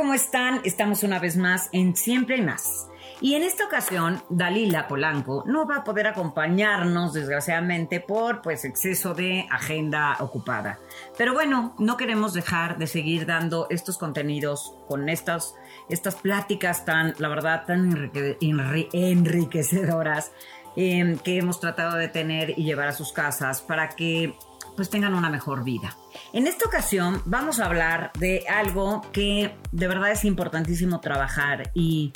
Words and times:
¿Cómo 0.00 0.14
están? 0.14 0.62
Estamos 0.64 1.02
una 1.02 1.18
vez 1.18 1.36
más 1.36 1.68
en 1.72 1.94
Siempre 1.94 2.36
hay 2.36 2.40
más. 2.40 2.88
Y 3.20 3.34
en 3.34 3.42
esta 3.42 3.66
ocasión, 3.66 4.22
Dalila 4.30 4.88
Polanco 4.88 5.44
no 5.46 5.66
va 5.66 5.76
a 5.76 5.84
poder 5.84 6.06
acompañarnos, 6.06 7.12
desgraciadamente, 7.12 8.00
por 8.00 8.40
pues 8.40 8.64
exceso 8.64 9.12
de 9.12 9.46
agenda 9.50 10.16
ocupada. 10.20 10.78
Pero 11.18 11.34
bueno, 11.34 11.74
no 11.78 11.98
queremos 11.98 12.32
dejar 12.32 12.78
de 12.78 12.86
seguir 12.86 13.26
dando 13.26 13.66
estos 13.68 13.98
contenidos 13.98 14.74
con 14.88 15.10
estas, 15.10 15.54
estas 15.90 16.14
pláticas 16.14 16.86
tan, 16.86 17.14
la 17.18 17.28
verdad, 17.28 17.64
tan 17.66 17.90
enrique- 17.92 18.38
enri- 18.40 18.88
enriquecedoras 18.94 20.32
eh, 20.76 21.18
que 21.22 21.36
hemos 21.36 21.60
tratado 21.60 21.98
de 21.98 22.08
tener 22.08 22.58
y 22.58 22.64
llevar 22.64 22.88
a 22.88 22.92
sus 22.92 23.12
casas 23.12 23.60
para 23.60 23.90
que 23.90 24.34
pues 24.80 24.88
tengan 24.88 25.12
una 25.12 25.28
mejor 25.28 25.62
vida. 25.62 25.94
En 26.32 26.46
esta 26.46 26.66
ocasión 26.66 27.20
vamos 27.26 27.60
a 27.60 27.66
hablar 27.66 28.12
de 28.18 28.46
algo 28.48 29.02
que 29.12 29.54
de 29.72 29.88
verdad 29.88 30.10
es 30.10 30.24
importantísimo 30.24 31.00
trabajar 31.00 31.70
y, 31.74 32.14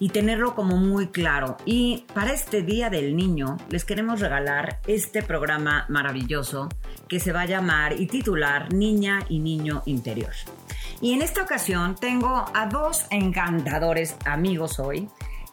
y 0.00 0.08
tenerlo 0.08 0.56
como 0.56 0.78
muy 0.78 1.10
claro. 1.10 1.56
Y 1.64 2.04
para 2.12 2.32
este 2.32 2.62
Día 2.62 2.90
del 2.90 3.14
Niño 3.14 3.56
les 3.68 3.84
queremos 3.84 4.18
regalar 4.18 4.80
este 4.88 5.22
programa 5.22 5.86
maravilloso 5.88 6.68
que 7.06 7.20
se 7.20 7.30
va 7.30 7.42
a 7.42 7.46
llamar 7.46 8.00
y 8.00 8.08
titular 8.08 8.72
Niña 8.72 9.20
y 9.28 9.38
Niño 9.38 9.84
Interior. 9.86 10.32
Y 11.00 11.12
en 11.12 11.22
esta 11.22 11.42
ocasión 11.42 11.94
tengo 11.94 12.46
a 12.52 12.66
dos 12.66 13.06
encantadores 13.10 14.16
amigos 14.24 14.80
hoy 14.80 15.08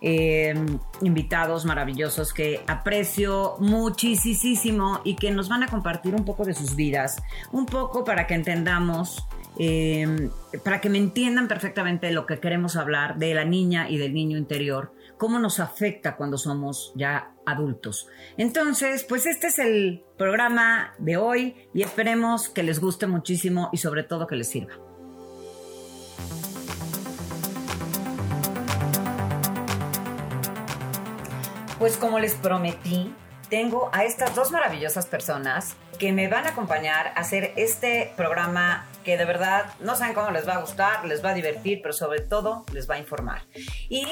eh, 0.05 0.53
invitados 1.01 1.63
maravillosos 1.63 2.33
que 2.33 2.61
aprecio 2.67 3.55
muchísimo 3.59 4.99
y 5.05 5.15
que 5.15 5.31
nos 5.31 5.47
van 5.47 5.63
a 5.63 5.67
compartir 5.67 6.13
un 6.13 6.25
poco 6.25 6.43
de 6.43 6.53
sus 6.53 6.75
vidas, 6.75 7.23
un 7.53 7.65
poco 7.65 8.03
para 8.03 8.27
que 8.27 8.33
entendamos, 8.33 9.25
eh, 9.57 10.29
para 10.61 10.81
que 10.81 10.89
me 10.89 10.97
entiendan 10.97 11.47
perfectamente 11.47 12.11
lo 12.11 12.25
que 12.25 12.41
queremos 12.41 12.75
hablar 12.75 13.17
de 13.17 13.33
la 13.33 13.45
niña 13.45 13.89
y 13.89 13.97
del 13.97 14.13
niño 14.13 14.37
interior, 14.37 14.93
cómo 15.17 15.39
nos 15.39 15.61
afecta 15.61 16.17
cuando 16.17 16.37
somos 16.37 16.91
ya 16.95 17.31
adultos. 17.45 18.09
Entonces, 18.35 19.05
pues 19.07 19.25
este 19.25 19.47
es 19.47 19.57
el 19.57 20.03
programa 20.17 20.95
de 20.97 21.15
hoy 21.15 21.55
y 21.73 21.81
esperemos 21.81 22.49
que 22.49 22.63
les 22.63 22.81
guste 22.81 23.07
muchísimo 23.07 23.69
y 23.71 23.77
sobre 23.77 24.03
todo 24.03 24.27
que 24.27 24.35
les 24.35 24.49
sirva. 24.49 24.73
Pues 31.83 31.97
como 31.97 32.17
les 32.17 32.35
prometí, 32.35 33.13
tengo 33.49 33.89
a 33.91 34.05
estas 34.05 34.33
dos 34.35 34.51
maravillosas 34.51 35.05
personas 35.05 35.75
que 35.99 36.13
me 36.13 36.29
van 36.29 36.45
a 36.45 36.51
acompañar 36.51 37.07
a 37.07 37.19
hacer 37.19 37.51
este 37.57 38.13
programa 38.15 38.85
que 39.03 39.17
de 39.17 39.25
verdad 39.25 39.65
no 39.81 39.97
saben 39.97 40.13
cómo 40.13 40.31
les 40.31 40.47
va 40.47 40.53
a 40.53 40.61
gustar, 40.61 41.03
les 41.03 41.21
va 41.21 41.31
a 41.31 41.33
divertir, 41.33 41.81
pero 41.81 41.93
sobre 41.93 42.21
todo 42.21 42.63
les 42.71 42.89
va 42.89 42.95
a 42.95 42.99
informar. 42.99 43.41
Y 43.89 44.05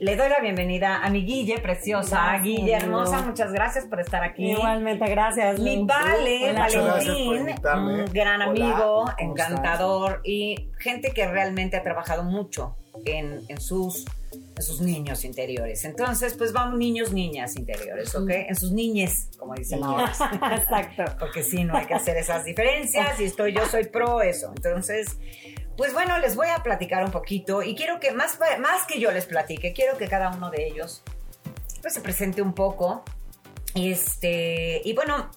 le 0.00 0.16
doy 0.16 0.30
la 0.30 0.40
bienvenida 0.40 0.96
a 0.96 1.10
mi 1.10 1.24
Guille 1.24 1.60
preciosa, 1.60 2.16
Gracias, 2.24 2.42
Guille 2.42 2.74
hermosa, 2.74 3.22
muchas 3.22 3.52
gracias 3.52 3.84
por 3.84 4.00
estar 4.00 4.24
aquí. 4.24 4.50
Igualmente, 4.50 5.08
gracias. 5.08 5.60
Mi. 5.60 5.84
Vale, 5.84 6.50
Hola. 6.50 6.68
Valentín, 6.74 7.54
un 7.64 8.04
gran 8.06 8.42
Hola, 8.42 8.50
amigo, 8.50 9.04
¿cómo 9.04 9.14
encantador 9.18 10.22
y 10.24 10.72
gente 10.80 11.12
que 11.12 11.28
realmente 11.28 11.76
ha 11.76 11.84
trabajado 11.84 12.24
mucho 12.24 12.74
en, 13.04 13.44
en 13.46 13.60
sus, 13.60 14.06
en 14.56 14.62
sus 14.62 14.80
niños 14.80 15.24
interiores. 15.24 15.84
Entonces, 15.84 16.34
pues 16.34 16.52
vamos 16.52 16.78
niños, 16.78 17.12
niñas 17.12 17.56
interiores, 17.56 18.14
¿ok? 18.14 18.30
En 18.30 18.56
sus 18.56 18.72
niñes, 18.72 19.28
como 19.38 19.54
dicen 19.54 19.82
ahora. 19.82 20.12
Exacto. 20.56 21.04
Porque 21.18 21.42
sí, 21.42 21.64
no 21.64 21.76
hay 21.76 21.86
que 21.86 21.94
hacer 21.94 22.16
esas 22.16 22.44
diferencias 22.44 23.18
y 23.20 23.24
estoy, 23.24 23.54
yo 23.54 23.66
soy 23.66 23.84
pro 23.84 24.22
eso. 24.22 24.52
Entonces, 24.54 25.16
pues 25.76 25.92
bueno, 25.92 26.18
les 26.18 26.36
voy 26.36 26.48
a 26.48 26.62
platicar 26.62 27.04
un 27.04 27.10
poquito 27.10 27.62
y 27.62 27.74
quiero 27.74 27.98
que, 27.98 28.12
más, 28.12 28.38
más 28.60 28.86
que 28.86 29.00
yo 29.00 29.10
les 29.10 29.26
platique, 29.26 29.72
quiero 29.72 29.96
que 29.96 30.06
cada 30.08 30.30
uno 30.30 30.50
de 30.50 30.66
ellos 30.66 31.02
pues 31.80 31.94
se 31.94 32.00
presente 32.00 32.40
un 32.42 32.54
poco. 32.54 33.02
Este, 33.74 34.82
y 34.84 34.92
bueno, 34.94 35.30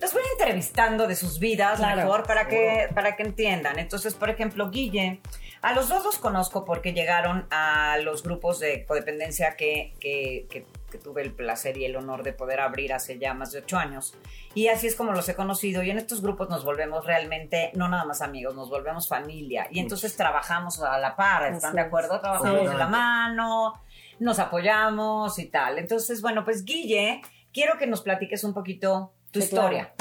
los 0.00 0.12
voy 0.12 0.22
entrevistando 0.38 1.06
de 1.06 1.14
sus 1.16 1.38
vidas 1.38 1.78
Claro, 1.78 1.96
mejor 1.96 2.22
para 2.26 2.48
que, 2.48 2.88
para 2.94 3.16
que 3.16 3.22
entiendan. 3.22 3.78
Entonces, 3.78 4.14
por 4.14 4.30
ejemplo, 4.30 4.70
Guille, 4.70 5.20
a 5.62 5.74
los 5.74 5.88
dos 5.90 6.04
los 6.04 6.16
conozco 6.18 6.64
porque 6.64 6.92
llegaron 6.94 7.46
a 7.50 7.98
los 8.02 8.22
grupos 8.22 8.60
de 8.60 8.86
codependencia 8.86 9.56
que, 9.56 9.92
que, 10.00 10.46
que- 10.50 10.66
que 10.90 10.98
tuve 10.98 11.22
el 11.22 11.32
placer 11.32 11.76
y 11.76 11.84
el 11.84 11.94
honor 11.94 12.24
de 12.24 12.32
poder 12.32 12.58
abrir 12.58 12.92
hace 12.92 13.16
ya 13.16 13.32
más 13.32 13.52
de 13.52 13.60
ocho 13.60 13.76
años. 13.78 14.12
Y 14.54 14.66
así 14.66 14.88
es 14.88 14.96
como 14.96 15.12
los 15.12 15.28
he 15.28 15.36
conocido. 15.36 15.84
Y 15.84 15.90
en 15.90 15.98
estos 15.98 16.20
grupos 16.20 16.48
nos 16.50 16.64
volvemos 16.64 17.06
realmente, 17.06 17.70
no 17.74 17.86
nada 17.88 18.04
más 18.04 18.22
amigos, 18.22 18.56
nos 18.56 18.68
volvemos 18.70 19.06
familia. 19.06 19.68
Y 19.70 19.78
entonces 19.78 20.16
trabajamos 20.16 20.82
a 20.82 20.98
la 20.98 21.14
par, 21.14 21.44
¿están 21.44 21.68
Así 21.68 21.76
de 21.76 21.82
es. 21.82 21.86
acuerdo? 21.86 22.20
Trabajamos 22.20 22.62
Sí. 22.62 22.66
de 22.66 22.74
la 22.74 22.88
mano, 22.88 23.80
nos 24.18 24.40
apoyamos 24.40 25.38
y 25.38 25.46
tal. 25.46 25.78
Entonces, 25.78 26.20
bueno, 26.22 26.44
pues 26.44 26.64
Guille, 26.64 27.22
quiero 27.52 27.78
que 27.78 27.86
nos 27.86 28.02
platiques 28.02 28.42
un 28.42 28.52
poquito 28.52 29.12
tu 29.30 29.40
Sí, 29.40 29.46
historia. 29.46 29.92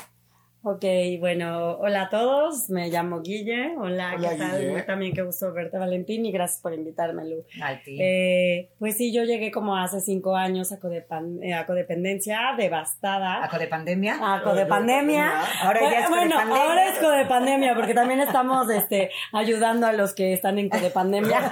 Ok, 0.61 0.83
bueno, 1.21 1.77
hola 1.79 2.01
a 2.03 2.09
todos, 2.09 2.69
me 2.69 2.89
llamo 2.89 3.21
Guille, 3.21 3.75
hola, 3.77 4.11
Hola, 4.17 4.29
¿qué 4.31 4.35
tal? 4.35 4.59
Guille. 4.59 4.81
También 4.81 5.13
qué 5.13 5.21
gusto 5.21 5.53
verte, 5.53 5.77
Valentín, 5.77 6.25
y 6.25 6.33
gracias 6.33 6.59
por 6.61 6.73
invitarme, 6.73 7.23
Lu. 7.29 7.45
Ti. 7.85 7.97
Eh, 8.01 8.69
pues 8.77 8.97
sí, 8.97 9.13
yo 9.13 9.23
llegué 9.23 9.51
como 9.51 9.77
hace 9.77 10.01
cinco 10.01 10.35
años 10.35 10.73
a, 10.73 10.79
codepan- 10.81 11.41
eh, 11.41 11.53
a 11.53 11.65
codependencia, 11.65 12.55
devastada. 12.57 13.41
¿Aco 13.45 13.57
de 13.57 13.67
pandemia? 13.67 14.17
A 14.35 14.43
codepandemia. 14.43 15.31
Ahora 15.63 15.79
ya 15.79 15.99
es 16.01 16.09
bueno, 16.09 16.35
codepandemia. 16.35 16.63
ahora 16.63 16.89
es 16.89 16.99
codepandemia, 16.99 17.75
porque 17.75 17.93
también 17.93 18.19
estamos 18.19 18.69
este, 18.69 19.11
ayudando 19.31 19.87
a 19.87 19.93
los 19.93 20.13
que 20.13 20.33
están 20.33 20.59
en 20.59 20.67
codepandemia. 20.69 21.39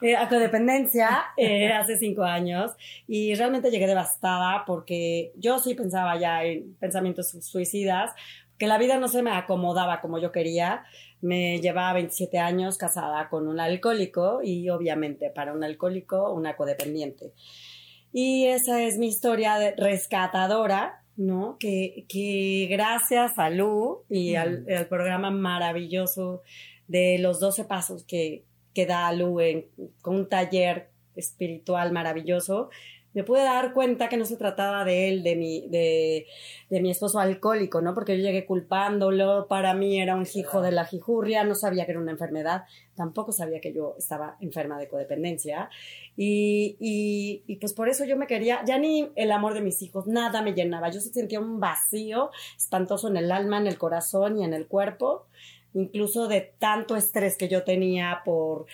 Eh, 0.00 0.16
a 0.16 0.28
codependencia 0.28 1.22
eh, 1.36 1.70
hace 1.72 1.96
cinco 1.98 2.24
años 2.24 2.72
y 3.06 3.34
realmente 3.36 3.70
llegué 3.70 3.86
devastada 3.86 4.64
porque 4.66 5.30
yo 5.36 5.58
sí 5.60 5.74
pensaba 5.74 6.18
ya 6.18 6.42
en 6.42 6.74
pensamientos 6.80 7.30
su- 7.30 7.40
que 8.58 8.66
la 8.66 8.78
vida 8.78 8.98
no 8.98 9.08
se 9.08 9.22
me 9.22 9.32
acomodaba 9.32 10.00
como 10.00 10.18
yo 10.18 10.30
quería. 10.30 10.84
Me 11.20 11.60
llevaba 11.60 11.94
27 11.94 12.38
años 12.38 12.78
casada 12.78 13.28
con 13.28 13.48
un 13.48 13.60
alcohólico 13.60 14.40
y 14.42 14.68
obviamente 14.70 15.30
para 15.30 15.52
un 15.52 15.64
alcohólico 15.64 16.32
una 16.32 16.56
codependiente. 16.56 17.32
Y 18.12 18.46
esa 18.46 18.82
es 18.82 18.98
mi 18.98 19.08
historia 19.08 19.56
de 19.56 19.74
rescatadora, 19.76 21.02
¿no? 21.16 21.56
Que, 21.58 22.04
que 22.08 22.68
gracias 22.70 23.38
a 23.38 23.50
Lu 23.50 24.04
y 24.08 24.34
al, 24.34 24.66
al 24.68 24.86
programa 24.86 25.30
maravilloso 25.30 26.42
de 26.88 27.18
los 27.18 27.40
12 27.40 27.64
pasos 27.64 28.04
que, 28.04 28.44
que 28.74 28.86
da 28.86 29.12
Lu 29.12 29.40
en, 29.40 29.66
con 30.02 30.16
un 30.16 30.28
taller 30.28 30.90
espiritual 31.14 31.92
maravilloso, 31.92 32.70
me 33.14 33.24
pude 33.24 33.42
dar 33.42 33.72
cuenta 33.72 34.08
que 34.08 34.16
no 34.16 34.24
se 34.24 34.36
trataba 34.36 34.84
de 34.84 35.08
él, 35.08 35.22
de 35.22 35.36
mi, 35.36 35.68
de, 35.68 36.26
de 36.70 36.80
mi 36.80 36.90
esposo 36.90 37.18
alcohólico, 37.18 37.80
¿no? 37.80 37.94
Porque 37.94 38.16
yo 38.16 38.22
llegué 38.22 38.46
culpándolo, 38.46 39.46
para 39.48 39.74
mí 39.74 40.00
era 40.00 40.14
un 40.14 40.26
hijo 40.34 40.62
de 40.62 40.72
la 40.72 40.84
jijurria, 40.84 41.44
no 41.44 41.54
sabía 41.54 41.84
que 41.84 41.92
era 41.92 42.00
una 42.00 42.12
enfermedad, 42.12 42.64
tampoco 42.94 43.32
sabía 43.32 43.60
que 43.60 43.72
yo 43.72 43.94
estaba 43.98 44.36
enferma 44.40 44.78
de 44.78 44.88
codependencia. 44.88 45.68
Y, 46.16 46.76
y, 46.78 47.56
pues 47.56 47.72
por 47.72 47.88
eso 47.88 48.04
yo 48.04 48.16
me 48.16 48.26
quería, 48.26 48.64
ya 48.64 48.78
ni 48.78 49.10
el 49.16 49.32
amor 49.32 49.54
de 49.54 49.62
mis 49.62 49.82
hijos, 49.82 50.06
nada 50.06 50.42
me 50.42 50.54
llenaba. 50.54 50.90
Yo 50.90 51.00
sentía 51.00 51.40
un 51.40 51.60
vacío 51.60 52.30
espantoso 52.56 53.08
en 53.08 53.16
el 53.16 53.30
alma, 53.30 53.58
en 53.58 53.66
el 53.66 53.78
corazón 53.78 54.38
y 54.38 54.44
en 54.44 54.54
el 54.54 54.66
cuerpo, 54.66 55.26
incluso 55.74 56.28
de 56.28 56.52
tanto 56.58 56.96
estrés 56.96 57.36
que 57.36 57.48
yo 57.48 57.64
tenía 57.64 58.22
por, 58.24 58.66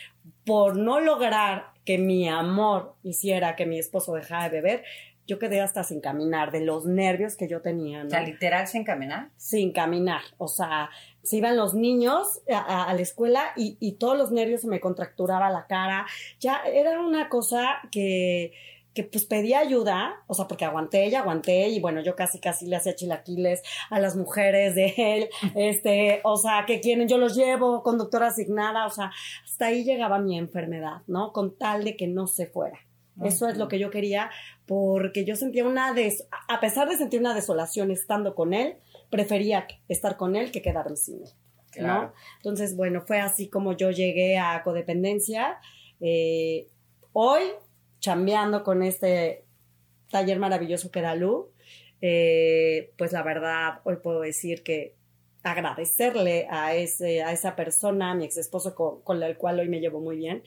por 0.45 0.77
no 0.77 1.01
lograr 1.01 1.78
que 1.89 1.97
mi 1.97 2.29
amor 2.29 2.97
hiciera 3.03 3.57
que 3.57 3.65
mi 3.65 3.79
esposo 3.79 4.13
dejara 4.13 4.45
de 4.45 4.51
beber. 4.61 4.85
Yo 5.27 5.39
quedé 5.39 5.63
hasta 5.63 5.85
sin 5.85 6.03
caminar 6.03 6.51
de 6.53 6.61
los 6.61 6.85
nervios 6.85 7.35
que 7.35 7.49
yo 7.49 7.63
tenía. 7.63 8.01
¿no? 8.03 8.09
O 8.09 8.11
sea, 8.11 8.21
literal 8.21 8.67
sin 8.69 8.85
caminar. 8.85 9.31
sin 9.39 9.73
caminar. 9.73 10.21
O 10.37 10.49
sea, 10.49 10.91
se 11.23 11.39
iban 11.39 11.57
los 11.57 11.73
niños 11.73 12.41
a, 12.51 12.59
a- 12.59 12.85
a 12.91 12.93
la 12.95 13.01
escuela 13.01 13.53
y, 13.57 13.79
y 13.81 13.93
todos 13.93 14.19
los 14.19 14.31
nervios 14.33 14.61
se 14.61 14.69
me 14.69 14.81
contracturaba 14.81 15.49
la 15.49 15.67
cara. 15.67 16.05
Ya 16.41 16.61
era 16.67 17.01
una 17.01 17.31
cosa 17.31 17.79
que, 17.91 18.53
que 18.95 19.05
pues 19.05 19.25
pedí 19.25 19.55
ayuda, 19.55 20.25
o 20.27 20.35
sea, 20.35 20.49
porque 20.49 20.65
aguanté 20.65 21.07
y 21.07 21.15
aguanté 21.15 21.69
y 21.69 21.81
bueno, 21.81 22.01
yo 22.01 22.17
casi 22.17 22.41
casi 22.41 22.67
le 22.67 22.77
hacía 22.77 22.95
chilaquiles 22.95 23.63
a 23.91 24.01
las 24.01 24.17
mujeres 24.17 24.75
de 24.75 24.95
él, 24.97 25.29
este, 25.55 26.21
o 26.25 26.37
sea, 26.37 26.65
que 26.67 26.81
quieren, 26.81 27.09
yo 27.09 27.19
los 27.19 27.37
llevo, 27.37 27.83
conductora 27.83 28.29
asignada, 28.29 28.87
o 28.87 28.91
sea, 28.91 29.13
hasta 29.45 29.67
ahí 29.67 29.85
llegaba 29.85 30.19
mi 30.19 30.39
enfermedad, 30.39 31.03
¿no? 31.07 31.33
Con 31.33 31.57
tal 31.57 31.85
de 31.85 31.97
que 31.97 32.09
no 32.09 32.27
se 32.27 32.47
fuera. 32.47 32.79
Eso 33.25 33.49
es 33.49 33.59
lo 33.59 33.67
que 33.67 33.81
yo 33.81 33.91
quería, 33.91 34.31
porque 34.65 35.25
yo 35.25 35.35
sentía 35.35 35.67
una 35.67 35.93
des 35.93 36.29
a 36.47 36.61
pesar 36.61 36.89
de 36.89 36.97
sentir 36.97 37.19
una 37.19 37.35
desolación 37.35 37.91
estando 37.91 38.37
con 38.37 38.55
él, 38.55 38.77
prefería 39.11 39.67
estar 39.89 40.17
con 40.17 40.37
él 40.37 40.53
que 40.53 40.63
quedarme 40.63 40.97
sin 40.97 41.23
él. 41.23 41.31
¿no? 41.81 42.13
Entonces, 42.37 42.77
bueno, 42.77 43.03
fue 43.07 43.21
así 43.21 43.49
como 43.49 43.73
yo 43.73 43.91
llegué 43.91 44.39
a 44.39 44.63
codependencia. 44.63 45.59
Eh, 46.01 46.69
hoy 47.13 47.43
chambeando 48.01 48.63
con 48.63 48.83
este 48.83 49.45
taller 50.11 50.39
maravilloso 50.39 50.91
que 50.91 51.03
da 51.03 51.15
Lu, 51.15 51.53
eh, 52.01 52.93
pues 52.97 53.13
la 53.13 53.23
verdad, 53.23 53.81
hoy 53.85 53.97
puedo 54.03 54.21
decir 54.21 54.63
que 54.63 54.95
agradecerle 55.43 56.47
a, 56.51 56.75
ese, 56.75 57.23
a 57.23 57.33
esa 57.33 57.57
persona, 57.57 58.13
a 58.13 58.15
mi 58.15 58.25
ex 58.25 58.37
esposo 58.37 58.75
con, 58.75 59.03
con 59.03 59.23
el 59.23 59.37
cual 59.37 59.61
hoy 59.61 59.69
me 59.69 59.81
llevo 59.81 60.01
muy 60.01 60.17
bien, 60.17 60.43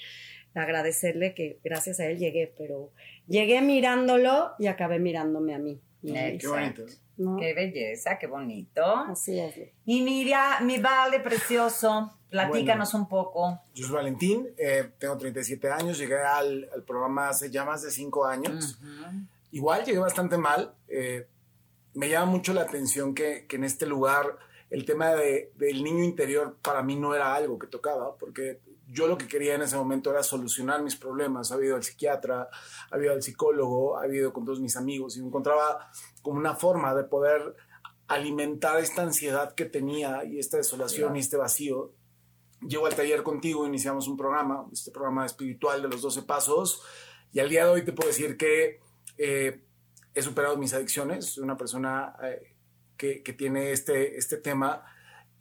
agradecerle 0.53 1.33
que 1.33 1.59
gracias 1.63 1.99
a 1.99 2.07
él 2.07 2.17
llegué, 2.17 2.53
pero 2.57 2.91
llegué 3.27 3.61
mirándolo 3.61 4.51
y 4.59 4.67
acabé 4.67 4.99
mirándome 4.99 5.53
a 5.53 5.59
mí. 5.59 5.81
Qué 6.03 6.47
bonito. 6.47 6.85
Qué 7.39 7.53
belleza, 7.53 8.17
qué 8.17 8.27
bonito. 8.27 8.83
Así 8.83 9.39
es. 9.39 9.55
Y 9.85 10.01
mira, 10.01 10.59
mi 10.61 10.79
vale 10.79 11.19
precioso, 11.19 12.11
platícanos 12.29 12.93
un 12.93 13.07
poco. 13.07 13.59
Yo 13.73 13.85
soy 13.85 13.95
Valentín, 13.95 14.47
eh, 14.57 14.91
tengo 14.97 15.17
37 15.17 15.69
años, 15.69 15.97
llegué 15.97 16.21
al, 16.21 16.69
programa 16.85 17.29
hace 17.29 17.49
ya 17.49 17.65
más 17.65 17.81
de 17.81 17.91
5 17.91 18.25
años. 18.25 18.79
Igual 19.51 19.83
llegué 19.83 19.99
bastante 19.99 20.37
mal. 20.37 20.73
Eh, 20.87 21.27
me 21.93 22.09
llama 22.09 22.31
mucho 22.31 22.53
la 22.53 22.61
atención 22.61 23.13
que, 23.13 23.45
que 23.47 23.57
en 23.57 23.65
este 23.65 23.85
lugar 23.85 24.37
el 24.69 24.85
tema 24.85 25.09
de, 25.09 25.51
del 25.55 25.83
niño 25.83 26.03
interior 26.03 26.57
para 26.61 26.81
mí 26.81 26.95
no 26.95 27.13
era 27.13 27.35
algo 27.35 27.59
que 27.59 27.67
tocaba, 27.67 28.15
porque 28.15 28.59
yo 28.91 29.07
lo 29.07 29.17
que 29.17 29.27
quería 29.27 29.55
en 29.55 29.61
ese 29.61 29.77
momento 29.77 30.11
era 30.11 30.21
solucionar 30.21 30.83
mis 30.83 30.97
problemas. 30.97 31.51
Ha 31.51 31.63
ido 31.63 31.75
al 31.75 31.83
psiquiatra, 31.83 32.49
ha 32.89 32.97
ido 32.99 33.13
al 33.13 33.23
psicólogo, 33.23 33.97
ha 33.97 34.05
ido 34.07 34.33
con 34.33 34.43
todos 34.43 34.59
mis 34.59 34.75
amigos 34.75 35.15
y 35.15 35.21
me 35.21 35.27
encontraba 35.27 35.89
como 36.21 36.37
una 36.37 36.55
forma 36.55 36.93
de 36.93 37.05
poder 37.05 37.55
alimentar 38.07 38.79
esta 38.81 39.03
ansiedad 39.03 39.55
que 39.55 39.63
tenía 39.63 40.25
y 40.25 40.39
esta 40.39 40.57
desolación 40.57 41.15
y 41.15 41.19
este 41.19 41.37
vacío. 41.37 41.93
Llego 42.67 42.85
al 42.85 42.93
taller 42.93 43.23
contigo, 43.23 43.65
iniciamos 43.65 44.07
un 44.09 44.17
programa, 44.17 44.67
este 44.73 44.91
programa 44.91 45.25
espiritual 45.25 45.81
de 45.81 45.87
los 45.87 46.01
12 46.01 46.23
pasos, 46.23 46.83
y 47.31 47.39
al 47.39 47.49
día 47.49 47.65
de 47.65 47.71
hoy 47.71 47.85
te 47.85 47.93
puedo 47.93 48.09
decir 48.09 48.35
que 48.35 48.81
eh, 49.17 49.63
he 50.13 50.21
superado 50.21 50.57
mis 50.57 50.73
adicciones, 50.73 51.25
soy 51.27 51.43
una 51.43 51.55
persona 51.55 52.13
eh, 52.21 52.55
que, 52.97 53.23
que, 53.23 53.33
tiene 53.33 53.71
este, 53.71 54.17
este 54.17 54.37
tema 54.37 54.83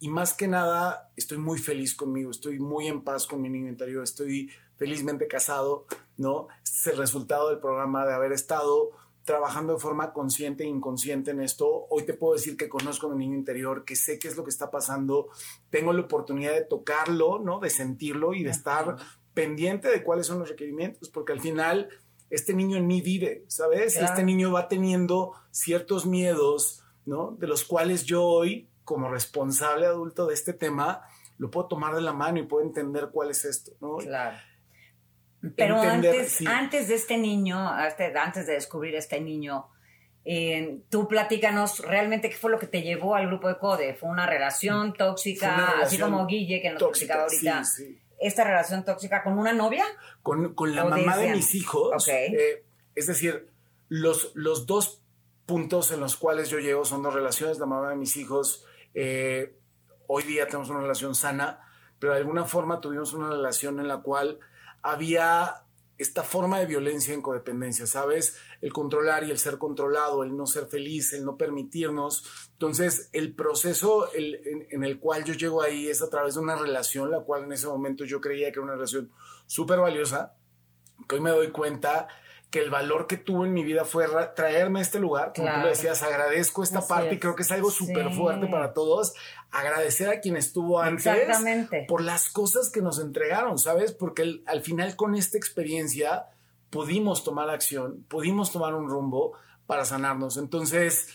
y 0.01 0.09
más 0.09 0.33
que 0.33 0.47
nada 0.47 1.11
estoy 1.15 1.37
muy 1.37 1.59
feliz 1.59 1.93
conmigo, 1.93 2.31
estoy 2.31 2.59
muy 2.59 2.87
en 2.87 3.03
paz 3.03 3.27
con 3.27 3.39
mi 3.39 3.49
niño 3.49 3.69
interior, 3.69 4.03
estoy 4.03 4.49
felizmente 4.75 5.27
casado, 5.27 5.85
¿no? 6.17 6.47
Este 6.63 6.79
es 6.79 6.87
el 6.87 6.97
resultado 6.97 7.49
del 7.49 7.59
programa 7.59 8.03
de 8.07 8.13
haber 8.13 8.31
estado 8.31 8.89
trabajando 9.23 9.73
de 9.73 9.79
forma 9.79 10.11
consciente 10.11 10.63
e 10.63 10.67
inconsciente 10.67 11.29
en 11.29 11.39
esto. 11.39 11.85
Hoy 11.91 12.01
te 12.03 12.15
puedo 12.15 12.33
decir 12.33 12.57
que 12.57 12.67
conozco 12.67 13.05
a 13.05 13.15
mi 13.15 13.27
niño 13.27 13.37
interior, 13.37 13.85
que 13.85 13.95
sé 13.95 14.17
qué 14.17 14.27
es 14.27 14.35
lo 14.35 14.43
que 14.43 14.49
está 14.49 14.71
pasando, 14.71 15.29
tengo 15.69 15.93
la 15.93 16.01
oportunidad 16.01 16.53
de 16.53 16.65
tocarlo, 16.65 17.37
¿no? 17.37 17.59
De 17.59 17.69
sentirlo 17.69 18.33
y 18.33 18.41
de 18.41 18.49
estar 18.49 18.95
pendiente 19.35 19.87
de 19.89 20.03
cuáles 20.03 20.25
son 20.25 20.39
los 20.39 20.49
requerimientos, 20.49 21.09
porque 21.09 21.33
al 21.33 21.41
final 21.41 21.89
este 22.31 22.55
niño 22.55 22.75
en 22.75 22.87
mí 22.87 23.01
vive, 23.01 23.45
¿sabes? 23.49 23.97
Este 23.97 24.23
niño 24.23 24.51
va 24.51 24.67
teniendo 24.67 25.33
ciertos 25.51 26.07
miedos, 26.07 26.83
¿no? 27.05 27.37
De 27.39 27.45
los 27.45 27.65
cuales 27.65 28.05
yo 28.05 28.23
hoy 28.23 28.67
como 28.83 29.09
responsable 29.09 29.85
adulto 29.85 30.27
de 30.27 30.33
este 30.33 30.53
tema, 30.53 31.07
lo 31.37 31.49
puedo 31.49 31.67
tomar 31.67 31.95
de 31.95 32.01
la 32.01 32.13
mano 32.13 32.39
y 32.39 32.43
puedo 32.43 32.65
entender 32.65 33.09
cuál 33.11 33.31
es 33.31 33.45
esto, 33.45 33.71
¿no? 33.81 33.97
Claro. 33.97 34.37
Pero 35.55 35.81
antes, 35.81 36.45
antes 36.45 36.87
de 36.87 36.95
este 36.95 37.17
niño, 37.17 37.67
antes 37.67 38.45
de 38.45 38.53
descubrir 38.53 38.93
este 38.95 39.19
niño, 39.19 39.67
eh, 40.23 40.81
tú 40.89 41.07
platícanos 41.07 41.79
realmente 41.79 42.29
qué 42.29 42.35
fue 42.35 42.51
lo 42.51 42.59
que 42.59 42.67
te 42.67 42.83
llevó 42.83 43.15
al 43.15 43.25
grupo 43.25 43.47
de 43.47 43.57
CODE. 43.57 43.95
¿Fue 43.95 44.09
una 44.09 44.27
relación 44.27 44.93
tóxica, 44.93 45.81
así 45.81 45.97
como 45.97 46.27
Guille, 46.27 46.61
que 46.61 46.69
nos 46.69 46.79
tóxica, 46.79 47.23
ahorita? 47.23 47.63
¿Esta 48.19 48.43
relación 48.43 48.85
tóxica 48.85 49.23
con 49.23 49.39
una 49.39 49.51
novia? 49.51 49.83
Con, 50.21 50.53
la 50.75 50.85
mamá 50.85 51.17
de 51.17 51.31
mis 51.31 51.55
hijos. 51.55 52.07
Eh, 52.07 52.63
es 52.93 53.07
decir, 53.07 53.47
los, 53.89 54.31
los 54.35 54.67
dos 54.67 55.01
puntos 55.47 55.91
en 55.91 55.99
los 55.99 56.17
cuales 56.17 56.49
yo 56.49 56.59
llego 56.59 56.85
son 56.85 57.01
dos 57.01 57.15
relaciones. 57.15 57.57
La 57.57 57.65
mamá 57.65 57.89
de 57.89 57.95
mis 57.95 58.15
hijos 58.15 58.67
eh, 58.93 59.57
hoy 60.07 60.23
día 60.23 60.47
tenemos 60.47 60.69
una 60.69 60.81
relación 60.81 61.15
sana, 61.15 61.59
pero 61.99 62.13
de 62.13 62.19
alguna 62.19 62.45
forma 62.45 62.81
tuvimos 62.81 63.13
una 63.13 63.29
relación 63.29 63.79
en 63.79 63.87
la 63.87 64.01
cual 64.01 64.39
había 64.81 65.63
esta 66.01 66.23
forma 66.23 66.57
de 66.59 66.65
violencia 66.65 67.13
en 67.13 67.21
codependencia, 67.21 67.85
¿sabes? 67.85 68.35
El 68.59 68.73
controlar 68.73 69.23
y 69.23 69.29
el 69.29 69.37
ser 69.37 69.59
controlado, 69.59 70.23
el 70.23 70.35
no 70.35 70.47
ser 70.47 70.65
feliz, 70.65 71.13
el 71.13 71.23
no 71.23 71.37
permitirnos. 71.37 72.49
Entonces, 72.53 73.09
el 73.13 73.35
proceso 73.35 74.09
en, 74.15 74.83
el 74.83 74.99
cual 74.99 75.23
yo 75.25 75.35
llego 75.35 75.61
ahí 75.61 75.89
es 75.89 76.01
a 76.01 76.09
través 76.09 76.33
de 76.33 76.39
una 76.39 76.55
relación, 76.55 77.11
la 77.11 77.19
cual 77.19 77.43
en 77.43 77.51
ese 77.51 77.67
momento 77.67 78.03
yo 78.03 78.19
creía 78.19 78.47
que 78.51 78.53
era 78.53 78.63
una 78.63 78.73
relación 78.73 79.11
súper 79.45 79.79
valiosa, 79.79 80.33
que 81.07 81.15
hoy 81.15 81.21
me 81.21 81.29
doy 81.29 81.51
cuenta 81.51 82.07
que 82.51 82.59
el 82.59 82.69
valor 82.69 83.07
que 83.07 83.15
tuvo 83.15 83.45
en 83.45 83.53
mi 83.53 83.63
vida 83.63 83.85
fue 83.85 84.05
traerme 84.35 84.79
a 84.79 84.81
este 84.81 84.99
lugar. 84.99 85.31
Como 85.33 85.49
tú 85.49 85.59
lo 85.61 85.67
decías, 85.67 86.03
agradezco 86.03 86.63
esta 86.63 86.85
parte 86.85 87.15
y 87.15 87.19
creo 87.19 87.33
que 87.33 87.43
es 87.43 87.51
algo 87.51 87.71
súper 87.71 88.11
fuerte 88.11 88.47
para 88.47 88.73
todos. 88.73 89.13
Agradecer 89.51 90.09
a 90.09 90.19
quien 90.19 90.35
estuvo 90.35 90.81
antes 90.81 91.05
por 91.87 92.01
las 92.01 92.29
cosas 92.29 92.69
que 92.69 92.81
nos 92.81 92.99
entregaron, 92.99 93.57
¿sabes? 93.57 93.93
Porque 93.93 94.41
al 94.45 94.61
final 94.61 94.97
con 94.97 95.15
esta 95.15 95.37
experiencia 95.37 96.25
pudimos 96.69 97.23
tomar 97.23 97.49
acción, 97.49 98.03
pudimos 98.09 98.51
tomar 98.51 98.75
un 98.75 98.89
rumbo 98.89 99.31
para 99.65 99.85
sanarnos. 99.85 100.35
Entonces, 100.35 101.07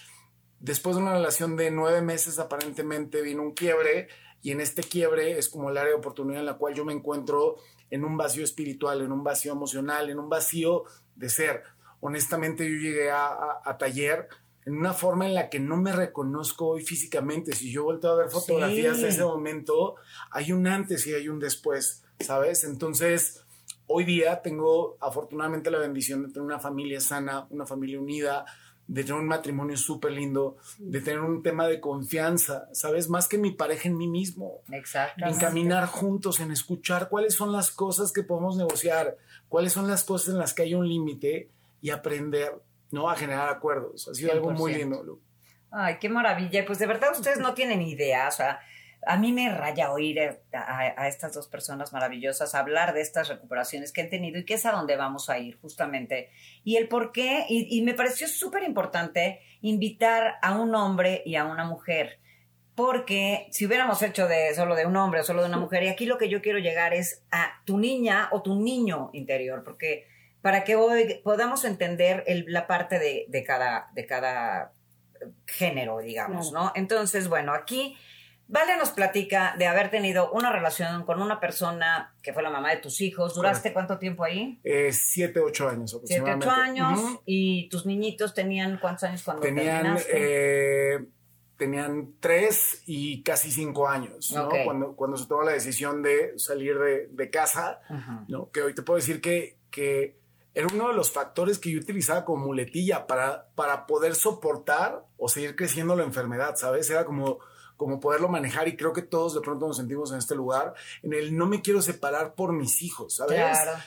después 0.59 0.97
de 0.97 1.03
una 1.03 1.13
relación 1.13 1.55
de 1.57 1.71
nueve 1.71 2.01
meses, 2.01 2.39
aparentemente 2.39 3.21
vino 3.21 3.43
un 3.43 3.53
quiebre 3.53 4.09
y 4.41 4.53
en 4.53 4.63
este 4.63 4.83
quiebre 4.83 5.39
es 5.39 5.51
como 5.51 5.69
el 5.69 5.77
área 5.77 5.91
de 5.91 5.99
oportunidad 5.99 6.41
en 6.41 6.47
la 6.47 6.55
cual 6.55 6.73
yo 6.73 6.87
me 6.87 6.95
encuentro 6.95 7.57
en 7.91 8.05
un 8.05 8.17
vacío 8.17 8.43
espiritual, 8.43 9.03
en 9.03 9.13
un 9.13 9.23
vacío 9.23 9.53
emocional, 9.53 10.09
en 10.09 10.19
un 10.19 10.31
vacío 10.31 10.85
de 11.17 11.29
ser. 11.29 11.65
Honestamente 12.01 12.65
yo 12.65 12.77
llegué 12.79 13.11
a, 13.11 13.77
taller 13.79 14.29
en 14.65 14.77
una 14.77 14.93
forma 14.93 15.27
en 15.27 15.35
la 15.35 15.49
que 15.49 15.61
no 15.61 15.77
me 15.77 15.93
reconozco 15.93 16.69
hoy 16.69 16.85
físicamente. 16.85 17.53
Si 17.53 17.71
yo 17.71 17.85
vuelto 17.85 18.11
a 18.11 18.17
ver 18.17 18.31
fotografías 18.31 19.01
de 19.01 19.09
ese 19.09 19.25
momento, 19.25 19.97
hay 20.31 20.53
un 20.53 20.67
antes 20.67 21.07
y 21.07 21.15
hay 21.15 21.29
un 21.29 21.39
después, 21.39 22.05
¿sabes? 22.21 22.65
Entonces, 22.65 23.45
hoy 23.87 24.05
día 24.05 24.43
tengo 24.43 24.97
afortunadamente 25.01 25.71
la 25.71 25.79
bendición 25.79 26.23
de 26.23 26.29
tener 26.29 26.43
una 26.43 26.59
familia 26.59 27.01
sana, 27.01 27.47
una 27.51 27.67
familia 27.67 28.01
unida, 28.01 28.45
de 28.89 29.03
tener 29.03 29.21
un 29.21 29.27
matrimonio 29.27 29.77
súper 29.77 30.13
lindo, 30.13 30.57
de 30.79 31.01
tener 31.01 31.21
un 31.21 31.43
tema 31.43 31.67
de 31.67 31.81
confianza, 31.81 32.69
¿sabes? 32.73 33.09
Más 33.09 33.29
que 33.29 33.39
mi 33.39 33.51
pareja 33.51 33.89
en 33.89 33.97
mí 33.97 34.07
mismo. 34.07 34.61
Exacto. 34.71 35.27
En 35.27 35.37
caminar 35.39 35.87
juntos, 35.87 36.41
en 36.41 36.53
escuchar 36.53 37.09
cuáles 37.09 37.35
son 37.35 37.53
las 37.53 37.71
cosas 37.71 38.13
que 38.13 38.23
podemos 38.23 38.57
negociar, 38.57 39.17
cuáles 39.49 39.73
son 39.73 39.89
las 39.89 40.05
cosas 40.05 40.35
en 40.35 40.39
las 40.39 40.55
que 40.55 40.63
hay 40.63 40.75
un 40.75 40.89
límite 40.89 41.51
y 41.81 41.91
aprender, 41.91 42.53
¿no? 42.91 43.09
A 43.09 43.17
generar 43.17 43.49
acuerdos. 43.49 44.09
Ha 44.09 44.15
sido 44.15 44.33
algo 44.33 44.51
muy 44.51 44.75
lindo, 44.75 45.21
Ay, 45.71 45.99
qué 46.01 46.09
maravilla. 46.09 46.65
Pues 46.65 46.79
de 46.79 46.87
verdad 46.87 47.11
ustedes 47.13 47.39
no 47.39 47.55
tienen 47.55 47.83
idea, 47.83 48.29
o 48.29 48.31
sea, 48.31 48.61
a 49.07 49.17
mí 49.17 49.33
me 49.33 49.49
raya 49.49 49.93
oír 49.93 50.19
a, 50.53 51.09
estas 51.09 51.33
dos 51.33 51.47
personas 51.47 51.93
maravillosas 51.93 52.55
hablar 52.55 52.93
de 52.93 53.01
estas 53.01 53.29
recuperaciones 53.29 53.93
que 53.93 54.01
han 54.01 54.11
tenido 54.11 54.39
y 54.39 54.45
que 54.45 54.55
es 54.55 54.67
a 54.67 54.73
donde 54.73 54.97
vamos 54.97 55.31
a 55.31 55.39
ir 55.39 55.57
justamente. 55.61 56.31
Y 56.65 56.77
el 56.77 56.89
por 56.89 57.13
qué, 57.13 57.47
y, 57.49 57.81
me 57.83 57.95
pareció 57.95 58.27
súper 58.27 58.65
importante 58.65 59.41
invitar 59.61 60.35
a 60.43 60.59
un 60.59 60.75
hombre 60.75 61.23
y 61.25 61.37
a 61.37 61.45
una 61.45 61.65
mujer. 61.65 62.19
Porque 62.77 63.49
si 63.51 63.67
hubiéramos 63.67 64.03
hecho 64.03 64.29
de 64.29 64.55
solo 64.55 64.77
de 64.77 64.87
un 64.87 64.97
hombre 64.97 65.21
o 65.21 65.25
solo 65.25 65.43
de 65.43 65.49
una 65.49 65.57
mujer, 65.57 65.83
y 65.83 65.89
aquí 65.89 66.07
lo 66.07 66.19
que 66.19 66.29
yo 66.29 66.43
quiero 66.43 66.59
llegar 66.59 66.95
es 66.95 67.25
a 67.31 67.63
tu 67.65 67.79
niña 67.79 68.29
o 68.33 68.43
tu 68.43 68.55
niño 68.55 69.11
interior, 69.15 69.65
porque 69.65 70.07
para 70.43 70.63
que 70.63 70.77
hoy 70.77 71.21
podamos 71.25 71.65
entender 71.65 72.23
la 72.47 72.67
parte 72.67 72.99
de, 72.99 73.45
cada, 73.45 73.89
de 73.95 74.07
cada 74.07 74.73
género, 75.47 75.99
digamos, 75.99 76.53
¿no? 76.53 76.71
Entonces, 76.75 77.29
bueno, 77.29 77.55
aquí 77.55 77.97
Vale 78.49 78.77
nos 78.77 78.91
platica 78.91 79.57
de 79.59 79.67
haber 79.67 79.91
tenido 79.91 80.31
una 80.31 80.53
relación 80.53 81.05
con 81.05 81.21
una 81.21 81.41
persona 81.41 82.15
que 82.23 82.33
fue 82.33 82.45
la 82.45 82.51
mamá 82.51 82.71
de 82.71 82.77
tus 82.77 83.01
hijos. 83.01 83.35
¿Duraste 83.35 83.73
cuánto 83.73 83.99
tiempo 83.99 84.23
ahí? 84.23 84.61
Eh, 84.63 84.93
siete, 84.93 85.41
ocho 85.41 85.69
años 85.69 85.93
aproximadamente. 85.95 86.47
Siete, 86.47 86.61
ocho 86.61 86.63
años. 86.63 87.21
¿Y 87.25 87.69
tus 87.71 87.87
niñitos 87.87 88.35
tenían 88.35 88.79
cuántos 88.79 89.05
años 89.05 89.25
cuando 89.25 89.43
tenían, 89.43 89.99
eh, 90.13 91.07
tenían 91.57 92.15
tres 92.21 92.83
y 92.87 93.23
casi 93.23 93.51
cinco 93.51 93.89
años, 93.89 94.33
¿no? 94.33 94.49
Cuando, 94.65 94.95
cuando 94.95 95.17
se 95.17 95.27
tomó 95.27 95.43
la 95.43 95.53
decisión 95.53 96.03
de 96.03 96.39
salir 96.39 96.77
de, 96.79 97.31
casa, 97.31 97.81
¿no? 98.29 98.51
Que 98.51 98.63
hoy 98.63 98.75
te 98.75 98.83
puedo 98.83 98.97
decir 98.97 99.21
que, 99.21 99.57
que 99.71 100.19
era 100.55 100.69
uno 100.73 100.89
de 100.89 100.95
los 100.95 101.11
factores 101.11 101.59
que 101.59 101.71
yo 101.71 101.79
utilizaba 101.79 102.25
como 102.25 102.47
muletilla 102.47 103.07
para, 103.07 103.49
para 103.55 103.87
poder 103.87 104.15
soportar 104.15 105.05
o 105.19 105.29
seguir 105.29 105.57
creciendo 105.57 105.97
la 105.97 106.05
enfermedad, 106.05 106.57
¿sabes? 106.57 106.89
Era 106.89 107.05
como, 107.05 107.41
como 107.77 108.01
poderlo 108.01 108.29
manejar 108.29 108.69
y 108.69 108.77
creo 108.77 108.93
que 108.93 109.03
todos 109.03 109.35
de 109.35 109.41
pronto 109.41 109.67
nos 109.67 109.77
sentimos 109.77 110.13
en 110.13 110.19
este 110.19 110.35
lugar 110.35 110.75
en 111.03 111.13
el 111.13 111.37
no 111.37 111.47
me 111.47 111.61
quiero 111.63 111.83
separar 111.83 112.35
por 112.35 112.53
mis 112.53 112.83
hijos, 112.83 113.17
¿sabes? 113.17 113.39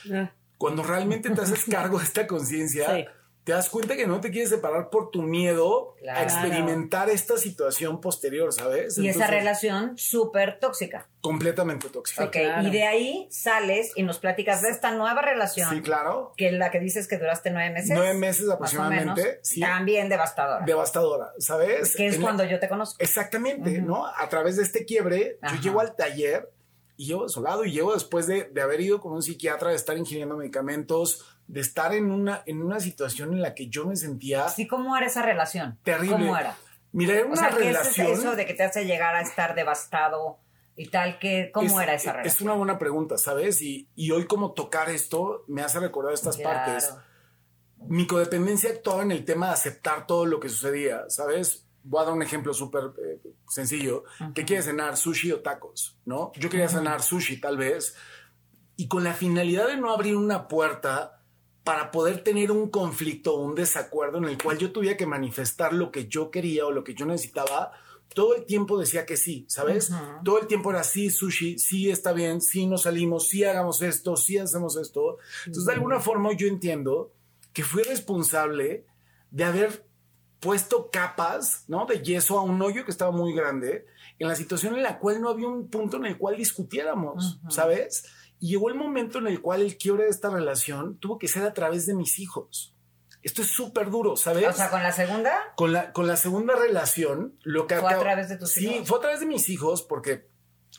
Claro. 0.04 0.32
Cuando 0.58 0.84
realmente 0.84 1.30
te 1.30 1.42
haces 1.42 1.66
cargo 1.66 2.00
de 2.00 2.04
esta 2.04 2.28
conciencia, 2.28 3.14
te 3.44 3.54
das 3.54 3.70
cuenta 3.70 3.96
que 3.96 4.06
no 4.06 4.22
te 4.22 4.30
quieres 4.30 4.50
separar 4.50 4.90
por 4.90 5.10
tu 5.10 5.24
miedo 5.24 5.96
a 6.08 6.24
experimentar 6.24 7.10
esta 7.10 7.38
situación 7.38 8.00
posterior, 8.00 8.54
¿sabes? 8.54 8.98
Y 8.98 9.08
esa 9.08 9.28
relación 9.28 9.98
súper 9.98 10.60
tóxica. 10.60 11.08
Completamente 11.22 11.90
tóxica. 11.90 12.26
Ok, 12.26 12.36
y 12.64 12.70
de 12.70 12.84
ahí 12.84 13.28
sales 13.32 13.92
y 13.96 14.04
nos 14.04 14.20
platicas 14.20 14.62
de 14.62 14.70
esta 14.70 14.92
nueva 14.92 15.22
relación. 15.22 15.70
Sí, 15.70 15.82
claro. 15.82 16.34
Que 16.38 16.52
la 16.52 16.70
que 16.70 16.80
dices 16.80 17.08
que 17.08 17.18
duraste 17.18 17.50
nueve 17.50 17.72
meses. 17.72 17.92
Nueve 17.96 18.14
meses 18.14 18.50
aproximadamente. 18.50 19.40
sí. 19.42 19.62
También 19.62 20.10
devastadora. 20.10 20.66
Devastadora, 20.66 21.34
¿sabes? 21.40 21.96
Que 21.96 22.08
es 22.08 22.20
cuando 22.20 22.44
yo 22.44 22.60
te 22.60 22.70
conozco. 22.70 22.98
Exactamente, 23.00 23.82
¿no? 23.82 24.06
A 24.06 24.30
través 24.30 24.58
de 24.58 24.64
este 24.64 24.86
quiebre, 24.86 25.40
yo 25.42 25.62
llego 25.62 25.80
al 25.80 25.96
taller 25.96 26.52
y 26.98 27.08
llevo 27.08 27.24
desolado 27.24 27.64
y 27.64 27.72
llevo 27.72 27.94
después 27.94 28.28
de, 28.28 28.44
de 28.44 28.62
haber 28.62 28.82
ido 28.82 29.00
con 29.00 29.14
un 29.14 29.24
psiquiatra, 29.24 29.70
de 29.70 29.76
estar 29.76 29.98
ingiriendo 29.98 30.36
medicamentos, 30.36 31.39
de 31.50 31.62
estar 31.62 31.96
en 31.96 32.12
una, 32.12 32.44
en 32.46 32.62
una 32.62 32.80
situación 32.80 33.34
en 33.34 33.42
la 33.42 33.56
que 33.56 33.70
yo 33.70 33.88
me 33.88 33.96
sentía... 33.96 34.48
Sí, 34.50 34.68
¿cómo 34.68 34.96
era 34.96 35.08
esa 35.08 35.24
relación? 35.24 35.80
Terrible. 35.82 36.18
¿Cómo 36.18 36.38
era? 36.38 36.56
Mira, 36.92 37.16
era 37.16 37.26
una 37.26 37.50
relación... 37.50 38.06
¿qué 38.06 38.14
es 38.14 38.20
eso 38.20 38.36
de 38.36 38.46
que 38.46 38.54
te 38.54 38.62
hace 38.62 38.86
llegar 38.86 39.16
a 39.16 39.22
estar 39.22 39.56
devastado 39.56 40.38
y 40.76 40.90
tal? 40.90 41.18
que 41.18 41.50
¿Cómo 41.52 41.82
era 41.82 41.96
esa 41.96 42.12
relación? 42.12 42.36
Es 42.36 42.42
una 42.42 42.54
buena 42.54 42.78
pregunta, 42.78 43.18
¿sabes? 43.18 43.64
Y, 43.64 43.90
y 43.96 44.12
hoy 44.12 44.28
como 44.28 44.54
tocar 44.54 44.92
esto 44.92 45.44
me 45.48 45.64
hace 45.64 45.80
recordar 45.80 46.14
estas 46.14 46.38
partes. 46.38 46.94
Mi 47.88 48.06
codependencia 48.06 48.70
actuaba 48.70 49.02
en 49.02 49.12
el 49.12 49.26
tema 49.26 49.48
de 49.48 49.54
aceptar 49.54 50.06
todo 50.06 50.28
lo 50.28 50.40
que 50.40 50.50
sucedía, 50.50 51.10
¿sabes? 51.10 51.66
Voy 51.82 52.04
a 52.04 52.06
dar 52.06 52.14
un 52.14 52.22
ejemplo 52.22 52.54
súper 52.54 52.92
eh, 53.04 53.22
sencillo. 53.48 54.04
¿Qué 54.36 54.46
quieres 54.46 54.66
cenar? 54.66 54.98
¿Sushi 54.98 55.32
o 55.32 55.42
tacos? 55.42 55.98
¿No? 56.06 56.32
Yo 56.36 56.48
quería 56.48 56.70
cenar 56.70 57.02
sushi, 57.02 57.42
tal 57.42 57.58
vez. 57.58 57.96
Y 58.76 58.88
con 58.88 59.04
la 59.04 59.16
finalidad 59.16 59.68
de 59.68 59.78
no 59.78 59.92
abrir 59.92 60.16
una 60.16 60.48
puerta 60.48 61.19
para 61.64 61.92
poder 61.92 62.24
tener 62.24 62.52
un 62.52 62.70
conflicto 62.70 63.36
o 63.36 63.42
un 63.42 63.56
desacuerdo 63.56 64.18
en 64.18 64.26
el 64.26 64.42
cual 64.42 64.58
yo 64.58 64.72
tuviera 64.72 64.98
que 64.98 65.06
manifestar 65.06 65.74
lo 65.74 65.92
que 65.92 66.08
yo 66.08 66.32
quería 66.32 66.66
o 66.66 66.72
lo 66.72 66.84
que 66.84 66.96
yo 66.96 67.06
necesitaba, 67.06 67.72
todo 68.14 68.36
el 68.36 68.46
tiempo 68.46 68.80
decía 68.80 69.06
que 69.06 69.18
sí, 69.18 69.46
¿sabes? 69.48 69.92
Todo 70.24 70.40
el 70.40 70.48
tiempo 70.48 70.72
era 70.72 70.84
sí, 70.84 71.10
sushi, 71.10 71.60
sí 71.60 71.92
está 71.92 72.12
bien, 72.12 72.42
sí 72.42 72.66
nos 72.66 72.84
salimos, 72.84 73.28
sí 73.28 73.44
hagamos 73.44 73.82
esto, 73.82 74.18
sí 74.18 74.38
hacemos 74.38 74.78
esto. 74.78 75.18
Entonces, 75.46 75.66
de 75.66 75.74
alguna 75.74 76.00
forma 76.00 76.32
yo 76.36 76.48
entiendo 76.48 77.12
que 77.54 77.64
fui 77.64 77.84
responsable 77.84 78.86
de 79.30 79.44
haber 79.44 79.86
puesto 80.40 80.90
capas, 80.90 81.66
¿no? 81.68 81.86
De 81.86 82.02
yeso 82.02 82.40
a 82.40 82.42
un 82.42 82.62
hoyo 82.62 82.86
que 82.86 82.92
estaba 82.92 83.12
muy 83.12 83.34
grande, 83.34 83.86
en 84.18 84.28
la 84.28 84.36
situación 84.36 84.76
en 84.76 84.84
la 84.84 84.98
cual 84.98 85.22
no 85.22 85.30
había 85.30 85.48
un 85.48 85.70
punto 85.70 85.98
en 85.98 86.06
el 86.06 86.18
cual 86.18 86.36
discutiéramos, 86.36 87.40
¿sabes? 87.50 88.06
Y 88.40 88.50
llegó 88.50 88.70
el 88.70 88.76
momento 88.76 89.20
en 89.20 89.28
el 89.28 89.42
cual 89.42 89.62
el 89.62 89.78
quiebre 89.78 90.06
de 90.06 90.10
esta 90.10 90.30
relación 90.30 90.98
tuvo 90.98 91.18
que 91.20 91.28
ser 91.28 91.44
a 91.44 91.54
través 91.54 91.86
de 91.86 91.94
mis 91.94 92.20
hijos. 92.20 92.74
Esto 93.22 93.42
es 93.42 93.50
súper 93.50 93.90
duro, 93.90 94.16
¿sabes? 94.16 94.48
O 94.48 94.54
sea, 94.54 94.70
con 94.70 94.82
la 94.82 94.94
segunda. 94.94 95.54
Con 95.56 95.74
la, 95.74 95.92
con 95.92 96.08
la 96.08 96.16
segunda 96.16 96.56
relación, 96.56 97.38
lo 97.44 97.68
que 97.68 97.76
fue 97.76 97.94
a 97.94 98.00
través 98.00 98.30
de 98.30 98.38
tus 98.38 98.56
hijos. 98.58 98.78
Sí, 98.78 98.86
fue 98.86 98.98
a 98.98 99.02
través 99.02 99.20
de 99.20 99.26
mis 99.26 99.50
hijos, 99.50 99.82
porque 99.82 100.30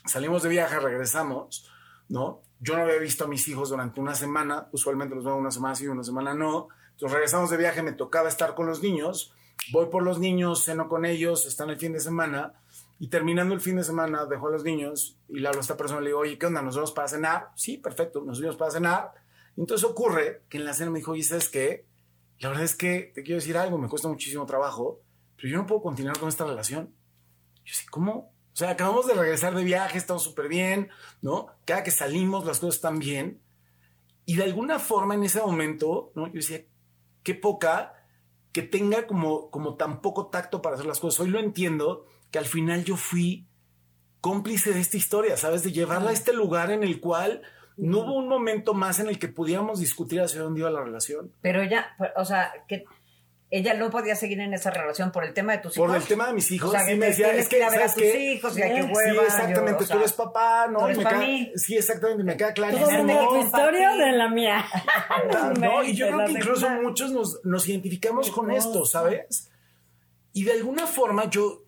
salimos 0.07 0.41
de 0.41 0.49
viaje, 0.49 0.79
regresamos, 0.79 1.69
¿no? 2.09 2.41
Yo 2.59 2.75
no 2.75 2.83
había 2.83 2.97
visto 2.97 3.25
a 3.25 3.27
mis 3.27 3.47
hijos 3.47 3.69
durante 3.69 3.99
una 3.99 4.15
semana, 4.15 4.67
usualmente 4.71 5.15
los 5.15 5.23
veo 5.23 5.35
una 5.35 5.51
semana 5.51 5.75
sí, 5.75 5.87
una 5.87 6.03
semana 6.03 6.33
no. 6.33 6.69
Entonces 6.91 7.13
regresamos 7.13 7.49
de 7.51 7.57
viaje, 7.57 7.83
me 7.83 7.93
tocaba 7.93 8.27
estar 8.29 8.55
con 8.55 8.65
los 8.65 8.81
niños, 8.81 9.33
voy 9.71 9.87
por 9.87 10.03
los 10.03 10.19
niños, 10.19 10.63
ceno 10.63 10.87
con 10.87 11.05
ellos, 11.05 11.45
están 11.45 11.69
el 11.69 11.77
fin 11.77 11.93
de 11.93 11.99
semana 11.99 12.53
y 13.01 13.07
terminando 13.07 13.55
el 13.55 13.61
fin 13.61 13.77
de 13.77 13.83
semana, 13.83 14.27
dejo 14.27 14.47
a 14.47 14.51
los 14.51 14.63
niños 14.63 15.17
y 15.27 15.39
le 15.39 15.47
hablo 15.47 15.59
a 15.59 15.61
esta 15.61 15.75
persona 15.75 16.01
y 16.01 16.03
le 16.03 16.09
digo, 16.09 16.19
oye, 16.19 16.37
¿qué 16.37 16.45
onda? 16.45 16.61
¿Nos 16.61 16.75
vamos 16.75 16.91
para 16.91 17.07
cenar? 17.07 17.47
Sí, 17.55 17.79
perfecto, 17.79 18.21
nos 18.23 18.39
vamos 18.39 18.57
para 18.57 18.69
cenar. 18.69 19.11
entonces 19.57 19.89
ocurre 19.89 20.43
que 20.47 20.59
en 20.59 20.65
la 20.65 20.75
cena 20.75 20.91
me 20.91 20.99
dijo, 20.99 21.13
oye, 21.13 21.23
¿sabes 21.23 21.49
qué? 21.49 21.87
La 22.37 22.49
verdad 22.49 22.63
es 22.63 22.75
que 22.75 23.11
te 23.15 23.23
quiero 23.23 23.39
decir 23.39 23.57
algo, 23.57 23.79
me 23.79 23.89
cuesta 23.89 24.07
muchísimo 24.07 24.45
trabajo, 24.45 25.01
pero 25.35 25.49
yo 25.49 25.57
no 25.57 25.65
puedo 25.65 25.81
continuar 25.81 26.19
con 26.19 26.29
esta 26.29 26.45
relación. 26.45 26.93
Yo 27.65 27.73
sé, 27.73 27.85
¿cómo? 27.89 28.35
O 28.53 28.55
sea, 28.55 28.69
acabamos 28.69 29.07
de 29.07 29.15
regresar 29.15 29.55
de 29.55 29.63
viaje, 29.63 29.97
estamos 29.97 30.21
súper 30.21 30.47
bien, 30.47 30.91
¿no? 31.23 31.47
Cada 31.65 31.81
que 31.81 31.89
salimos 31.89 32.45
las 32.45 32.59
cosas 32.59 32.75
están 32.75 32.99
bien. 32.99 33.41
Y 34.27 34.35
de 34.35 34.43
alguna 34.43 34.77
forma 34.77 35.15
en 35.15 35.23
ese 35.23 35.41
momento, 35.41 36.11
¿no? 36.13 36.27
Yo 36.27 36.33
decía, 36.33 36.63
qué 37.23 37.33
poca 37.33 37.95
que 38.51 38.61
tenga 38.61 39.07
como, 39.07 39.49
como 39.49 39.73
tan 39.73 40.03
poco 40.03 40.27
tacto 40.27 40.61
para 40.61 40.75
hacer 40.75 40.85
las 40.85 40.99
cosas. 40.99 41.21
Hoy 41.21 41.31
lo 41.31 41.39
entiendo, 41.39 42.05
que 42.31 42.39
al 42.39 42.45
final 42.45 42.83
yo 42.83 42.97
fui 42.97 43.45
cómplice 44.21 44.73
de 44.73 44.79
esta 44.79 44.97
historia, 44.97 45.37
¿sabes? 45.37 45.63
De 45.63 45.71
llevarla 45.71 46.11
a 46.11 46.13
este 46.13 46.33
lugar 46.33 46.71
en 46.71 46.83
el 46.83 46.99
cual 46.99 47.41
no 47.77 47.99
hubo 47.99 48.15
un 48.15 48.27
momento 48.27 48.73
más 48.73 48.99
en 48.99 49.07
el 49.07 49.19
que 49.19 49.27
pudiéramos 49.27 49.79
discutir 49.79 50.21
hacia 50.21 50.41
dónde 50.41 50.61
iba 50.61 50.69
la 50.69 50.83
relación. 50.83 51.31
Pero 51.41 51.61
ella, 51.61 51.95
o 52.15 52.25
sea, 52.25 52.53
que 52.67 52.85
ella 53.49 53.73
no 53.73 53.89
podía 53.89 54.15
seguir 54.15 54.39
en 54.39 54.53
esa 54.53 54.71
relación 54.71 55.11
por 55.11 55.25
el 55.25 55.33
tema 55.33 55.51
de 55.51 55.57
tus 55.57 55.75
hijos. 55.75 55.87
Por 55.87 55.95
el 55.97 56.03
tema 56.03 56.27
de 56.27 56.33
mis 56.33 56.49
hijos. 56.51 56.69
O 56.69 56.71
sea, 56.71 56.85
sí 56.85 56.95
me 56.95 57.07
decía, 57.07 57.33
es 57.33 57.49
que, 57.49 57.57
que 57.57 57.69
¿sabes 57.69 57.93
tus 57.95 58.03
hijos 58.03 58.57
y 58.57 58.61
hay 58.61 58.75
que 58.75 58.83
hueva, 58.83 59.23
Sí, 59.23 59.25
exactamente, 59.25 59.85
tú 59.85 59.97
eres 59.97 60.13
papá, 60.13 60.67
¿no? 60.67 60.79
Tú 60.79 60.85
eres 60.85 60.97
me 61.03 61.17
mí. 61.17 61.51
Sí, 61.55 61.75
exactamente, 61.75 62.23
me 62.23 62.37
queda 62.37 62.53
claro. 62.53 62.77
tu 62.77 63.37
historia 63.37 63.91
de 63.91 64.11
la 64.13 64.29
mía. 64.29 64.65
no, 65.59 65.83
y 65.83 65.93
yo 65.93 66.07
creo 66.07 66.25
que 66.25 66.31
incluso 66.31 66.69
muchos 66.69 67.11
nos, 67.11 67.43
nos 67.43 67.67
identificamos 67.67 68.31
con 68.31 68.51
esto, 68.51 68.85
¿sabes? 68.85 69.49
Y 70.31 70.45
de 70.45 70.53
alguna 70.53 70.87
forma 70.87 71.29
yo, 71.29 71.65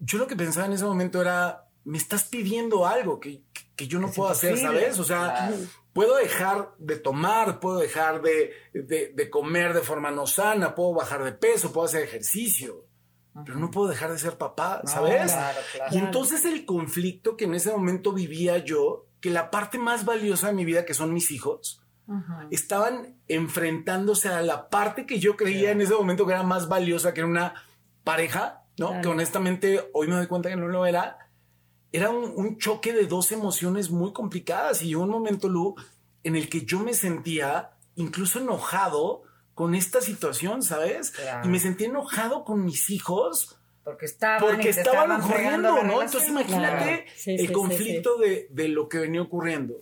yo 0.00 0.18
lo 0.18 0.26
que 0.26 0.36
pensaba 0.36 0.66
en 0.66 0.72
ese 0.72 0.84
momento 0.84 1.20
era, 1.20 1.68
me 1.84 1.98
estás 1.98 2.24
pidiendo 2.24 2.86
algo 2.86 3.18
que, 3.20 3.42
que 3.74 3.86
yo 3.86 3.98
no 3.98 4.10
puedo 4.10 4.30
hacer, 4.30 4.58
¿sabes? 4.58 4.98
O 4.98 5.04
sea, 5.04 5.52
puedo 5.92 6.16
dejar 6.16 6.74
de 6.78 6.96
tomar, 6.96 7.60
puedo 7.60 7.78
dejar 7.78 8.22
de, 8.22 8.52
de, 8.72 9.30
comer 9.30 9.74
de 9.74 9.80
forma 9.80 10.10
no 10.10 10.26
sana, 10.26 10.74
puedo 10.74 10.94
bajar 10.94 11.24
de 11.24 11.32
peso, 11.32 11.72
puedo 11.72 11.86
hacer 11.86 12.02
ejercicio, 12.02 12.86
pero 13.44 13.58
no 13.58 13.70
puedo 13.70 13.88
dejar 13.88 14.12
de 14.12 14.18
ser 14.18 14.36
papá, 14.36 14.82
¿sabes? 14.84 15.34
Y 15.90 15.98
entonces 15.98 16.44
el 16.44 16.64
conflicto 16.64 17.36
que 17.36 17.44
en 17.44 17.54
ese 17.54 17.70
momento 17.70 18.12
vivía 18.12 18.58
yo, 18.58 19.06
que 19.20 19.30
la 19.30 19.50
parte 19.50 19.78
más 19.78 20.04
valiosa 20.04 20.48
de 20.48 20.54
mi 20.54 20.64
vida, 20.64 20.84
que 20.84 20.94
son 20.94 21.12
mis 21.12 21.30
hijos, 21.30 21.82
estaban 22.50 23.16
enfrentándose 23.28 24.28
a 24.28 24.40
la 24.40 24.70
parte 24.70 25.04
que 25.04 25.18
yo 25.18 25.36
creía 25.36 25.72
en 25.72 25.80
ese 25.80 25.94
momento 25.94 26.26
que 26.26 26.32
era 26.32 26.42
más 26.42 26.68
valiosa, 26.68 27.12
que 27.12 27.20
era 27.20 27.28
una 27.28 27.54
pareja, 28.02 28.64
¿no? 28.78 29.00
Que 29.00 29.08
honestamente 29.08 29.90
hoy 29.92 30.08
me 30.08 30.14
doy 30.14 30.26
cuenta 30.26 30.48
que 30.48 30.56
no 30.56 30.68
lo 30.68 30.86
era. 30.86 31.18
Era 31.92 32.10
un, 32.10 32.58
choque 32.58 32.92
de 32.92 33.06
dos 33.06 33.32
emociones 33.32 33.90
muy 33.90 34.12
complicadas 34.12 34.82
y 34.82 34.94
un 34.94 35.08
momento, 35.08 35.48
Lu, 35.48 35.74
en 36.22 36.36
el 36.36 36.48
que 36.48 36.64
yo 36.64 36.80
me 36.80 36.92
sentía 36.92 37.70
incluso 37.94 38.40
enojado 38.40 39.22
con 39.54 39.74
esta 39.74 40.00
situación, 40.00 40.62
¿sabes? 40.62 41.14
Y 41.44 41.48
me 41.48 41.58
sentía 41.58 41.88
enojado 41.88 42.44
con 42.44 42.64
mis 42.64 42.90
hijos. 42.90 43.58
Porque 43.82 44.04
estaban, 44.04 44.40
porque 44.40 44.68
estaban, 44.68 45.20
corriendo, 45.22 45.82
¿no? 45.82 46.02
Entonces 46.02 46.28
imagínate 46.28 47.06
el 47.26 47.50
conflicto 47.52 48.18
de, 48.18 48.48
de, 48.50 48.68
lo 48.68 48.88
que 48.88 48.98
venía 48.98 49.22
ocurriendo. 49.22 49.76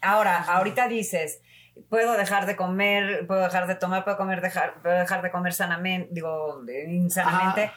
Ahora, 0.00 0.42
ahorita 0.42 0.86
dices, 0.86 1.40
puedo 1.88 2.16
dejar 2.16 2.46
de 2.46 2.56
comer, 2.56 3.26
puedo 3.26 3.42
dejar 3.42 3.66
de 3.66 3.74
tomar, 3.74 4.04
puedo 4.04 4.16
comer, 4.16 4.40
dejar, 4.40 4.80
puedo 4.82 4.96
dejar 4.96 5.22
de 5.22 5.30
comer 5.30 5.52
sanamente, 5.52 6.08
digo, 6.12 6.62
insanamente. 6.88 7.70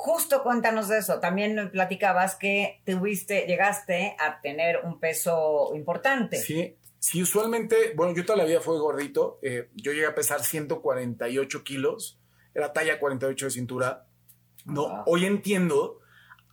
Justo 0.00 0.44
cuéntanos 0.44 0.86
de 0.86 0.98
eso. 0.98 1.18
También 1.18 1.72
platicabas 1.72 2.36
que 2.36 2.80
tuviste, 2.86 3.46
llegaste 3.48 4.14
a 4.20 4.40
tener 4.40 4.82
un 4.84 5.00
peso 5.00 5.72
importante. 5.74 6.36
Sí, 6.36 6.76
sí, 7.00 7.20
usualmente, 7.20 7.94
bueno, 7.96 8.14
yo 8.14 8.24
toda 8.24 8.38
la 8.38 8.44
vida 8.44 8.60
fui 8.60 8.78
gordito. 8.78 9.40
Eh, 9.42 9.70
yo 9.74 9.90
llegué 9.90 10.06
a 10.06 10.14
pesar 10.14 10.44
148 10.44 11.64
kilos. 11.64 12.20
Era 12.54 12.72
talla 12.72 13.00
48 13.00 13.46
de 13.46 13.50
cintura. 13.50 14.06
No, 14.66 15.02
hoy 15.06 15.26
entiendo 15.26 15.98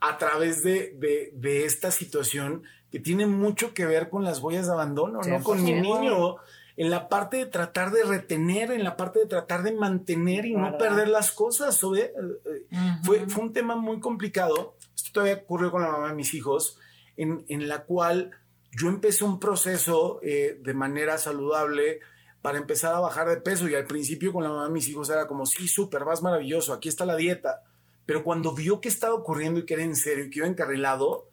a 0.02 0.18
través 0.18 0.64
de, 0.64 0.96
de, 0.98 1.66
esta 1.66 1.92
situación 1.92 2.64
que 2.90 3.00
tiene 3.00 3.28
mucho 3.28 3.76
que 3.76 3.86
ver 3.86 4.10
con 4.10 4.24
las 4.24 4.40
huellas 4.40 4.66
de 4.66 4.74
abandono, 4.74 5.22
¿no? 5.22 5.44
Con 5.44 5.64
mi 5.64 5.74
niño 5.74 6.38
en 6.78 6.90
la 6.90 7.08
parte 7.08 7.38
de 7.38 7.46
tratar 7.46 7.92
de 7.92 8.04
retener, 8.04 8.72
en 8.72 8.84
la 8.84 8.98
parte 8.98 9.20
de 9.20 9.26
tratar 9.28 9.64
de 9.64 9.72
mantener 9.72 10.46
y 10.46 10.56
no 10.56 10.78
perder 10.78 11.08
las 11.08 11.32
cosas. 11.32 11.82
Eh, 11.96 12.14
eh, 12.72 12.98
fue, 13.04 13.28
fue 13.30 13.44
un 13.44 13.54
tema 13.54 13.76
muy 13.76 14.00
complicado. 14.00 14.76
Esto 14.96 15.12
todavía 15.14 15.42
ocurrió 15.44 15.72
con 15.72 15.82
la 15.82 15.92
mamá 15.92 16.10
de 16.10 16.16
mis 16.16 16.34
hijos, 16.34 16.78
en, 17.16 17.46
en 17.48 17.68
la 17.68 17.84
cual 17.84 18.32
yo 18.72 18.90
empecé 18.90 19.24
un 19.24 19.40
proceso 19.40 20.20
eh, 20.22 20.60
de 20.62 20.74
manera 20.74 21.18
saludable 21.18 22.02
para 22.42 22.58
empezar 22.58 22.94
a 22.94 23.00
bajar 23.00 23.30
de 23.30 23.38
peso 23.38 23.68
y 23.70 23.76
al 23.76 23.86
principio 23.86 24.34
con 24.34 24.44
la 24.44 24.50
mamá 24.50 24.66
de 24.66 24.72
mis 24.72 24.88
hijos 24.90 25.10
era 25.10 25.28
como, 25.28 25.46
sí, 25.46 25.68
súper, 25.68 26.04
vas 26.04 26.22
maravilloso, 26.22 26.74
aquí 26.74 26.90
está 26.90 27.06
la 27.06 27.16
dieta. 27.16 27.64
Pero 28.06 28.24
cuando 28.24 28.54
vio 28.54 28.82
que 28.82 28.90
estaba 28.90 29.16
ocurriendo 29.16 29.62
y 29.62 29.66
que 29.66 29.76
era 29.76 29.84
en 29.84 29.96
serio 29.96 30.26
y 30.26 30.30
que 30.30 30.40
iba 30.40 30.48
encarrilado, 30.48 31.30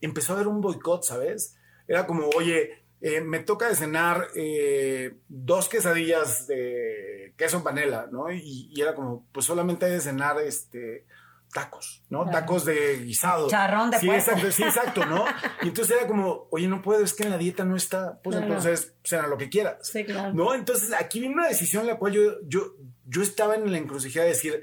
empezó 0.00 0.32
a 0.32 0.36
haber 0.36 0.48
un 0.48 0.60
boicot, 0.60 1.02
¿sabes? 1.02 1.56
Era 1.86 2.06
como, 2.06 2.28
oye, 2.30 2.83
eh, 3.06 3.20
me 3.20 3.40
toca 3.40 3.68
de 3.68 3.74
cenar 3.74 4.28
eh, 4.34 5.18
dos 5.28 5.68
quesadillas 5.68 6.46
de 6.46 7.34
queso 7.36 7.58
en 7.58 7.62
panela, 7.62 8.08
¿no? 8.10 8.32
Y, 8.32 8.72
era 8.80 8.94
como, 8.94 9.26
pues 9.30 9.44
solamente 9.44 9.84
hay 9.84 9.92
de 9.92 10.00
cenar 10.00 10.40
este, 10.40 11.04
tacos, 11.52 12.02
¿no? 12.08 12.24
Tacos 12.30 12.64
de 12.64 13.00
guisado. 13.04 13.46
Charrón 13.48 13.90
de 13.90 13.98
Sí, 13.98 14.08
exacto, 14.08 14.50
sí, 14.50 14.62
exacto, 14.62 15.04
¿no? 15.04 15.26
Y 15.62 15.68
entonces 15.68 15.94
era 15.98 16.06
como, 16.06 16.48
oye, 16.50 16.66
no 16.66 16.80
puedo, 16.80 17.04
es 17.04 17.12
que 17.12 17.24
en 17.24 17.30
la 17.32 17.36
dieta 17.36 17.62
no 17.66 17.76
está, 17.76 18.22
pues 18.22 18.36
entonces 18.38 18.96
cena 19.04 19.26
lo 19.26 19.36
que 19.36 19.50
quieras. 19.50 19.86
Sí, 19.86 20.06
claro. 20.06 20.32
¿No? 20.32 20.54
Entonces 20.54 20.94
aquí 20.98 21.20
vino 21.20 21.34
una 21.34 21.48
decisión 21.48 21.82
en 21.82 21.88
la 21.88 21.98
cual 21.98 22.14
yo, 22.14 22.40
yo, 22.46 22.74
yo 23.04 23.20
estaba 23.20 23.54
en 23.54 23.70
la 23.70 23.76
encrucijada 23.76 24.24
de 24.24 24.32
decir, 24.32 24.62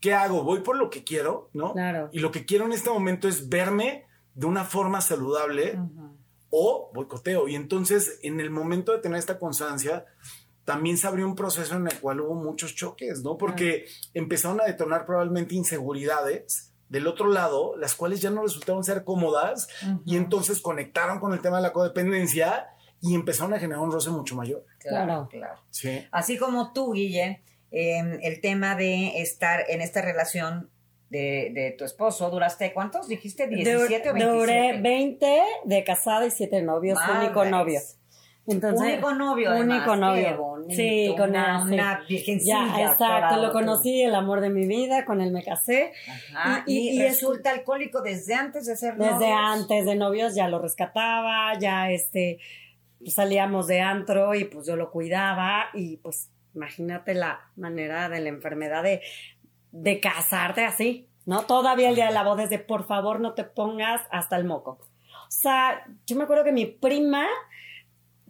¿qué 0.00 0.14
hago? 0.14 0.44
¿Voy 0.44 0.60
por 0.60 0.76
lo 0.76 0.90
que 0.90 1.02
quiero? 1.02 1.50
¿No? 1.52 1.72
Claro. 1.72 2.08
Y 2.12 2.20
lo 2.20 2.30
que 2.30 2.46
quiero 2.46 2.66
en 2.66 2.72
este 2.72 2.90
momento 2.90 3.26
es 3.26 3.48
verme 3.48 4.06
de 4.34 4.46
una 4.46 4.64
forma 4.64 5.00
saludable 5.00 5.76
o 6.56 6.90
boicoteo. 6.94 7.48
Y 7.48 7.56
entonces, 7.56 8.20
en 8.22 8.38
el 8.38 8.48
momento 8.48 8.92
de 8.92 8.98
tener 8.98 9.18
esta 9.18 9.40
constancia, 9.40 10.06
también 10.64 10.96
se 10.96 11.08
abrió 11.08 11.26
un 11.26 11.34
proceso 11.34 11.74
en 11.74 11.88
el 11.88 11.98
cual 11.98 12.20
hubo 12.20 12.34
muchos 12.34 12.76
choques, 12.76 13.22
¿no? 13.22 13.36
Porque 13.36 13.86
empezaron 14.14 14.60
a 14.60 14.64
detonar 14.64 15.04
probablemente 15.04 15.56
inseguridades 15.56 16.72
del 16.88 17.08
otro 17.08 17.26
lado, 17.26 17.76
las 17.76 17.96
cuales 17.96 18.20
ya 18.22 18.30
no 18.30 18.42
resultaron 18.42 18.84
ser 18.84 19.02
cómodas 19.02 19.68
y 20.06 20.16
entonces 20.16 20.60
conectaron 20.60 21.18
con 21.18 21.32
el 21.32 21.40
tema 21.40 21.56
de 21.56 21.64
la 21.64 21.72
codependencia 21.72 22.68
y 23.00 23.16
empezaron 23.16 23.52
a 23.52 23.58
generar 23.58 23.82
un 23.82 23.90
roce 23.90 24.10
mucho 24.10 24.36
mayor. 24.36 24.64
Claro, 24.78 25.28
claro. 25.28 25.60
Sí. 25.70 26.06
Así 26.12 26.38
como 26.38 26.72
tú, 26.72 26.92
Guille, 26.92 27.42
em, 27.72 28.20
el 28.22 28.40
tema 28.40 28.76
de 28.76 29.20
estar 29.20 29.64
en 29.68 29.80
esta 29.80 30.02
relación 30.02 30.70
de, 31.14 31.74
tu 31.78 31.84
esposo. 31.84 32.30
¿Duraste 32.30 32.72
cuántos? 32.72 33.08
¿Dijiste 33.08 33.46
17 33.46 34.10
o 34.10 34.14
27? 34.14 34.24
Duré 34.24 34.80
20 34.80 35.42
de 35.64 35.84
casada 35.84 36.26
y 36.26 36.30
7 36.30 36.62
novios, 36.62 36.98
único 37.18 37.44
novio. 37.44 37.80
Entonces, 38.46 38.92
único 38.92 39.14
novio, 39.14 39.50
además. 39.50 39.78
Único 39.78 39.96
novio. 39.96 40.66
sí, 40.68 41.14
con 41.16 41.30
una, 41.30 41.62
una 41.62 42.04
virgencilla. 42.06 42.66
Ya, 42.76 42.90
exacto, 42.90 43.40
lo 43.40 43.52
conocí, 43.52 44.02
el 44.02 44.14
amor 44.14 44.42
de 44.42 44.50
mi 44.50 44.66
vida, 44.66 45.06
con 45.06 45.22
él 45.22 45.32
me 45.32 45.42
casé. 45.42 45.92
Y, 46.66 46.90
y, 46.90 47.02
resulta 47.02 47.50
alcohólico 47.50 48.02
desde 48.02 48.34
antes 48.34 48.66
de 48.66 48.76
ser 48.76 48.98
novios. 48.98 49.18
Desde 49.18 49.32
antes 49.32 49.86
de 49.86 49.94
novios 49.94 50.34
ya 50.34 50.48
lo 50.48 50.58
rescataba, 50.58 51.58
ya 51.58 51.90
este, 51.90 52.38
salíamos 53.06 53.66
de 53.66 53.80
antro 53.80 54.34
y 54.34 54.44
pues 54.44 54.66
yo 54.66 54.76
lo 54.76 54.90
cuidaba 54.90 55.70
y 55.72 55.96
pues 55.96 56.30
imagínate 56.54 57.14
la 57.14 57.50
manera 57.56 58.08
de 58.08 58.20
la 58.20 58.28
enfermedad 58.28 58.82
de 58.82 59.00
de 59.74 59.98
casarte 59.98 60.64
así, 60.64 61.08
¿no? 61.26 61.42
Todavía 61.42 61.88
el 61.88 61.96
día 61.96 62.06
de 62.06 62.12
la 62.12 62.22
boda 62.22 62.44
es 62.44 62.50
de 62.50 62.60
por 62.60 62.86
favor 62.86 63.20
no 63.20 63.34
te 63.34 63.42
pongas 63.42 64.02
hasta 64.10 64.36
el 64.36 64.44
moco. 64.44 64.78
O 65.02 65.30
sea, 65.30 65.84
yo 66.06 66.16
me 66.16 66.24
acuerdo 66.24 66.44
que 66.44 66.52
mi 66.52 66.64
prima 66.64 67.26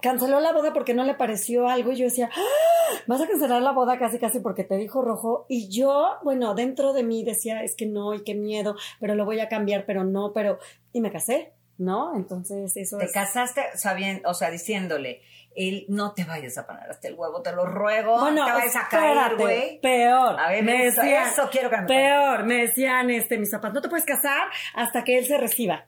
canceló 0.01 0.41
la 0.41 0.53
boda 0.53 0.73
porque 0.73 0.95
no 0.95 1.05
le 1.05 1.15
pareció 1.15 1.69
algo 1.69 1.93
y 1.93 1.97
yo 1.97 2.07
decía, 2.07 2.31
¡Ah! 2.35 2.99
vas 3.07 3.21
a 3.21 3.29
cancelar 3.29 3.61
la 3.61 3.73
boda 3.73 3.99
casi 3.99 4.19
casi 4.19 4.41
porque 4.41 4.65
te 4.65 4.79
dijo 4.79 5.03
rojo 5.03 5.45
y 5.49 5.69
yo, 5.69 6.15
bueno, 6.23 6.55
dentro 6.55 6.95
de 6.95 7.03
mí 7.03 7.25
decía, 7.25 7.63
es 7.63 7.77
que 7.77 7.85
no 7.85 8.15
y 8.15 8.25
qué 8.25 8.35
miedo, 8.35 8.75
pero 8.99 9.15
lo 9.15 9.27
voy 9.27 9.41
a 9.41 9.49
cambiar, 9.51 9.85
pero 9.85 10.03
no, 10.03 10.33
pero 10.33 10.59
y 10.95 11.03
me 11.03 11.13
casé, 11.13 11.53
¿no? 11.77 12.17
Entonces 12.17 12.75
eso 12.77 12.97
Te 12.97 13.11
casaste 13.11 13.61
sabiendo, 13.75 14.31
o 14.31 14.35
sea, 14.35 14.51
diciéndole, 14.51 15.21
él 15.57 15.87
no 15.89 16.13
te 16.13 16.25
vayas 16.25 16.57
a 16.59 16.67
poner 16.67 16.91
hasta 16.91 17.09
el 17.09 17.15
huevo, 17.15 17.43
te 17.43 17.53
lo 17.53 17.67
ruego, 17.67 18.19
bueno, 18.19 18.43
no 18.43 18.47
te 18.47 18.53
vayas 18.53 18.77
a 18.77 18.89
caer, 18.89 19.37
güey. 19.37 19.81
Peor. 19.81 20.39
A 20.39 20.49
ver, 20.51 20.65
me 20.65 20.85
decían, 20.85 21.29
eso 21.29 21.49
quiero 21.51 21.71
que 21.71 21.79
me 21.79 21.87
Peor, 21.87 22.45
me 22.45 22.63
decían 22.63 23.11
este, 23.11 23.39
mis 23.39 23.51
zapatos, 23.51 23.75
no 23.75 23.83
te 23.83 23.89
puedes 23.89 24.07
casar 24.07 24.49
hasta 24.75 25.05
que 25.05 25.19
él 25.19 25.27
se 25.27 25.39
reciba. 25.39 25.87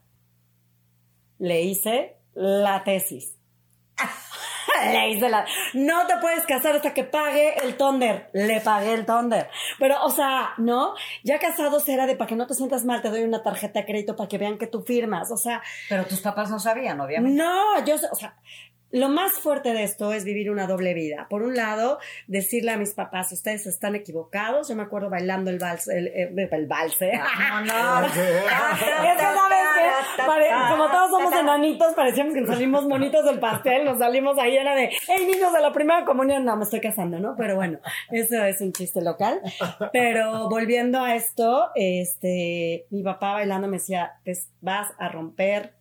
Le 1.39 1.63
hice 1.63 2.17
la 2.35 2.85
tesis. 2.85 3.37
Le 4.85 5.11
hice 5.11 5.29
la... 5.29 5.47
No 5.75 6.07
te 6.07 6.17
puedes 6.19 6.45
casar 6.45 6.77
hasta 6.77 6.93
que 6.93 7.05
pague 7.05 7.55
el 7.65 7.77
tonder. 7.77 8.29
Le 8.33 8.61
pagué 8.61 8.95
el 8.95 9.07
tonder. 9.07 9.49
Pero, 9.79 10.03
o 10.05 10.11
sea, 10.11 10.55
¿no? 10.59 10.95
Ya 11.25 11.39
casados 11.39 11.89
era 11.89 12.07
de 12.07 12.17
para 12.17 12.29
que 12.29 12.37
no 12.37 12.47
te 12.47 12.55
sientas 12.55 12.85
mal, 12.85 13.03
te 13.03 13.09
doy 13.09 13.23
una 13.23 13.43
tarjeta 13.43 13.81
de 13.81 13.87
crédito 13.87 14.17
para 14.17 14.29
que 14.29 14.39
vean 14.39 14.59
que 14.59 14.67
tú 14.67 14.83
firmas. 14.83 15.31
O 15.31 15.37
sea... 15.37 15.63
Pero 15.89 16.05
tus 16.05 16.21
papás 16.21 16.51
no 16.51 16.59
sabían, 16.59 17.01
obviamente. 17.01 17.39
No, 17.39 17.85
yo, 17.85 17.95
o 17.95 18.17
sea, 18.17 18.37
lo 18.93 19.09
más 19.09 19.33
fuerte 19.33 19.73
de 19.73 19.83
esto 19.83 20.13
es 20.13 20.25
vivir 20.25 20.51
una 20.51 20.67
doble 20.67 20.95
vida. 20.95 21.27
Por 21.29 21.43
un 21.43 21.57
lado, 21.57 21.99
decirle 22.27 22.71
a 22.71 22.77
mis 22.77 22.95
papás, 22.95 23.33
ustedes 23.33 23.67
están 23.67 23.95
equivocados. 23.95 24.69
Yo 24.69 24.77
me 24.77 24.85
acuerdo 24.85 25.11
bailando 25.11 25.51
el 25.51 25.59
vals, 25.59 25.89
el, 25.89 26.07
el, 26.09 26.39
el 26.39 26.67
vals, 26.67 27.01
¿eh? 27.03 27.13
No, 27.13 27.61
no. 27.63 28.09
como 30.71 30.91
todos 30.91 31.11
somos 31.11 31.35
enanitos, 31.35 31.95
parecíamos 31.95 32.35
que 32.35 32.41
nos 32.41 32.51
salimos 32.51 32.87
monitos 32.87 33.25
del 33.25 33.41
pastel, 33.41 33.85
nos 33.85 33.99
salimos 33.99 34.39
ahí, 34.39 34.57
era 34.57 34.75
de, 34.75 34.91
hey, 35.09 35.27
niños 35.31 35.53
de 35.53 35.61
la 35.61 35.73
primera 35.73 36.05
comunión, 36.05 36.45
no, 36.45 36.57
me 36.57 36.65
estoy 36.65 36.81
casando, 36.81 37.19
¿no? 37.19 37.35
Pero 37.37 37.57
bueno, 37.57 37.79
eso 38.11 38.45
es 38.45 38.61
un 38.61 38.73
chiste 38.73 39.03
local. 39.03 39.41
Pero 39.93 40.49
volviendo 40.49 41.01
a 41.03 41.15
esto, 41.15 41.71
este, 41.75 42.87
mi 42.91 43.03
papá 43.03 43.35
bailando 43.35 43.69
me 43.69 43.79
decía, 43.79 44.21
vas 44.61 44.89
a 44.99 45.09
romper 45.09 45.75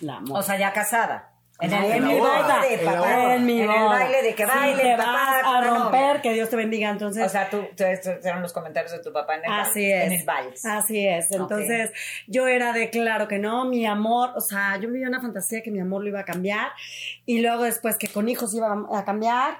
la 0.00 0.20
moda. 0.20 0.38
O 0.38 0.42
sea, 0.42 0.58
ya 0.58 0.72
casada. 0.72 1.29
En 1.60 1.72
el, 1.72 1.82
baile 2.20 2.76
de 2.76 2.84
papá. 2.84 3.34
En, 3.34 3.46
mi 3.46 3.60
el 3.60 3.68
baile 3.68 4.22
de 4.22 4.34
que 4.34 4.46
baile, 4.46 4.82
te 4.82 4.96
vas 4.96 5.42
a 5.44 5.60
romper, 5.60 6.20
que 6.22 6.32
Dios 6.32 6.48
te 6.48 6.56
bendiga. 6.56 6.90
Entonces, 6.90 7.24
o 7.24 7.28
sea, 7.28 7.50
tú, 7.50 7.66
eran 7.78 8.42
los 8.42 8.52
comentarios 8.52 8.92
de 8.92 9.00
tu 9.00 9.12
papá 9.12 9.36
en 9.36 9.44
el, 9.44 9.52
así 9.52 9.90
es, 9.90 10.04
en 10.04 10.12
el 10.12 10.24
vals. 10.24 10.64
Así 10.64 11.06
es. 11.06 11.30
Entonces, 11.30 11.92
yo 12.26 12.46
era 12.46 12.72
de 12.72 12.90
claro 12.90 13.28
que 13.28 13.38
no, 13.38 13.64
mi 13.66 13.86
amor, 13.86 14.32
o 14.36 14.40
sea, 14.40 14.78
yo 14.80 14.88
vivía 14.88 15.08
una 15.08 15.20
fantasía 15.20 15.62
que 15.62 15.70
mi 15.70 15.80
amor 15.80 16.02
lo 16.02 16.08
iba 16.08 16.20
a 16.20 16.24
cambiar 16.24 16.70
y 17.26 17.40
luego 17.40 17.64
después 17.64 17.96
que 17.96 18.08
con 18.08 18.28
hijos 18.28 18.54
iba 18.54 18.86
a 18.92 19.04
cambiar. 19.04 19.58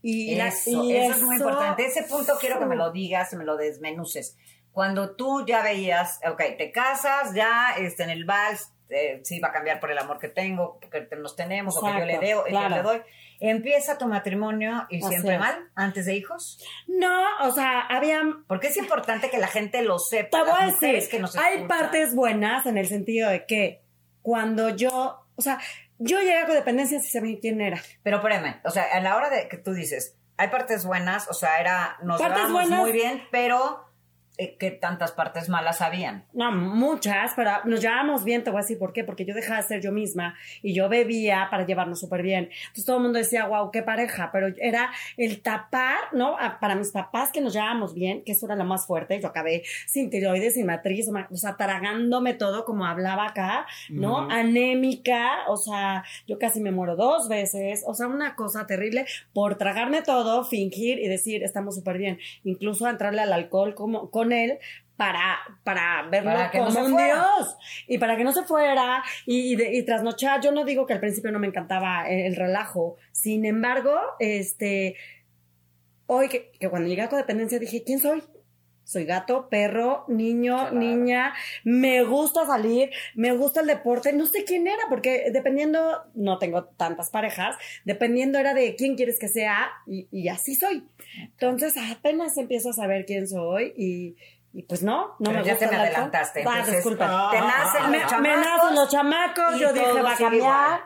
Y, 0.00 0.38
eso, 0.38 0.84
y 0.84 0.96
eso, 0.96 1.14
es 1.16 1.22
muy 1.22 1.36
importante. 1.36 1.84
Ese 1.84 2.04
punto 2.04 2.34
quiero 2.40 2.58
que 2.58 2.66
me 2.66 2.76
lo 2.76 2.92
digas, 2.92 3.32
me 3.34 3.44
lo 3.44 3.56
desmenuces. 3.56 4.36
Cuando 4.70 5.16
tú 5.16 5.44
ya 5.44 5.62
veías, 5.62 6.20
ok, 6.24 6.40
te 6.56 6.70
casas, 6.70 7.34
ya 7.34 7.74
este, 7.78 8.04
en 8.04 8.10
el 8.10 8.24
vals, 8.24 8.72
eh, 8.90 9.20
si 9.24 9.40
va 9.40 9.48
a 9.48 9.52
cambiar 9.52 9.80
por 9.80 9.90
el 9.90 9.98
amor 9.98 10.18
que 10.18 10.28
tengo, 10.28 10.78
que 10.80 11.08
nos 11.16 11.36
tenemos, 11.36 11.76
o 11.76 11.80
que 11.80 11.98
yo 11.98 12.04
le, 12.04 12.18
deo, 12.18 12.44
le 12.46 12.82
doy. 12.82 13.02
¿Empieza 13.40 13.98
tu 13.98 14.06
matrimonio 14.06 14.86
y 14.88 15.00
siempre 15.02 15.38
mal, 15.38 15.70
antes 15.74 16.06
de 16.06 16.14
hijos? 16.14 16.64
No, 16.88 17.22
o 17.42 17.52
sea, 17.52 17.80
había... 17.82 18.22
Porque 18.48 18.68
es 18.68 18.76
importante 18.76 19.30
que 19.30 19.38
la 19.38 19.46
gente 19.46 19.82
lo 19.82 19.98
sepa. 19.98 20.44
Te 20.44 20.50
voy 20.50 20.60
a 20.60 20.66
decir, 20.66 21.08
que 21.08 21.22
hay 21.38 21.64
partes 21.66 22.14
buenas 22.14 22.66
en 22.66 22.78
el 22.78 22.88
sentido 22.88 23.30
de 23.30 23.46
que 23.46 23.82
cuando 24.22 24.70
yo, 24.70 25.24
o 25.36 25.42
sea, 25.42 25.60
yo 25.98 26.18
llegué 26.18 26.36
a 26.36 26.46
codependencia 26.46 26.98
si 27.00 27.08
sabía 27.08 27.38
quién 27.40 27.60
era. 27.60 27.80
Pero 28.02 28.16
espérame, 28.16 28.60
o 28.64 28.70
sea, 28.70 28.84
a 28.92 29.00
la 29.00 29.16
hora 29.16 29.30
de 29.30 29.48
que 29.48 29.56
tú 29.56 29.72
dices, 29.72 30.16
hay 30.36 30.48
partes 30.48 30.84
buenas, 30.84 31.28
o 31.28 31.34
sea, 31.34 31.60
era, 31.60 31.96
nos 32.02 32.20
partes 32.20 32.48
muy 32.48 32.92
bien, 32.92 33.22
pero 33.30 33.87
eh, 34.40 34.56
¿Qué 34.56 34.70
tantas 34.70 35.10
partes 35.10 35.48
malas 35.48 35.80
habían? 35.80 36.24
No, 36.32 36.52
muchas, 36.52 37.32
pero 37.34 37.50
nos 37.64 37.80
llevábamos 37.80 38.22
bien, 38.22 38.44
te 38.44 38.50
voy 38.50 38.58
a 38.58 38.62
decir 38.62 38.78
por 38.78 38.92
qué, 38.92 39.02
porque 39.02 39.24
yo 39.24 39.34
dejaba 39.34 39.60
de 39.60 39.66
ser 39.66 39.80
yo 39.80 39.90
misma 39.90 40.36
y 40.62 40.74
yo 40.74 40.88
bebía 40.88 41.48
para 41.50 41.66
llevarnos 41.66 41.98
súper 41.98 42.22
bien. 42.22 42.48
Entonces 42.60 42.84
todo 42.84 42.98
el 42.98 43.02
mundo 43.02 43.18
decía, 43.18 43.46
wow, 43.46 43.72
qué 43.72 43.82
pareja, 43.82 44.30
pero 44.32 44.54
era 44.58 44.92
el 45.16 45.42
tapar, 45.42 45.98
¿no? 46.12 46.36
Para 46.60 46.76
mis 46.76 46.92
papás 46.92 47.32
que 47.32 47.40
nos 47.40 47.52
llevábamos 47.52 47.94
bien, 47.94 48.22
que 48.22 48.30
eso 48.30 48.46
era 48.46 48.54
lo 48.54 48.64
más 48.64 48.86
fuerte, 48.86 49.20
yo 49.20 49.26
acabé 49.26 49.64
sin 49.88 50.08
tiroides, 50.08 50.54
sin 50.54 50.66
matriz, 50.66 51.08
o 51.08 51.36
sea, 51.36 51.56
tragándome 51.56 52.34
todo 52.34 52.64
como 52.64 52.86
hablaba 52.86 53.26
acá, 53.26 53.66
¿no? 53.88 54.30
Anémica, 54.30 55.48
o 55.48 55.56
sea, 55.56 56.04
yo 56.28 56.38
casi 56.38 56.60
me 56.60 56.70
muero 56.70 56.94
dos 56.94 57.28
veces, 57.28 57.82
o 57.88 57.94
sea, 57.94 58.06
una 58.06 58.36
cosa 58.36 58.68
terrible 58.68 59.04
por 59.32 59.56
tragarme 59.58 60.02
todo, 60.02 60.44
fingir 60.44 61.00
y 61.00 61.08
decir, 61.08 61.42
estamos 61.42 61.74
súper 61.74 61.98
bien, 61.98 62.20
incluso 62.44 62.86
entrarle 62.88 63.22
al 63.22 63.32
alcohol 63.32 63.74
como 63.74 64.12
con 64.12 64.27
él 64.32 64.58
para, 64.96 65.38
para 65.62 66.02
verlo 66.10 66.32
como 66.52 66.80
un 66.80 66.96
dios 66.96 67.56
y 67.86 67.98
para 67.98 68.16
que 68.16 68.24
no 68.24 68.32
se 68.32 68.42
fuera 68.42 69.02
y, 69.26 69.62
y, 69.62 69.82
trasnochar. 69.84 70.40
Yo 70.40 70.50
no 70.50 70.64
digo 70.64 70.86
que 70.86 70.92
al 70.92 71.00
principio 71.00 71.30
no 71.30 71.38
me 71.38 71.46
encantaba 71.46 72.08
el, 72.08 72.34
relajo, 72.34 72.96
sin 73.12 73.44
embargo, 73.44 73.96
este, 74.18 74.96
hoy 76.06 76.28
que, 76.28 76.50
que 76.58 76.68
cuando 76.68 76.88
llegué 76.88 77.02
a 77.02 77.08
codependencia 77.08 77.60
dije, 77.60 77.84
¿quién 77.84 78.00
soy? 78.00 78.24
Soy 78.88 79.04
gato, 79.04 79.50
perro, 79.50 80.06
niño, 80.08 80.70
niña, 80.70 81.34
me 81.62 82.04
gusta 82.04 82.46
salir, 82.46 82.90
me 83.14 83.32
gusta 83.32 83.60
el 83.60 83.66
deporte, 83.66 84.14
no 84.14 84.24
sé 84.24 84.44
quién 84.44 84.66
era, 84.66 84.82
porque 84.88 85.30
dependiendo, 85.30 86.06
no 86.14 86.38
tengo 86.38 86.64
tantas 86.64 87.10
parejas, 87.10 87.54
dependiendo 87.84 88.38
era 88.38 88.54
de 88.54 88.76
quién 88.76 88.96
quieres 88.96 89.18
que 89.18 89.28
sea 89.28 89.68
y, 89.86 90.28
así 90.28 90.54
soy. 90.54 90.88
Entonces 91.18 91.74
apenas 91.76 92.38
empiezo 92.38 92.70
a 92.70 92.72
saber 92.72 93.04
quién 93.04 93.28
soy 93.28 93.74
y, 93.76 94.62
pues 94.62 94.82
no, 94.82 95.16
no 95.18 95.32
me 95.32 95.44
ya 95.44 95.52
gusta. 95.52 95.66
Ya 95.66 95.70
te 95.70 95.76
me 95.76 95.82
adelantaste. 95.82 96.44
Ah, 96.46 96.64
disculpa. 96.66 97.28
te 97.30 97.40
nacen 97.40 97.92
los 97.92 98.10
chamacos. 98.10 98.22
Me 98.22 98.36
nacen 98.36 98.74
los 98.74 98.88
chamacos, 98.88 99.60
yo 99.60 99.72
dije 99.74 100.02
va 100.02 100.12
a 100.12 100.16
cambiar 100.16 100.80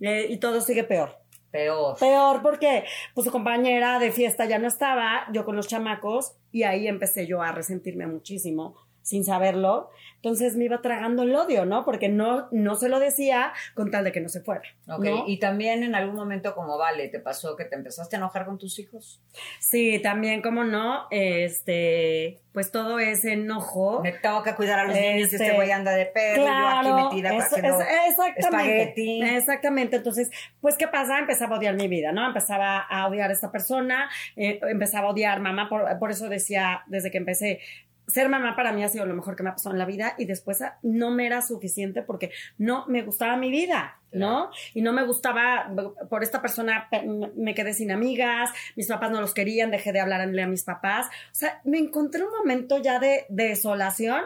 eh, 0.00 0.26
y 0.28 0.36
todo 0.36 0.60
sigue 0.60 0.84
peor. 0.84 1.25
Peor. 1.56 1.98
Peor 1.98 2.42
porque 2.42 2.84
pues 3.14 3.24
su 3.24 3.32
compañera 3.32 3.98
de 3.98 4.12
fiesta 4.12 4.44
ya 4.44 4.58
no 4.58 4.68
estaba, 4.68 5.26
yo 5.32 5.44
con 5.44 5.56
los 5.56 5.68
chamacos, 5.68 6.34
y 6.52 6.64
ahí 6.64 6.86
empecé 6.86 7.26
yo 7.26 7.42
a 7.42 7.52
resentirme 7.52 8.06
muchísimo. 8.06 8.76
Sin 9.06 9.24
saberlo. 9.24 9.88
Entonces 10.16 10.56
me 10.56 10.64
iba 10.64 10.82
tragando 10.82 11.22
el 11.22 11.32
odio, 11.36 11.64
¿no? 11.64 11.84
Porque 11.84 12.08
no, 12.08 12.48
no 12.50 12.74
se 12.74 12.88
lo 12.88 12.98
decía 12.98 13.52
con 13.74 13.92
tal 13.92 14.02
de 14.02 14.10
que 14.10 14.20
no 14.20 14.28
se 14.28 14.40
fuera. 14.40 14.62
Ok, 14.88 15.06
y 15.28 15.38
también 15.38 15.84
en 15.84 15.94
algún 15.94 16.16
momento 16.16 16.56
como 16.56 16.76
vale, 16.76 17.08
¿te 17.08 17.20
pasó 17.20 17.54
que 17.54 17.64
te 17.64 17.76
empezaste 17.76 18.16
a 18.16 18.18
enojar 18.18 18.46
con 18.46 18.58
tus 18.58 18.80
hijos? 18.80 19.22
Sí, 19.60 20.00
también, 20.02 20.42
como 20.42 20.64
no, 20.64 21.06
este, 21.12 22.40
pues 22.52 22.72
todo 22.72 22.98
ese 22.98 23.34
enojo. 23.34 24.00
Me 24.02 24.10
tengo 24.10 24.42
que 24.42 24.56
cuidar 24.56 24.80
a 24.80 24.84
los 24.86 24.96
niños, 24.96 25.32
este, 25.32 25.36
este 25.36 25.54
güey 25.54 25.70
anda 25.70 25.92
de 25.92 26.06
perro, 26.06 26.42
claro, 26.42 26.88
yo 26.88 26.96
aquí 26.96 27.16
metida 27.16 27.38
haciendo 27.38 27.78
exactamente, 28.08 29.36
Exactamente, 29.36 29.96
entonces, 29.96 30.30
pues, 30.60 30.76
¿qué 30.76 30.88
pasa? 30.88 31.20
Empezaba 31.20 31.54
a 31.54 31.58
odiar 31.60 31.76
mi 31.76 31.86
vida, 31.86 32.10
¿no? 32.10 32.26
Empezaba 32.26 32.80
a 32.80 33.06
odiar 33.06 33.30
a 33.30 33.32
esta 33.32 33.52
persona, 33.52 34.10
eh, 34.34 34.58
empezaba 34.62 35.06
a 35.06 35.10
odiar 35.12 35.38
mamá, 35.38 35.68
por, 35.68 35.98
por 36.00 36.10
eso 36.10 36.28
decía, 36.28 36.82
desde 36.88 37.12
que 37.12 37.18
empecé, 37.18 37.60
ser 38.06 38.28
mamá 38.28 38.54
para 38.54 38.72
mí 38.72 38.84
ha 38.84 38.88
sido 38.88 39.06
lo 39.06 39.14
mejor 39.14 39.36
que 39.36 39.42
me 39.42 39.50
ha 39.50 39.54
pasado 39.54 39.74
en 39.74 39.78
la 39.78 39.84
vida 39.84 40.14
y 40.18 40.26
después 40.26 40.58
no 40.82 41.10
me 41.10 41.26
era 41.26 41.42
suficiente 41.42 42.02
porque 42.02 42.30
no 42.58 42.86
me 42.86 43.02
gustaba 43.02 43.36
mi 43.36 43.50
vida, 43.50 44.00
¿no? 44.12 44.50
Y 44.74 44.82
no 44.82 44.92
me 44.92 45.04
gustaba, 45.04 45.70
por 46.08 46.22
esta 46.22 46.40
persona 46.40 46.88
me 47.36 47.54
quedé 47.54 47.74
sin 47.74 47.90
amigas, 47.90 48.50
mis 48.76 48.88
papás 48.88 49.10
no 49.10 49.20
los 49.20 49.34
querían, 49.34 49.70
dejé 49.70 49.92
de 49.92 50.00
hablarle 50.00 50.42
a 50.42 50.46
mis 50.46 50.62
papás. 50.62 51.06
O 51.06 51.34
sea, 51.34 51.60
me 51.64 51.78
encontré 51.78 52.22
un 52.22 52.30
momento 52.30 52.78
ya 52.78 52.98
de, 52.98 53.26
desolación 53.28 54.22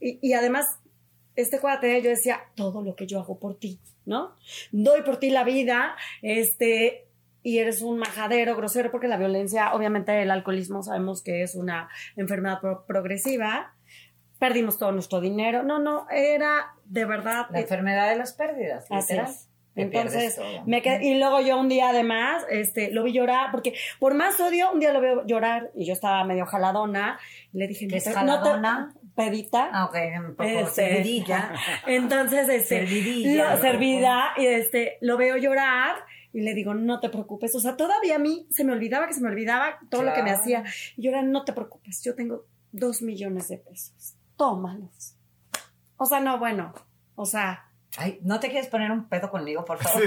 y, 0.00 0.18
y 0.20 0.32
además, 0.34 0.78
este 1.34 1.60
cuate, 1.60 2.00
yo 2.02 2.10
decía, 2.10 2.40
todo 2.54 2.82
lo 2.82 2.94
que 2.94 3.06
yo 3.06 3.20
hago 3.20 3.38
por 3.38 3.58
ti, 3.58 3.80
¿no? 4.04 4.36
Doy 4.70 5.02
por 5.02 5.18
ti 5.18 5.30
la 5.30 5.44
vida, 5.44 5.96
este, 6.20 7.08
y 7.42 7.58
eres 7.58 7.82
un 7.82 7.98
majadero 7.98 8.56
grosero, 8.56 8.90
porque 8.90 9.08
la 9.08 9.16
violencia, 9.16 9.74
obviamente 9.74 10.22
el 10.22 10.30
alcoholismo 10.30 10.82
sabemos 10.82 11.22
que 11.22 11.42
es 11.42 11.54
una 11.54 11.88
enfermedad 12.16 12.60
progresiva, 12.86 13.74
perdimos 14.38 14.78
todo 14.78 14.92
nuestro 14.92 15.20
dinero, 15.20 15.62
no, 15.62 15.78
no, 15.78 16.06
era 16.10 16.74
de 16.84 17.04
verdad... 17.04 17.46
La 17.50 17.60
enfermedad 17.60 18.10
de 18.10 18.16
las 18.16 18.32
pérdidas. 18.32 18.86
Así 18.90 19.14
Entonces, 19.74 20.38
me 20.66 20.82
quedé, 20.82 21.06
y 21.06 21.18
luego 21.18 21.40
yo 21.40 21.58
un 21.58 21.68
día 21.68 21.90
además, 21.90 22.44
este, 22.50 22.90
lo 22.90 23.04
vi 23.04 23.12
llorar, 23.12 23.50
porque 23.50 23.74
por 23.98 24.14
más 24.14 24.38
odio, 24.38 24.70
un 24.72 24.80
día 24.80 24.92
lo 24.92 25.00
veo 25.00 25.26
llorar, 25.26 25.70
y 25.74 25.86
yo 25.86 25.92
estaba 25.92 26.24
medio 26.24 26.44
jaladona, 26.44 27.18
y 27.52 27.58
le 27.58 27.68
dije, 27.68 27.88
¿Qué 27.88 27.96
es 27.96 28.12
jaladona? 28.12 28.92
pedita. 29.14 29.70
Ah, 29.72 29.84
ok, 29.86 29.96
un 30.18 30.34
poco 30.34 30.48
este, 30.48 31.24
Entonces, 31.86 32.48
este, 32.48 32.86
servidilla, 32.86 33.56
servida, 33.58 34.32
y 34.36 34.46
este, 34.46 34.98
lo 35.00 35.16
veo 35.16 35.36
llorar, 35.36 35.96
y 36.32 36.40
le 36.40 36.54
digo, 36.54 36.74
no 36.74 37.00
te 37.00 37.08
preocupes. 37.08 37.54
O 37.54 37.60
sea, 37.60 37.76
todavía 37.76 38.16
a 38.16 38.18
mí 38.18 38.46
se 38.50 38.64
me 38.64 38.72
olvidaba 38.72 39.06
que 39.06 39.14
se 39.14 39.20
me 39.20 39.28
olvidaba 39.28 39.78
todo 39.90 40.02
lo 40.02 40.12
que 40.14 40.22
me 40.22 40.30
hacía. 40.30 40.64
Y 40.96 41.02
yo 41.02 41.10
era, 41.10 41.22
no 41.22 41.44
te 41.44 41.52
preocupes, 41.52 42.02
yo 42.02 42.14
tengo 42.14 42.46
dos 42.72 43.02
millones 43.02 43.48
de 43.48 43.58
pesos. 43.58 44.14
Tómalos. 44.36 45.14
O 45.96 46.06
sea, 46.06 46.20
no, 46.20 46.38
bueno, 46.38 46.74
o 47.14 47.26
sea, 47.26 47.71
Ay, 47.98 48.18
¿no 48.22 48.40
te 48.40 48.48
quieres 48.48 48.68
poner 48.68 48.90
un 48.90 49.08
pedo 49.08 49.30
conmigo, 49.30 49.64
por 49.64 49.78
favor? 49.78 50.02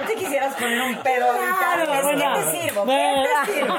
¿No 0.00 0.06
te 0.06 0.14
quisieras 0.14 0.54
poner 0.54 0.80
un 0.82 0.96
pedo 1.02 1.26
claro, 1.36 2.02
bueno, 2.02 2.34
¿Qué 2.34 2.42
te 2.42 2.60
sirvo? 2.60 2.84
¿Qué 2.84 3.24
te 3.46 3.52
sirvo? 3.52 3.74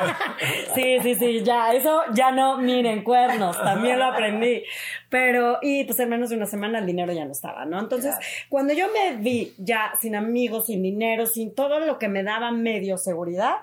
Sí, 0.74 1.00
sí, 1.02 1.16
sí, 1.16 1.44
ya, 1.44 1.74
eso 1.74 2.02
ya 2.14 2.32
no, 2.32 2.58
miren, 2.58 3.04
cuernos, 3.04 3.62
también 3.62 4.00
lo 4.00 4.06
aprendí. 4.06 4.64
Pero, 5.10 5.60
y 5.62 5.84
pues 5.84 6.00
en 6.00 6.10
menos 6.10 6.30
de 6.30 6.38
una 6.38 6.46
semana 6.46 6.80
el 6.80 6.86
dinero 6.86 7.12
ya 7.12 7.26
no 7.26 7.32
estaba, 7.32 7.66
¿no? 7.66 7.80
Entonces, 7.80 8.16
cuando 8.50 8.74
yo 8.74 8.88
me 8.92 9.18
vi 9.18 9.54
ya 9.58 9.92
sin 10.00 10.16
amigos, 10.16 10.68
sin 10.68 10.82
dinero, 10.82 11.26
sin 11.26 11.54
todo 11.54 11.80
lo 11.80 12.00
que 12.00 12.08
me 12.08 12.24
daba 12.24 12.52
medio 12.52 12.98
seguridad, 12.98 13.58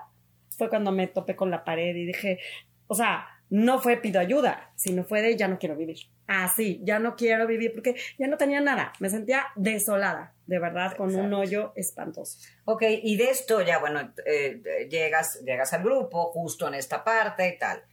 fue 0.49 0.69
cuando 0.69 0.91
me 0.91 1.07
topé 1.07 1.35
con 1.35 1.49
la 1.49 1.63
pared 1.63 1.95
y 1.95 2.05
dije, 2.05 2.39
o 2.87 2.95
sea, 2.95 3.27
no 3.49 3.79
fue 3.79 3.97
pido 3.97 4.19
ayuda, 4.19 4.71
sino 4.75 5.03
fue 5.03 5.21
de 5.21 5.37
ya 5.37 5.47
no 5.47 5.59
quiero 5.59 5.75
vivir. 5.75 5.97
Así, 6.27 6.81
ya 6.83 6.97
no 6.97 7.15
quiero 7.15 7.45
vivir 7.45 7.73
porque 7.73 7.95
ya 8.17 8.27
no 8.27 8.37
tenía 8.37 8.59
nada. 8.59 8.93
Me 8.99 9.09
sentía 9.09 9.45
desolada, 9.55 10.33
de 10.47 10.59
verdad, 10.59 10.97
con 10.97 11.15
un 11.15 11.33
hoyo 11.33 11.71
espantoso. 11.75 12.39
Ok, 12.65 12.83
y 13.03 13.15
de 13.17 13.29
esto 13.29 13.61
ya, 13.61 13.77
bueno, 13.79 14.11
eh, 14.25 14.87
llegas, 14.89 15.39
llegas 15.45 15.73
al 15.73 15.83
grupo 15.83 16.31
justo 16.31 16.67
en 16.67 16.73
esta 16.73 17.03
parte 17.03 17.47
y 17.47 17.59
tal. 17.59 17.83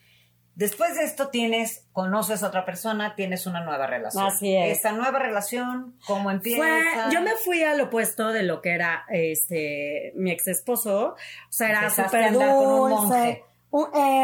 Después 0.55 0.97
de 0.97 1.05
esto 1.05 1.29
tienes, 1.29 1.87
conoces 1.93 2.43
a 2.43 2.49
otra 2.49 2.65
persona, 2.67 3.15
tienes 3.15 3.47
una 3.47 3.65
nueva 3.65 3.87
relación. 3.87 4.27
Así 4.27 4.55
es. 4.55 4.77
Esta 4.77 4.93
nueva 4.93 5.19
relación, 5.19 5.99
¿cómo 6.07 6.31
empieza? 6.31 7.11
yo 7.11 7.23
me 7.23 7.37
fui 7.37 7.62
al 7.62 7.81
opuesto 7.81 8.33
de 8.33 8.43
lo 8.43 8.61
que 8.61 8.73
era 8.73 9.05
este 9.09 10.12
mi 10.15 10.31
ex 10.31 10.49
esposo. 10.49 11.09
O 11.09 11.17
sea, 11.51 11.71
era 11.71 11.91
súper 11.91 12.33
dulce. 12.33 12.47
Con 12.49 12.69
un 12.69 12.91
monje. 12.91 13.45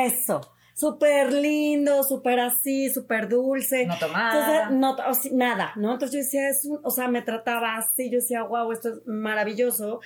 eso 0.07 0.53
súper 0.79 1.33
lindo, 1.33 2.05
súper 2.05 2.39
así, 2.39 2.89
súper 2.89 3.29
dulce. 3.29 3.85
No 3.85 3.99
tomaba. 3.99 4.69
Entonces, 4.71 5.31
no, 5.33 5.37
nada, 5.37 5.73
¿no? 5.75 5.95
Entonces 5.95 6.13
yo 6.13 6.19
decía, 6.19 6.49
es 6.49 6.69
o 6.85 6.91
sea, 6.93 7.09
me 7.09 7.23
trataba 7.23 7.77
así, 7.77 8.11
yo 8.11 8.19
decía, 8.19 8.45
wow, 8.45 8.71
esto 8.71 8.91
es 8.91 9.07
maravilloso. 9.07 10.01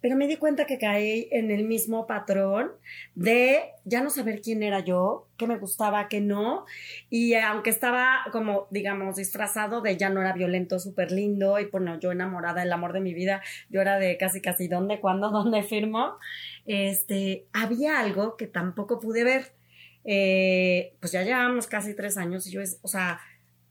Pero 0.00 0.16
me 0.16 0.26
di 0.26 0.36
cuenta 0.36 0.66
que 0.66 0.78
caí 0.78 1.28
en 1.30 1.50
el 1.50 1.64
mismo 1.64 2.06
patrón 2.06 2.72
de 3.14 3.70
ya 3.84 4.02
no 4.02 4.10
saber 4.10 4.40
quién 4.40 4.62
era 4.62 4.80
yo, 4.80 5.28
qué 5.36 5.46
me 5.46 5.58
gustaba, 5.58 6.08
qué 6.08 6.20
no. 6.20 6.66
Y 7.08 7.34
aunque 7.34 7.70
estaba 7.70 8.24
como, 8.30 8.66
digamos, 8.70 9.16
disfrazado 9.16 9.80
de 9.80 9.96
ya 9.96 10.10
no 10.10 10.20
era 10.20 10.32
violento, 10.32 10.78
súper 10.80 11.12
lindo, 11.12 11.58
y 11.60 11.66
bueno, 11.66 11.98
yo 11.98 12.12
enamorada 12.12 12.62
del 12.62 12.72
amor 12.72 12.92
de 12.92 13.00
mi 13.00 13.14
vida, 13.14 13.42
yo 13.70 13.80
era 13.80 13.98
de 13.98 14.16
casi, 14.16 14.40
casi, 14.40 14.68
¿dónde, 14.68 15.00
cuándo, 15.00 15.30
dónde 15.30 15.62
firmo? 15.62 16.18
Este, 16.66 17.46
había 17.52 18.00
algo 18.00 18.36
que 18.36 18.48
tampoco 18.48 19.00
pude 19.00 19.24
ver 19.24 19.55
eh, 20.06 20.94
pues 21.00 21.12
ya 21.12 21.22
llevamos 21.22 21.66
casi 21.66 21.94
tres 21.94 22.16
años 22.16 22.46
y 22.46 22.52
yo, 22.52 22.60
es, 22.60 22.78
o 22.82 22.88
sea, 22.88 23.20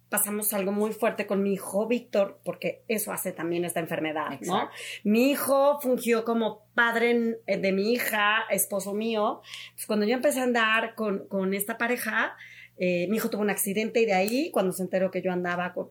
pasamos 0.10 0.54
algo 0.54 0.72
muy 0.72 0.94
fuerte 0.94 1.26
con 1.26 1.42
mi 1.44 1.54
hijo 1.54 1.88
Víctor, 1.88 2.40
porque 2.44 2.84
eso 2.88 3.12
hace 3.12 3.32
también 3.32 3.66
esta 3.66 3.80
enfermedad, 3.80 4.40
¿no? 4.42 4.70
Mi 5.04 5.32
hijo 5.32 5.80
fungió 5.82 6.24
como 6.24 6.68
padre 6.74 7.38
eh, 7.48 7.58
de 7.58 7.72
mi 7.72 7.94
hija, 7.94 8.44
esposo 8.50 8.94
mío. 8.94 9.42
Pues 9.74 9.86
cuando 9.88 10.06
yo 10.06 10.14
empecé 10.14 10.42
a 10.42 10.44
andar 10.44 10.96
con, 10.96 11.28
con 11.28 11.54
esta 11.54 11.78
pareja, 11.78 12.36
eh, 12.78 13.08
mi 13.10 13.18
hijo 13.18 13.30
tuvo 13.30 13.42
un 13.42 13.50
accidente 13.50 14.02
y 14.02 14.06
de 14.06 14.14
ahí, 14.14 14.52
cuando 14.52 14.74
se 14.74 14.84
enteró 14.84 15.12
que 15.12 15.22
yo 15.22 15.32
andaba 15.32 15.74
con, 15.74 15.90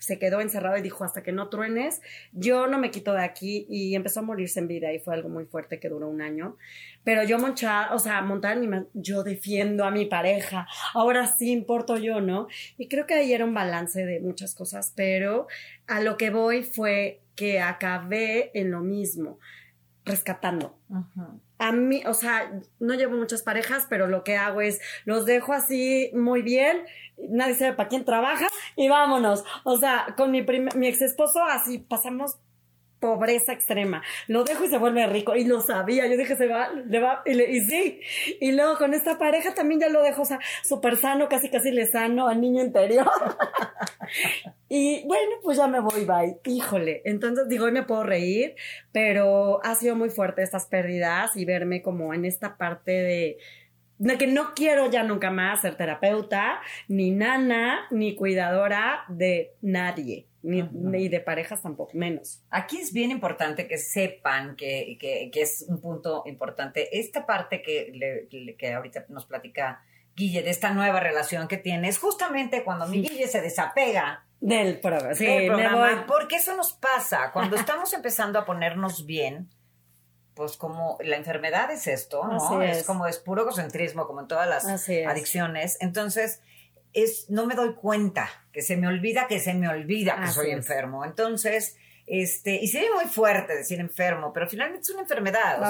se 0.00 0.18
quedó 0.18 0.40
encerrado 0.40 0.76
y 0.78 0.82
dijo, 0.82 1.04
hasta 1.04 1.22
que 1.22 1.30
no 1.30 1.48
truenes, 1.48 2.00
yo 2.32 2.66
no 2.66 2.78
me 2.78 2.90
quito 2.90 3.12
de 3.12 3.22
aquí 3.22 3.66
y 3.68 3.94
empezó 3.94 4.20
a 4.20 4.22
morirse 4.22 4.58
en 4.58 4.66
vida 4.66 4.92
y 4.92 4.98
fue 4.98 5.14
algo 5.14 5.28
muy 5.28 5.44
fuerte 5.44 5.78
que 5.78 5.90
duró 5.90 6.08
un 6.08 6.22
año. 6.22 6.56
Pero 7.04 7.22
yo 7.22 7.38
monchaba, 7.38 7.94
o 7.94 7.98
sea, 7.98 8.20
montar 8.22 8.58
yo 8.94 9.22
defiendo 9.22 9.84
a 9.84 9.90
mi 9.90 10.06
pareja, 10.06 10.66
ahora 10.94 11.26
sí 11.26 11.52
importo 11.52 11.98
yo, 11.98 12.20
¿no? 12.20 12.48
Y 12.78 12.88
creo 12.88 13.06
que 13.06 13.14
ahí 13.14 13.32
era 13.32 13.44
un 13.44 13.54
balance 13.54 14.04
de 14.04 14.20
muchas 14.20 14.54
cosas, 14.54 14.92
pero 14.96 15.46
a 15.86 16.00
lo 16.00 16.16
que 16.16 16.30
voy 16.30 16.62
fue 16.62 17.20
que 17.36 17.60
acabé 17.60 18.50
en 18.58 18.70
lo 18.70 18.80
mismo, 18.80 19.38
rescatando. 20.04 20.78
A 21.60 21.72
mí, 21.72 22.02
o 22.06 22.14
sea, 22.14 22.50
no 22.80 22.94
llevo 22.94 23.16
muchas 23.16 23.42
parejas, 23.42 23.86
pero 23.88 24.08
lo 24.08 24.24
que 24.24 24.36
hago 24.36 24.60
es 24.60 24.80
los 25.04 25.26
dejo 25.26 25.52
así 25.52 26.10
muy 26.14 26.42
bien 26.42 26.84
nadie 27.28 27.54
sabe 27.54 27.74
para 27.74 27.88
quién 27.88 28.04
trabaja 28.04 28.48
y 28.76 28.88
vámonos. 28.88 29.44
O 29.64 29.76
sea, 29.76 30.14
con 30.16 30.30
mi, 30.30 30.42
mi 30.42 30.86
ex 30.86 31.02
esposo 31.02 31.42
así 31.44 31.78
pasamos 31.78 32.38
pobreza 33.00 33.52
extrema. 33.52 34.02
Lo 34.28 34.44
dejo 34.44 34.64
y 34.64 34.68
se 34.68 34.78
vuelve 34.78 35.06
rico. 35.06 35.34
Y 35.34 35.44
lo 35.44 35.60
sabía. 35.60 36.06
Yo 36.06 36.16
dije, 36.16 36.36
se 36.36 36.46
va, 36.46 36.68
le 36.70 37.00
va, 37.00 37.22
y, 37.24 37.40
y 37.40 37.60
sí. 37.62 38.00
Y 38.40 38.52
luego 38.52 38.76
con 38.76 38.94
esta 38.94 39.18
pareja 39.18 39.54
también 39.54 39.80
ya 39.80 39.88
lo 39.88 40.02
dejo, 40.02 40.22
o 40.22 40.26
sea, 40.26 40.38
súper 40.62 40.96
sano, 40.96 41.28
casi 41.28 41.48
casi 41.48 41.70
le 41.72 41.86
sano 41.86 42.28
al 42.28 42.40
niño 42.40 42.62
interior. 42.62 43.10
y 44.70 45.04
bueno, 45.04 45.32
pues 45.42 45.58
ya 45.58 45.66
me 45.66 45.80
voy, 45.80 46.06
bye. 46.06 46.38
Híjole. 46.44 47.02
Entonces 47.04 47.48
digo, 47.48 47.66
hoy 47.66 47.72
me 47.72 47.82
puedo 47.82 48.04
reír, 48.04 48.54
pero 48.92 49.62
ha 49.64 49.74
sido 49.74 49.96
muy 49.96 50.10
fuerte 50.10 50.42
estas 50.42 50.66
pérdidas 50.66 51.36
y 51.36 51.44
verme 51.44 51.82
como 51.82 52.14
en 52.14 52.24
esta 52.24 52.56
parte 52.56 52.92
de 52.92 53.38
de 54.00 54.16
que 54.16 54.26
no 54.26 54.54
quiero 54.54 54.90
ya 54.90 55.02
nunca 55.02 55.30
más 55.30 55.60
ser 55.60 55.76
terapeuta, 55.76 56.62
ni 56.88 57.10
nana, 57.10 57.86
ni 57.90 58.16
cuidadora 58.16 59.04
de 59.08 59.52
nadie, 59.60 60.26
ni, 60.42 61.08
de 61.08 61.20
parejas 61.20 61.60
tampoco, 61.60 61.92
menos. 61.98 62.42
Aquí 62.48 62.78
es 62.78 62.94
bien 62.94 63.10
importante 63.10 63.68
que 63.68 63.76
sepan 63.76 64.56
que, 64.56 64.96
que, 64.98 65.30
es 65.34 65.66
un 65.68 65.82
punto 65.82 66.22
importante. 66.24 66.98
Esta 66.98 67.26
parte 67.26 67.60
que, 67.60 68.56
que 68.58 68.72
ahorita 68.72 69.04
nos 69.10 69.26
platica 69.26 69.82
Guille, 70.20 70.42
de 70.42 70.50
esta 70.50 70.70
nueva 70.74 71.00
relación 71.00 71.48
que 71.48 71.56
tienes, 71.56 71.98
justamente 71.98 72.62
cuando 72.62 72.86
mi 72.86 73.02
Guille 73.02 73.26
se 73.26 73.40
desapega 73.40 74.26
del 74.40 74.78
programa. 74.80 75.14
Sí, 75.14 75.48
porque 76.06 76.36
eso 76.36 76.54
nos 76.56 76.74
pasa 76.74 77.32
cuando 77.32 77.56
estamos 77.56 77.92
empezando 77.92 78.38
a 78.38 78.44
ponernos 78.44 79.06
bien 79.06 79.48
pues 80.34 80.56
como 80.56 80.96
la 81.02 81.16
enfermedad 81.16 81.70
es 81.70 81.86
esto, 81.86 82.26
¿no? 82.26 82.62
Es. 82.62 82.84
como 82.84 83.06
es 83.06 83.18
puro 83.18 83.42
egocentrismo, 83.42 84.06
como 84.06 84.20
en 84.20 84.28
todas 84.28 84.48
las 84.48 84.88
adicciones. 84.88 85.76
Entonces, 85.80 86.40
es, 86.94 87.28
no 87.28 87.44
me 87.44 87.54
doy 87.54 87.74
cuenta, 87.74 88.28
que 88.50 88.62
se 88.62 88.78
me 88.78 88.88
olvida 88.88 89.26
que 89.26 89.38
se 89.38 89.52
me 89.52 89.68
olvida 89.68 90.18
que 90.18 90.28
soy 90.28 90.50
enfermo. 90.50 91.04
Entonces, 91.04 91.76
Este, 92.12 92.56
y 92.56 92.66
se 92.66 92.80
ve 92.80 92.88
muy 92.92 93.04
fuerte 93.04 93.54
decir 93.54 93.78
enfermo, 93.78 94.32
pero 94.32 94.48
finalmente 94.48 94.82
es 94.82 94.90
una 94.90 95.02
enfermedad. 95.02 95.62
O 95.62 95.66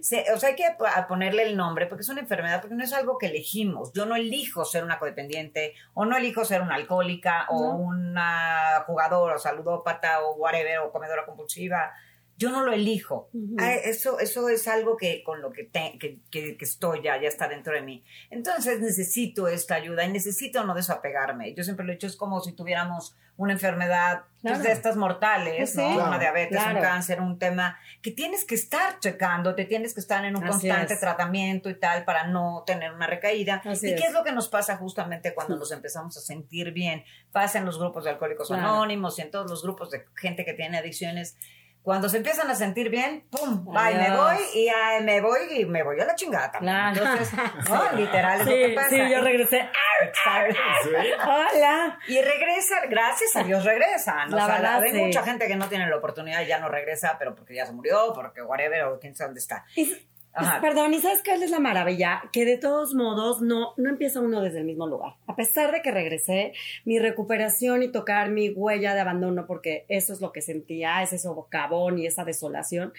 sea, 0.00 0.34
o 0.34 0.38
sea, 0.38 0.48
hay 0.48 0.56
que 0.56 0.64
ponerle 1.06 1.42
el 1.42 1.54
nombre 1.54 1.86
porque 1.86 2.00
es 2.00 2.08
una 2.08 2.22
enfermedad, 2.22 2.62
porque 2.62 2.74
no 2.74 2.82
es 2.82 2.94
algo 2.94 3.18
que 3.18 3.26
elegimos. 3.26 3.92
Yo 3.92 4.06
no 4.06 4.16
elijo 4.16 4.64
ser 4.64 4.84
una 4.84 4.98
codependiente, 4.98 5.74
o 5.92 6.06
no 6.06 6.16
elijo 6.16 6.46
ser 6.46 6.62
una 6.62 6.76
alcohólica, 6.76 7.44
o 7.50 7.72
una 7.74 8.82
jugadora, 8.86 9.34
o 9.34 9.38
saludópata, 9.38 10.22
o 10.22 10.36
whatever, 10.36 10.78
o 10.78 10.90
comedora 10.90 11.26
compulsiva 11.26 11.92
yo 12.36 12.50
no 12.50 12.64
lo 12.64 12.72
elijo. 12.72 13.30
Ah, 13.58 13.74
eso, 13.74 14.18
eso 14.18 14.48
es 14.48 14.66
algo 14.66 14.96
que 14.96 15.22
con 15.22 15.40
lo 15.40 15.52
que, 15.52 15.70
que, 15.70 16.56
estoy 16.60 17.02
ya, 17.02 17.20
ya 17.20 17.28
está 17.28 17.48
dentro 17.48 17.72
de 17.72 17.82
mí. 17.82 18.04
Entonces 18.30 18.80
necesito 18.80 19.48
esta 19.48 19.76
ayuda 19.76 20.04
y 20.04 20.12
necesito 20.12 20.64
no 20.64 20.74
desapegarme. 20.74 21.54
Yo 21.54 21.62
siempre 21.62 21.84
lo 21.84 21.92
he 21.92 21.96
dicho, 21.96 22.06
es 22.06 22.16
como 22.16 22.40
si 22.40 22.52
tuviéramos 22.52 23.14
una 23.36 23.54
enfermedad 23.54 24.24
pues, 24.42 24.62
de 24.62 24.72
estas 24.72 24.96
mortales, 24.96 25.74
¿no? 25.76 25.94
una 25.94 26.18
diabetes, 26.18 26.60
un 26.66 26.80
cáncer, 26.80 27.20
un 27.20 27.38
tema 27.38 27.78
que 28.02 28.10
tienes 28.10 28.44
que 28.44 28.54
estar 28.54 28.98
checando, 28.98 29.54
te 29.54 29.64
tienes 29.64 29.94
que 29.94 30.00
estar 30.00 30.24
en 30.24 30.36
un 30.36 30.46
constante 30.46 30.96
tratamiento 30.96 31.70
y 31.70 31.74
tal 31.74 32.04
para 32.04 32.26
no 32.26 32.62
tener 32.66 32.92
una 32.92 33.06
recaída. 33.06 33.62
¿Y 33.64 33.94
qué 33.94 34.04
es 34.06 34.12
lo 34.12 34.22
que 34.22 34.32
nos 34.32 34.48
pasa 34.48 34.76
justamente 34.76 35.34
cuando 35.34 35.56
nos 35.56 35.72
empezamos 35.72 36.16
a 36.16 36.20
sentir 36.20 36.72
bien? 36.72 37.04
Pasa 37.30 37.58
en 37.58 37.64
los 37.64 37.78
grupos 37.78 38.04
de 38.04 38.10
alcohólicos 38.10 38.50
anónimos 38.50 39.18
y 39.18 39.22
en 39.22 39.30
todos 39.30 39.50
los 39.50 39.62
grupos 39.62 39.90
de 39.90 40.04
gente 40.14 40.44
que 40.44 40.52
tiene 40.52 40.78
adicciones 40.78 41.36
cuando 41.82 42.08
se 42.08 42.18
empiezan 42.18 42.48
a 42.48 42.54
sentir 42.54 42.90
bien, 42.90 43.26
¡pum! 43.28 43.64
Bye, 43.64 43.96
me 43.96 44.16
voy 44.16 44.36
y 44.54 44.70
me 45.02 45.20
voy 45.20 45.40
y 45.50 45.64
me 45.64 45.82
voy 45.82 46.00
a 46.00 46.04
la 46.04 46.14
chingada. 46.14 46.52
Claro. 46.52 46.96
Entonces, 46.96 47.32
¿no? 47.68 47.92
Literal 47.92 48.40
es 48.40 48.46
sí, 48.46 48.50
lo 48.50 48.68
que 48.68 48.74
pasa. 48.74 48.88
Sí, 48.88 48.96
yo 49.10 49.20
regresé. 49.20 49.68
Hola. 51.26 51.98
Y 52.06 52.20
regresa, 52.20 52.86
gracias 52.88 53.34
a 53.34 53.42
Dios 53.42 53.64
regresa. 53.64 54.26
La 54.28 54.46
verdad, 54.46 54.80
hay 54.80 54.92
mucha 54.92 55.22
gente 55.24 55.48
que 55.48 55.56
no 55.56 55.68
tiene 55.68 55.88
la 55.88 55.96
oportunidad 55.96 56.42
y 56.42 56.46
ya 56.46 56.58
no 56.58 56.68
regresa, 56.68 57.16
pero 57.18 57.34
porque 57.34 57.54
ya 57.54 57.66
se 57.66 57.72
murió, 57.72 58.12
porque 58.14 58.42
whatever, 58.42 58.84
o 58.84 59.00
quién 59.00 59.16
sabe 59.16 59.28
dónde 59.28 59.40
está. 59.40 59.64
Perdón, 60.60 60.94
¿y 60.94 60.98
sabes 61.00 61.22
cuál 61.24 61.42
es 61.42 61.50
la 61.50 61.60
maravilla? 61.60 62.22
Que 62.32 62.44
de 62.44 62.56
todos 62.56 62.94
modos 62.94 63.42
no, 63.42 63.74
no 63.76 63.90
empieza 63.90 64.20
uno 64.20 64.40
desde 64.40 64.58
el 64.58 64.64
mismo 64.64 64.86
lugar. 64.86 65.14
A 65.26 65.36
pesar 65.36 65.72
de 65.72 65.82
que 65.82 65.90
regresé, 65.90 66.52
mi 66.84 66.98
recuperación 66.98 67.82
y 67.82 67.88
tocar 67.88 68.30
mi 68.30 68.48
huella 68.50 68.94
de 68.94 69.00
abandono, 69.00 69.46
porque 69.46 69.84
eso 69.88 70.12
es 70.12 70.20
lo 70.20 70.32
que 70.32 70.40
sentía, 70.40 71.02
ese 71.02 71.18
socavón 71.18 71.98
y 71.98 72.06
esa 72.06 72.24
desolación, 72.24 72.92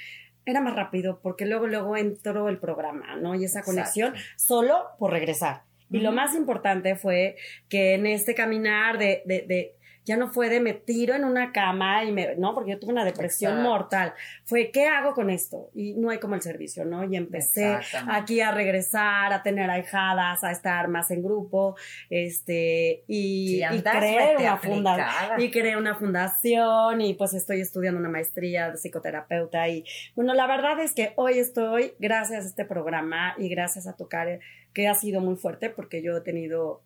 era 0.45 0.61
más 0.61 0.75
rápido 0.75 1.19
porque 1.21 1.45
luego, 1.45 1.67
luego 1.67 1.97
entró 1.97 2.49
el 2.49 2.59
programa, 2.59 3.15
¿no? 3.15 3.33
Y 3.33 3.45
esa 3.45 3.63
conexión 3.63 4.13
solo 4.35 4.89
por 4.99 5.11
regresar. 5.11 5.63
Y 5.89 5.99
lo 5.99 6.11
más 6.11 6.35
importante 6.35 6.95
fue 6.95 7.35
que 7.69 7.93
en 7.93 8.05
este 8.05 8.35
caminar 8.35 8.97
de, 8.97 9.23
de 9.25 9.75
ya 10.05 10.17
no 10.17 10.29
fue 10.29 10.49
de 10.49 10.59
me 10.59 10.73
tiro 10.73 11.15
en 11.15 11.23
una 11.23 11.51
cama 11.51 12.03
y 12.03 12.11
me, 12.11 12.35
no, 12.35 12.53
porque 12.53 12.71
yo 12.71 12.79
tuve 12.79 12.91
una 12.91 13.05
depresión 13.05 13.61
mortal. 13.61 14.13
Fue, 14.45 14.71
¿qué 14.71 14.87
hago 14.87 15.13
con 15.13 15.29
esto? 15.29 15.69
Y 15.73 15.93
no 15.93 16.09
hay 16.09 16.19
como 16.19 16.35
el 16.35 16.41
servicio, 16.41 16.85
¿no? 16.85 17.03
Y 17.03 17.15
empecé 17.15 17.77
aquí 18.07 18.41
a 18.41 18.51
regresar, 18.51 19.31
a 19.31 19.43
tener 19.43 19.69
ahijadas, 19.69 20.43
a 20.43 20.51
estar 20.51 20.87
más 20.87 21.11
en 21.11 21.23
grupo, 21.23 21.75
este, 22.09 23.03
y, 23.07 23.63
y 23.63 23.81
creé 23.81 24.37
una 24.37 24.57
fundación, 24.57 25.41
y 25.41 25.51
creé 25.51 25.77
una 25.77 25.95
fundación, 25.95 27.01
y 27.01 27.13
pues 27.13 27.33
estoy 27.33 27.61
estudiando 27.61 27.99
una 27.99 28.09
maestría 28.09 28.71
de 28.71 28.77
psicoterapeuta, 28.77 29.67
y 29.69 29.85
bueno, 30.15 30.33
la 30.33 30.47
verdad 30.47 30.79
es 30.79 30.93
que 30.93 31.13
hoy 31.15 31.39
estoy, 31.39 31.93
gracias 31.99 32.45
a 32.45 32.47
este 32.47 32.65
programa 32.65 33.35
y 33.37 33.49
gracias 33.49 33.87
a 33.87 33.95
tocar, 33.95 34.39
que 34.73 34.87
ha 34.87 34.93
sido 34.95 35.21
muy 35.21 35.35
fuerte, 35.35 35.69
porque 35.69 36.01
yo 36.01 36.17
he 36.17 36.21
tenido 36.21 36.81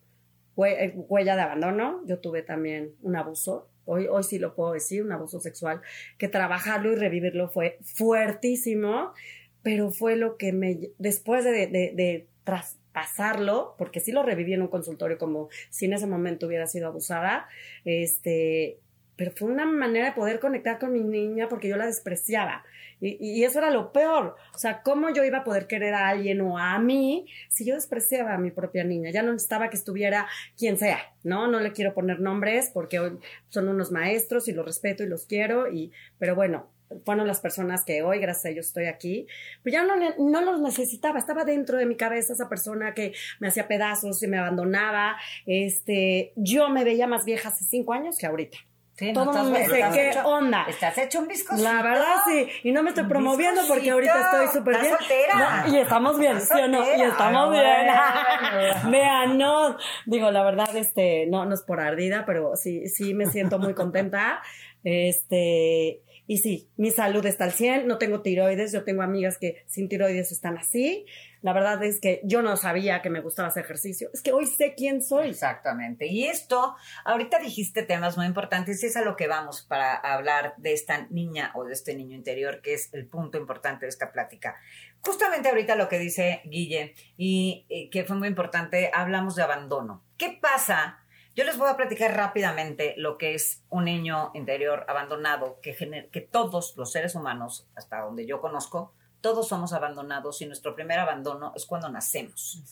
eh, 0.66 0.94
huella 0.96 1.36
de 1.36 1.42
abandono, 1.42 2.02
yo 2.06 2.20
tuve 2.20 2.42
también 2.42 2.94
un 3.02 3.16
abuso, 3.16 3.70
hoy, 3.86 4.08
hoy 4.08 4.24
sí 4.24 4.40
lo 4.40 4.56
puedo 4.56 4.74
decir, 4.74 5.04
un 5.04 5.12
abuso 5.12 5.40
sexual, 5.40 5.82
que 6.18 6.28
trabajarlo 6.28 6.92
y 6.92 6.96
revivirlo 6.96 7.50
fue 7.50 7.78
fuertísimo, 7.84 9.14
pero 9.62 9.92
fue 9.92 10.16
lo 10.16 10.38
que 10.38 10.54
me, 10.54 10.92
después 10.98 11.44
de, 11.44 11.52
de, 11.68 11.92
de 11.94 12.28
traspasarlo, 12.44 13.76
porque 13.78 14.00
sí 14.00 14.12
lo 14.12 14.24
reviví 14.24 14.54
en 14.54 14.62
un 14.62 14.68
consultorio 14.70 15.18
como 15.18 15.50
si 15.70 15.86
en 15.86 15.94
ese 15.94 16.08
momento 16.08 16.48
hubiera 16.48 16.68
sido 16.68 16.88
abusada, 16.88 17.48
este, 17.86 18.80
pero 19.18 19.32
fue 19.36 19.50
una 19.50 19.66
manera 19.66 20.06
de 20.06 20.12
poder 20.14 20.40
conectar 20.40 20.80
con 20.80 20.94
mi 20.94 21.02
niña 21.02 21.50
porque 21.50 21.68
yo 21.68 21.76
la 21.76 21.88
despreciaba. 21.88 22.64
Y, 23.00 23.44
eso 23.44 23.60
era 23.60 23.70
lo 23.70 23.92
peor. 23.92 24.36
O 24.56 24.58
sea, 24.58 24.82
¿cómo 24.82 25.10
yo 25.12 25.24
iba 25.24 25.40
a 25.40 25.44
poder 25.44 25.68
querer 25.68 25.94
a 25.94 26.08
alguien 26.08 26.42
o 26.42 26.58
a 26.58 26.80
mí 26.80 27.28
si 27.50 27.66
yo 27.66 27.76
despreciaba 27.76 28.34
a 28.34 28.38
mi 28.38 28.52
propia 28.52 28.84
niña? 28.84 29.12
Ya 29.12 29.22
no 29.22 29.34
necesitaba 29.34 29.70
que 29.70 29.78
estuviera 29.78 30.28
quien 30.58 30.78
sea, 30.78 31.00
¿no? 31.24 31.48
No 31.48 31.60
le 31.60 31.74
quiero 31.74 31.94
poner 31.94 32.20
nombres 32.20 32.72
porque 32.74 33.18
son 33.50 33.68
unos 33.68 33.92
maestros 33.92 34.48
y 34.48 34.52
los 34.54 34.66
respeto 34.66 35.04
y 35.04 35.08
los 35.08 35.26
quiero, 35.28 35.72
y, 35.72 35.92
pero 36.18 36.34
bueno, 36.36 36.72
fueron 37.06 37.28
las 37.28 37.42
personas 37.42 37.84
que 37.84 38.02
hoy, 38.02 38.20
gracias 38.20 38.46
a 38.46 38.50
ellos, 38.50 38.68
estoy 38.68 38.86
aquí. 38.86 39.28
Pero 39.64 39.74
ya 39.74 39.84
no, 39.84 39.96
no 40.18 40.42
los 40.42 40.62
necesitaba, 40.62 41.20
estaba 41.20 41.44
dentro 41.44 41.78
de 41.78 41.86
mi 41.86 41.98
cabeza 41.98 42.34
esa 42.34 42.50
persona 42.50 42.94
que 42.94 43.14
me 43.40 43.50
hacía 43.50 43.68
pedazos 43.68 44.24
y 44.24 44.28
me 44.28 44.38
abandonaba. 44.38 45.18
Este, 45.46 46.34
yo 46.36 46.70
me 46.70 46.84
veía 46.84 47.08
más 47.08 47.26
vieja 47.26 47.50
hace 47.50 47.66
cinco 47.66 47.94
años 47.94 48.18
que 48.18 48.26
ahorita. 48.26 48.58
Sí, 48.98 49.14
Todo 49.14 49.32
no, 49.32 49.44
me 49.52 49.60
dice, 49.60 49.84
¿qué 49.94 50.12
onda? 50.26 50.66
Estás 50.68 50.98
hecho 50.98 51.20
un 51.20 51.28
bizcochito. 51.28 51.64
La 51.64 51.84
verdad, 51.84 52.16
sí. 52.26 52.48
Y 52.64 52.72
no 52.72 52.82
me 52.82 52.90
estoy 52.90 53.04
promoviendo 53.04 53.62
porque 53.68 53.92
ahorita 53.92 54.22
estoy 54.22 54.48
súper 54.60 54.82
bien. 54.82 54.96
Soltera. 54.98 55.66
y 55.68 55.78
estamos 55.78 56.18
bien, 56.18 56.42
¿sí 56.42 56.60
o 56.60 56.68
no? 56.68 56.84
Y 56.84 57.02
estamos 57.04 57.52
bien. 57.52 58.92
Vean, 58.92 59.38
no. 59.38 59.78
Digo, 60.08 60.32
la 60.32 60.44
verdad, 60.44 60.76
este, 60.76 61.28
no, 61.28 61.46
no 61.46 61.54
es 61.54 61.62
por 61.62 61.80
ardida, 61.80 62.26
pero 62.26 62.56
sí, 62.56 62.88
sí 62.88 63.14
me 63.14 63.28
siento 63.28 63.60
muy 63.60 63.76
contenta. 63.76 64.42
Este, 64.84 66.02
y 66.26 66.38
sí, 66.40 66.68
mi 66.76 66.90
salud 66.90 67.24
está 67.28 67.44
al 67.44 67.52
100, 67.52 67.86
no 67.86 68.00
tengo 68.00 68.22
tiroides, 68.22 68.74
yo 68.74 68.84
tengo 68.84 69.04
amigas 69.04 69.38
que 69.38 69.64
sin 69.68 69.90
tiroides 69.90 70.32
están 70.32 70.58
así. 70.58 71.06
La 71.42 71.54
verdad 71.54 71.84
es 71.84 72.00
que 72.00 72.22
yo 72.24 72.42
no 72.42 72.56
sabía 72.58 73.02
que 73.02 73.10
me 73.10 73.22
gustaba 73.22 73.50
hacer 73.50 73.64
ejercicio. 73.64 74.10
Es 74.14 74.22
que 74.22 74.34
hoy 74.34 74.48
sé 74.48 74.74
quién 74.76 75.04
soy. 75.04 75.30
Exactamente. 75.30 76.08
Y 76.08 76.26
esto, 76.26 76.76
ahorita 77.06 77.40
dijiste 77.40 77.84
temas 77.84 78.18
muy 78.18 78.26
importantes 78.26 78.84
y 78.84 78.88
es 78.88 78.98
a 78.98 79.02
lo 79.02 79.16
que 79.16 79.28
vamos 79.28 79.62
para 79.62 79.96
hablar 79.96 80.54
de 80.58 80.74
esta 80.74 81.08
niña 81.10 81.52
o 81.56 81.64
de 81.64 81.74
este 81.74 81.96
niño 81.96 82.16
interior, 82.16 82.62
que 82.62 82.74
es 82.74 82.94
el 82.94 83.08
punto 83.08 83.38
importante 83.38 83.86
de 83.86 83.90
esta 83.90 84.12
plática. 84.12 84.56
Justamente 85.02 85.50
ahorita 85.50 85.76
lo 85.76 85.90
que 85.90 86.00
dice 86.00 86.42
Guille 86.46 86.96
y, 87.18 87.66
y 87.70 87.90
que 87.90 88.04
fue 88.04 88.16
muy 88.16 88.28
importante, 88.28 88.92
hablamos 88.94 89.36
de 89.36 89.44
abandono. 89.44 90.04
¿Qué 90.18 90.38
pasa? 90.42 91.00
Yo 91.38 91.44
les 91.44 91.56
voy 91.60 91.70
a 91.70 91.78
platicar 91.78 92.16
rápidamente 92.16 92.96
lo 92.98 93.20
que 93.20 93.36
es 93.36 93.64
un 93.70 93.86
niño 93.86 94.32
interior 94.34 94.86
abandonado, 94.88 95.60
que, 95.62 96.10
que 96.12 96.22
todos 96.22 96.74
los 96.78 96.92
seres 96.92 97.14
humanos, 97.14 97.70
hasta 97.76 98.00
donde 98.00 98.26
yo 98.26 98.42
conozco, 98.42 98.96
todos 99.28 99.50
somos 99.50 99.74
abandonados 99.74 100.42
y 100.42 100.46
nuestro 100.46 100.74
primer 100.74 101.00
abandono 101.00 101.52
es 101.54 101.66
cuando 101.66 101.90
nacemos. 101.90 102.64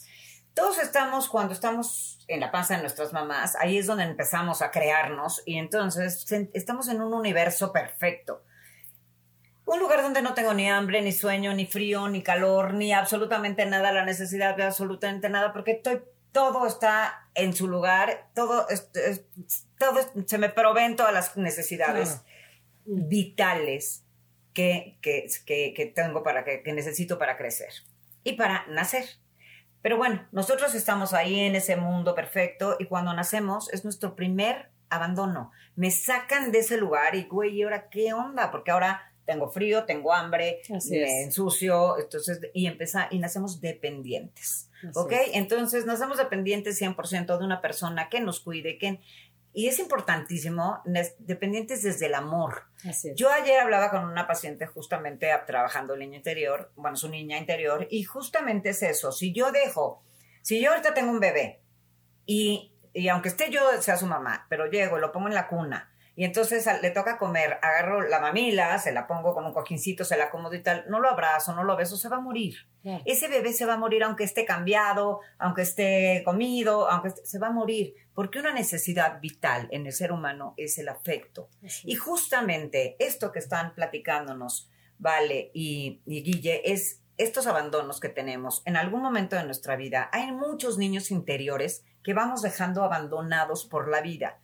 Todos 0.53 0.79
estamos, 0.79 1.27
cuando 1.27 1.53
estamos 1.53 2.23
en 2.29 2.39
la 2.39 2.49
panza 2.49 2.75
de 2.77 2.81
nuestras 2.81 3.11
mamás, 3.11 3.57
ahí 3.59 3.77
es 3.77 3.87
donde 3.87 4.05
empezamos 4.05 4.61
a 4.61 4.71
crearnos 4.71 5.43
y 5.45 5.57
entonces 5.57 6.25
estamos 6.53 6.87
en 6.87 7.01
un 7.01 7.13
universo 7.13 7.73
perfecto. 7.73 8.41
Un 9.65 9.79
lugar 9.79 10.01
donde 10.01 10.21
no 10.21 10.33
tengo 10.33 10.53
ni 10.53 10.69
hambre, 10.69 11.01
ni 11.01 11.11
sueño, 11.11 11.53
ni 11.53 11.65
frío, 11.65 12.07
ni 12.07 12.23
calor, 12.23 12.73
ni 12.73 12.93
absolutamente 12.93 13.65
nada, 13.65 13.91
la 13.91 14.05
necesidad 14.05 14.55
de 14.55 14.63
absolutamente 14.63 15.27
nada, 15.27 15.51
porque 15.51 15.71
estoy 15.71 16.03
todo 16.31 16.67
está 16.67 17.27
en 17.33 17.53
su 17.53 17.67
lugar, 17.67 18.29
todo, 18.33 18.65
todo 19.77 19.99
se 20.25 20.37
me 20.37 20.47
proveen 20.47 20.95
todas 20.95 21.11
las 21.11 21.35
necesidades 21.35 22.21
vitales 22.85 24.04
que, 24.55 24.97
que, 25.01 25.93
tengo 25.93 26.23
para 26.23 26.43
que, 26.43 26.63
que 26.63 26.73
necesito 26.73 27.19
para 27.19 27.37
crecer 27.37 27.69
y 28.23 28.33
para 28.33 28.65
nacer. 28.67 29.05
Pero 29.83 29.97
bueno, 29.97 30.27
nosotros 30.31 30.73
estamos 30.73 31.13
ahí 31.13 31.41
en 31.41 31.55
ese 31.55 31.75
mundo 31.75 32.15
perfecto 32.15 32.77
y 32.79 32.85
cuando 32.85 33.13
nacemos 33.13 33.71
es 33.71 33.83
nuestro 33.83 34.15
primer 34.15 34.71
abandono. 34.89 35.51
Me 35.75 35.91
sacan 35.91 36.51
de 36.51 36.59
ese 36.59 36.77
lugar 36.77 37.13
y, 37.13 37.25
güey, 37.25 37.57
¿y 37.57 37.63
ahora 37.63 37.89
qué 37.89 38.13
onda? 38.13 38.49
Porque 38.49 38.71
ahora 38.71 39.11
tengo 39.25 39.49
frío, 39.49 39.85
tengo 39.85 40.13
hambre, 40.13 40.61
me 40.89 41.23
ensucio, 41.23 41.99
entonces, 41.99 42.39
y 42.53 42.67
empieza, 42.67 43.07
y 43.09 43.19
nacemos 43.19 43.59
dependientes, 43.59 44.69
¿ok? 44.93 45.13
Entonces, 45.33 45.85
nacemos 45.85 46.17
dependientes 46.17 46.79
100% 46.79 47.37
de 47.37 47.43
una 47.45 47.61
persona 47.61 48.07
que 48.09 48.21
nos 48.21 48.39
cuide, 48.39 48.77
que, 48.77 48.99
y 49.55 49.69
es 49.69 49.79
importantísimo, 49.79 50.83
dependientes 51.17 51.81
desde 51.81 52.07
el 52.07 52.13
amor. 52.13 52.65
Yo 53.15 53.31
ayer 53.31 53.61
hablaba 53.61 53.89
con 53.89 54.03
una 54.03 54.27
paciente 54.27 54.67
justamente 54.67 55.29
trabajando 55.47 55.93
el 55.93 56.01
niño 56.01 56.17
interior, 56.17 56.73
bueno, 56.75 56.97
su 56.97 57.07
niña 57.07 57.37
interior, 57.37 57.87
y 57.89 58.03
justamente 58.03 58.69
es 58.69 58.83
eso, 58.83 59.13
si 59.13 59.33
yo 59.33 59.53
dejo, 59.53 60.03
si 60.41 60.61
yo 60.61 60.71
ahorita 60.71 60.93
tengo 60.93 61.09
un 61.09 61.21
bebé, 61.21 61.61
y, 62.25 62.73
y 62.93 63.07
aunque 63.07 63.29
esté 63.29 63.49
yo, 63.49 63.61
sea 63.81 63.95
su 63.95 64.07
mamá, 64.07 64.45
pero 64.49 64.65
llego, 64.65 64.97
lo 64.97 65.13
pongo 65.13 65.29
en 65.29 65.35
la 65.35 65.47
cuna, 65.47 65.94
y 66.17 66.23
entonces 66.23 66.65
le 66.81 66.91
toca 66.91 67.17
comer, 67.17 67.59
agarro 67.61 68.01
la 68.01 68.21
mamila, 68.21 68.77
se 68.79 68.93
la 68.93 69.05
pongo 69.05 69.33
con 69.33 69.45
un 69.45 69.53
cojincito, 69.53 70.05
se 70.05 70.15
la 70.15 70.25
acomodo 70.25 70.55
y 70.55 70.63
tal, 70.63 70.85
no 70.87 71.01
lo 71.01 71.09
abrazo, 71.09 71.53
no 71.53 71.63
lo 71.65 71.75
beso, 71.75 71.97
se 71.97 72.07
va 72.07 72.17
a 72.17 72.21
morir. 72.21 72.55
Ese 73.03 73.27
bebé 73.27 73.51
se 73.51 73.65
va 73.65 73.73
a 73.73 73.77
morir 73.77 74.03
aunque 74.03 74.23
esté 74.23 74.45
cambiado, 74.45 75.19
aunque 75.37 75.63
esté 75.63 76.21
comido, 76.23 76.89
aunque 76.89 77.09
se 77.09 77.39
va 77.39 77.47
a 77.47 77.51
morir, 77.51 77.95
porque 78.13 78.39
una 78.39 78.53
necesidad 78.53 79.19
vital 79.19 79.67
en 79.71 79.85
el 79.87 79.91
ser 79.91 80.13
humano 80.13 80.53
es 80.55 80.77
el 80.77 80.87
afecto. 80.87 81.49
Y 81.83 81.95
justamente 81.95 82.95
esto 82.99 83.31
que 83.31 83.39
están 83.39 83.73
platicándonos, 83.75 84.69
Vale 84.97 85.51
y, 85.53 86.01
y 86.05 86.23
Guille, 86.23 86.71
es 86.71 87.01
estos 87.17 87.47
abandonos 87.47 87.99
que 87.99 88.07
tenemos 88.07 88.61
en 88.65 88.77
algún 88.77 89.01
momento 89.01 89.35
de 89.35 89.43
nuestra 89.43 89.75
vida. 89.75 90.09
Hay 90.13 90.31
muchos 90.31 90.77
niños 90.77 91.11
interiores 91.11 91.83
que 92.01 92.13
vamos 92.13 92.41
dejando 92.41 92.81
abandonados 92.81 93.65
por 93.65 93.89
la 93.89 93.99
vida 93.99 94.39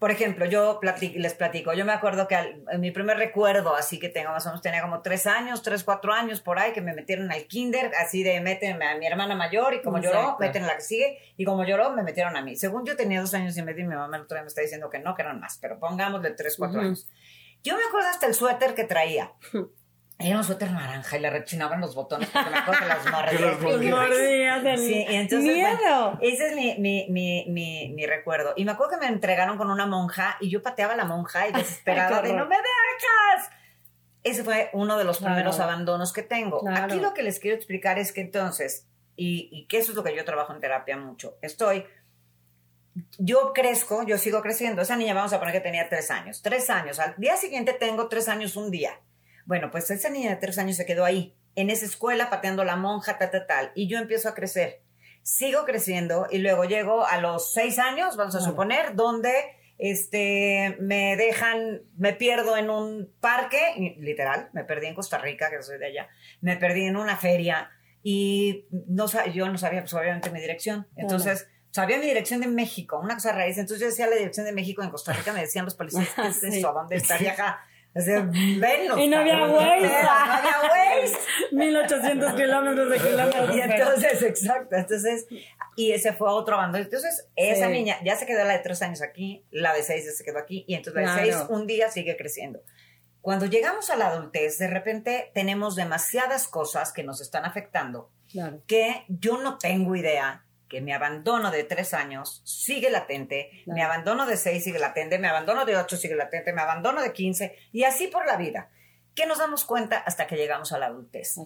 por 0.00 0.10
ejemplo, 0.10 0.46
yo 0.46 0.80
les 1.14 1.34
platico, 1.34 1.74
yo 1.74 1.84
me 1.84 1.92
acuerdo 1.92 2.26
que 2.26 2.34
en 2.34 2.80
mi 2.80 2.90
primer 2.90 3.18
recuerdo, 3.18 3.76
así 3.76 3.98
que 3.98 4.08
tengo 4.08 4.30
más 4.30 4.46
o 4.46 4.48
menos, 4.48 4.62
tenía 4.62 4.80
como 4.80 5.02
tres 5.02 5.26
años, 5.26 5.62
tres, 5.62 5.84
cuatro 5.84 6.14
años 6.14 6.40
por 6.40 6.58
ahí, 6.58 6.72
que 6.72 6.80
me 6.80 6.94
metieron 6.94 7.30
al 7.30 7.44
kinder, 7.44 7.92
así 7.94 8.22
de 8.22 8.40
méteme 8.40 8.86
a 8.86 8.96
mi 8.96 9.06
hermana 9.06 9.34
mayor 9.34 9.74
y 9.74 9.82
como 9.82 9.98
lloró, 9.98 10.38
meten 10.40 10.64
a 10.64 10.68
la 10.68 10.76
que 10.76 10.80
sigue, 10.80 11.18
y 11.36 11.44
como 11.44 11.64
lloró, 11.64 11.90
me 11.90 12.02
metieron 12.02 12.34
a 12.34 12.40
mí. 12.40 12.56
Según 12.56 12.86
yo 12.86 12.96
tenía 12.96 13.20
dos 13.20 13.34
años 13.34 13.54
y 13.58 13.62
medio 13.62 13.84
y 13.84 13.88
mi 13.88 13.94
mamá 13.94 14.16
el 14.16 14.22
otro 14.22 14.36
día 14.36 14.42
me 14.42 14.48
está 14.48 14.62
diciendo 14.62 14.88
que 14.88 15.00
no, 15.00 15.14
que 15.14 15.20
eran 15.20 15.38
más, 15.38 15.58
pero 15.58 15.78
pongámosle 15.78 16.30
tres, 16.30 16.56
cuatro 16.56 16.80
años. 16.80 17.06
Yo 17.62 17.76
me 17.76 17.82
acuerdo 17.84 18.08
hasta 18.08 18.26
el 18.26 18.32
suéter 18.32 18.74
que 18.74 18.84
traía. 18.84 19.34
Era 20.20 20.36
un 20.36 20.44
suéter 20.44 20.70
naranja 20.70 21.16
y 21.16 21.20
le 21.20 21.30
rechinaban 21.30 21.80
los 21.80 21.94
botones 21.94 22.28
porque 22.28 22.50
me 22.50 22.58
acuerdo 22.58 22.80
que 22.80 22.88
las 22.88 23.06
mordía. 23.90 24.76
sí, 24.76 25.06
y 25.08 25.14
entonces, 25.14 25.54
¡Miedo! 25.54 26.18
ese 26.20 26.48
es 26.48 26.54
mi, 26.54 26.76
mi, 26.78 27.06
mi, 27.08 27.46
mi, 27.48 27.88
mi 27.94 28.06
recuerdo. 28.06 28.52
Y 28.56 28.64
me 28.64 28.72
acuerdo 28.72 28.98
que 28.98 29.06
me 29.06 29.12
entregaron 29.12 29.56
con 29.56 29.70
una 29.70 29.86
monja 29.86 30.36
y 30.40 30.50
yo 30.50 30.62
pateaba 30.62 30.92
a 30.92 30.96
la 30.96 31.04
monja 31.04 31.48
y 31.48 31.52
desesperada 31.54 32.22
de 32.22 32.32
¡no 32.32 32.46
me 32.46 32.56
dejas! 32.56 33.50
Ese 34.22 34.44
fue 34.44 34.68
uno 34.74 34.98
de 34.98 35.04
los 35.04 35.18
primeros 35.18 35.60
abandonos 35.60 36.12
que 36.12 36.22
tengo. 36.22 36.62
Aquí 36.68 37.00
lo 37.00 37.14
que 37.14 37.22
les 37.22 37.40
quiero 37.40 37.56
explicar 37.56 37.98
es 37.98 38.12
que 38.12 38.20
entonces, 38.20 38.86
y, 39.16 39.48
y 39.50 39.66
que 39.66 39.78
eso 39.78 39.92
es 39.92 39.96
lo 39.96 40.04
que 40.04 40.14
yo 40.14 40.24
trabajo 40.26 40.52
en 40.52 40.60
terapia 40.60 40.98
mucho, 40.98 41.38
estoy 41.40 41.86
yo 43.18 43.52
crezco, 43.54 44.02
yo 44.02 44.18
sigo 44.18 44.42
creciendo. 44.42 44.82
Esa 44.82 44.96
niña, 44.96 45.14
vamos 45.14 45.32
a 45.32 45.38
poner 45.38 45.54
que 45.54 45.60
tenía 45.60 45.88
tres 45.88 46.10
años. 46.10 46.42
Tres 46.42 46.70
años. 46.70 46.98
Al 46.98 47.14
día 47.16 47.36
siguiente 47.36 47.72
tengo 47.72 48.08
tres 48.08 48.28
años 48.28 48.56
un 48.56 48.70
día. 48.70 49.00
Bueno, 49.50 49.72
pues 49.72 49.90
esa 49.90 50.10
niña 50.10 50.30
de 50.30 50.36
tres 50.36 50.58
años 50.58 50.76
se 50.76 50.86
quedó 50.86 51.04
ahí, 51.04 51.34
en 51.56 51.70
esa 51.70 51.84
escuela, 51.84 52.30
pateando 52.30 52.62
la 52.62 52.76
monja, 52.76 53.18
tal, 53.18 53.32
tal, 53.32 53.48
tal. 53.48 53.72
Y 53.74 53.88
yo 53.88 53.98
empiezo 53.98 54.28
a 54.28 54.34
crecer. 54.34 54.84
Sigo 55.22 55.64
creciendo 55.64 56.28
y 56.30 56.38
luego 56.38 56.66
llego 56.66 57.04
a 57.04 57.18
los 57.18 57.52
seis 57.52 57.80
años, 57.80 58.16
vamos 58.16 58.36
a 58.36 58.40
suponer, 58.40 58.94
donde 58.94 59.32
este, 59.76 60.76
me 60.78 61.16
dejan, 61.16 61.82
me 61.98 62.12
pierdo 62.12 62.56
en 62.56 62.70
un 62.70 63.12
parque, 63.20 63.96
literal, 63.98 64.50
me 64.52 64.62
perdí 64.62 64.86
en 64.86 64.94
Costa 64.94 65.18
Rica, 65.18 65.50
que 65.50 65.60
soy 65.64 65.78
de 65.78 65.86
allá, 65.86 66.08
me 66.40 66.56
perdí 66.56 66.84
en 66.84 66.96
una 66.96 67.16
feria 67.16 67.72
y 68.04 68.68
no, 68.70 69.06
yo 69.34 69.48
no 69.48 69.58
sabía, 69.58 69.80
pues 69.80 69.94
obviamente 69.94 70.30
mi 70.30 70.40
dirección. 70.40 70.86
Entonces, 70.94 71.48
sabía 71.72 71.98
mi 71.98 72.06
dirección 72.06 72.40
de 72.40 72.46
México, 72.46 73.00
una 73.00 73.14
cosa 73.14 73.32
raíz. 73.32 73.58
Entonces 73.58 73.80
yo 73.80 73.86
decía 73.86 74.06
la 74.06 74.14
dirección 74.14 74.46
de 74.46 74.52
México 74.52 74.84
en 74.84 74.90
Costa 74.90 75.12
Rica, 75.12 75.32
me 75.32 75.40
decían 75.40 75.64
los 75.64 75.74
policías, 75.74 76.08
¿qué 76.14 76.28
es 76.28 76.40
eso? 76.44 76.72
¿Dónde 76.72 76.94
está 76.94 77.16
acá? 77.16 77.64
O 77.94 78.00
sea. 78.00 78.30
Y 78.32 79.08
no 79.08 79.18
había 79.18 79.44
Waze. 79.46 79.80
No 79.80 80.10
había 80.10 80.56
Waze. 80.62 81.18
1800 81.52 82.34
kilómetros 82.34 82.90
de 82.90 82.98
kilómetros. 82.98 83.56
Y 83.56 83.60
entonces, 83.60 84.22
exacto. 84.22 84.76
Entonces, 84.76 85.26
y 85.76 85.92
ese 85.92 86.12
fue 86.12 86.30
otro 86.30 86.56
abandono. 86.56 86.84
Entonces, 86.84 87.26
esa 87.36 87.68
niña 87.68 87.96
ya 88.04 88.16
se 88.16 88.26
quedó 88.26 88.44
la 88.44 88.52
de 88.52 88.60
tres 88.60 88.82
años 88.82 89.02
aquí, 89.02 89.44
la 89.50 89.72
de 89.72 89.82
seis 89.82 90.04
ya 90.04 90.12
se 90.12 90.24
quedó 90.24 90.38
aquí, 90.38 90.64
y 90.68 90.74
entonces 90.74 91.02
la 91.02 91.14
de 91.14 91.32
seis 91.32 91.36
un 91.48 91.66
día 91.66 91.90
sigue 91.90 92.16
creciendo. 92.16 92.62
Cuando 93.20 93.46
llegamos 93.46 93.90
a 93.90 93.96
la 93.96 94.08
adultez, 94.08 94.58
de 94.58 94.68
repente 94.68 95.30
tenemos 95.34 95.76
demasiadas 95.76 96.48
cosas 96.48 96.92
que 96.92 97.02
nos 97.02 97.20
están 97.20 97.44
afectando, 97.44 98.10
que 98.66 99.04
yo 99.08 99.42
no 99.42 99.58
tengo 99.58 99.94
idea 99.96 100.44
que 100.70 100.80
mi 100.80 100.92
abandono 100.92 101.50
de 101.50 101.64
tres 101.64 101.92
años 101.92 102.40
sigue 102.44 102.90
latente, 102.90 103.50
mi 103.66 103.82
abandono 103.82 104.24
de 104.24 104.36
seis 104.36 104.64
sigue 104.64 104.78
latente, 104.78 105.18
mi 105.18 105.26
abandono 105.26 105.66
de 105.66 105.76
ocho 105.76 105.96
sigue 105.96 106.14
latente, 106.14 106.52
mi 106.52 106.60
abandono 106.60 107.02
de 107.02 107.12
quince 107.12 107.58
y 107.72 107.84
así 107.84 108.06
por 108.06 108.24
la 108.24 108.36
vida. 108.36 108.70
¿Qué 109.14 109.26
nos 109.26 109.38
damos 109.38 109.64
cuenta 109.64 109.98
hasta 109.98 110.28
que 110.28 110.36
llegamos 110.36 110.72
a 110.72 110.78
la 110.78 110.86
adultez? 110.86 111.36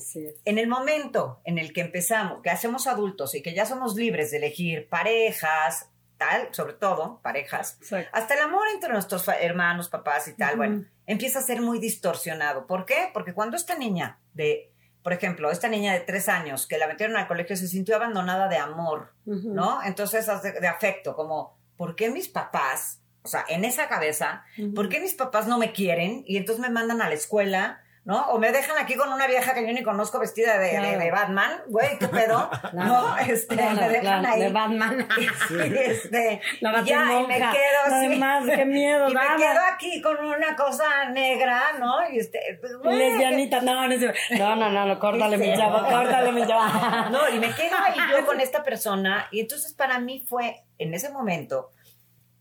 En 0.44 0.58
el 0.58 0.68
momento 0.68 1.40
en 1.44 1.58
el 1.58 1.72
que 1.72 1.80
empezamos, 1.80 2.42
que 2.42 2.50
hacemos 2.50 2.86
adultos 2.86 3.34
y 3.34 3.42
que 3.42 3.54
ya 3.54 3.64
somos 3.64 3.96
libres 3.96 4.30
de 4.30 4.36
elegir 4.36 4.88
parejas, 4.90 5.88
tal, 6.18 6.48
sobre 6.52 6.74
todo 6.74 7.20
parejas, 7.22 7.78
hasta 8.12 8.34
el 8.34 8.40
amor 8.40 8.68
entre 8.72 8.92
nuestros 8.92 9.26
hermanos, 9.28 9.88
papás 9.88 10.28
y 10.28 10.34
tal, 10.34 10.56
bueno, 10.56 10.84
empieza 11.06 11.38
a 11.38 11.42
ser 11.42 11.62
muy 11.62 11.78
distorsionado. 11.78 12.66
¿Por 12.66 12.84
qué? 12.84 13.08
Porque 13.14 13.32
cuando 13.32 13.56
esta 13.56 13.76
niña 13.76 14.20
de 14.34 14.73
por 15.04 15.12
ejemplo, 15.12 15.50
esta 15.50 15.68
niña 15.68 15.92
de 15.92 16.00
tres 16.00 16.30
años 16.30 16.66
que 16.66 16.78
la 16.78 16.88
metieron 16.88 17.18
al 17.18 17.28
colegio 17.28 17.58
se 17.58 17.68
sintió 17.68 17.96
abandonada 17.96 18.48
de 18.48 18.56
amor, 18.56 19.12
¿no? 19.26 19.82
Entonces, 19.84 20.26
de, 20.26 20.66
afecto, 20.66 21.14
como, 21.14 21.58
¿por 21.76 21.94
qué 21.94 22.08
mis 22.08 22.26
papás, 22.28 23.02
o 23.22 23.28
sea, 23.28 23.44
en 23.48 23.66
esa 23.66 23.86
cabeza, 23.86 24.44
¿por 24.74 24.88
qué 24.88 25.00
mis 25.00 25.12
papás 25.12 25.46
no 25.46 25.58
me 25.58 25.72
quieren 25.72 26.24
y 26.26 26.38
entonces 26.38 26.62
me 26.62 26.70
mandan 26.70 27.02
a 27.02 27.08
la 27.08 27.14
escuela 27.14 27.83
¿no? 28.04 28.26
O 28.26 28.38
me 28.38 28.52
dejan 28.52 28.76
aquí 28.76 28.96
con 28.96 29.10
una 29.10 29.26
vieja 29.26 29.54
que 29.54 29.66
yo 29.66 29.72
ni 29.72 29.82
conozco 29.82 30.18
vestida 30.18 30.58
de, 30.58 30.78
de, 30.98 31.10
Batman, 31.10 31.62
güey, 31.68 31.98
¿qué 31.98 32.08
pedo? 32.08 32.50
No, 32.74 33.16
este, 33.16 33.56
me 33.56 33.88
dejan 33.88 34.26
ahí. 34.26 34.40
De 34.40 34.48
Batman. 34.50 35.08
este, 35.74 36.40
ya, 36.84 37.20
y 37.20 37.26
me 37.26 37.36
quedo 37.36 37.80
así. 37.86 38.08
Más, 38.16 38.44
qué 38.44 38.64
miedo, 38.64 39.08
Y 39.10 39.14
me 39.14 39.20
quedo 39.20 39.60
aquí 39.72 40.02
con 40.02 40.18
una 40.18 40.54
cosa 40.54 41.08
negra, 41.10 41.72
¿no? 41.78 42.08
Y 42.10 42.18
este, 42.18 42.58
pues, 42.60 42.72
Lesbianita, 42.84 43.60
no, 43.60 43.88
no, 43.88 43.96
no, 43.96 44.56
no, 44.56 44.70
no, 44.70 44.86
no, 44.86 44.98
córtale 44.98 45.38
mi 45.38 45.56
chavo, 45.56 45.78
córtale 45.88 46.32
mi 46.32 46.46
chavo. 46.46 47.10
No, 47.10 47.28
y 47.30 47.38
me 47.38 47.54
quedo 47.54 47.76
ahí 47.78 47.98
yo 48.10 48.26
con 48.26 48.40
esta 48.40 48.62
persona, 48.62 49.28
y 49.30 49.40
entonces 49.40 49.72
para 49.72 49.98
mí 49.98 50.24
fue, 50.26 50.64
en 50.78 50.92
ese 50.94 51.10
momento, 51.10 51.70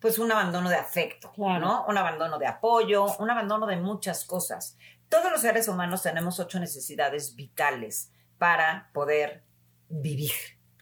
pues 0.04 0.20
un 0.20 0.30
abandono 0.30 0.68
de 0.68 0.76
afecto, 0.76 1.32
¿no? 1.38 1.86
Un 1.88 1.98
abandono 1.98 2.38
de 2.38 2.46
apoyo, 2.46 3.06
un 3.20 3.30
abandono 3.30 3.66
de 3.66 3.78
muchas 3.78 4.26
cosas. 4.26 4.78
Todos 5.14 5.32
los 5.32 5.42
seres 5.42 5.68
humanos 5.68 6.02
tenemos 6.02 6.40
ocho 6.40 6.60
necesidades 6.60 7.36
vitales 7.36 8.12
para 8.40 8.90
poder 8.94 9.44
vivir, 9.88 10.32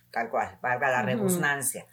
tal 0.10 0.30
cual, 0.30 0.58
valga 0.62 0.90
la 0.90 1.02
redundancia. 1.02 1.86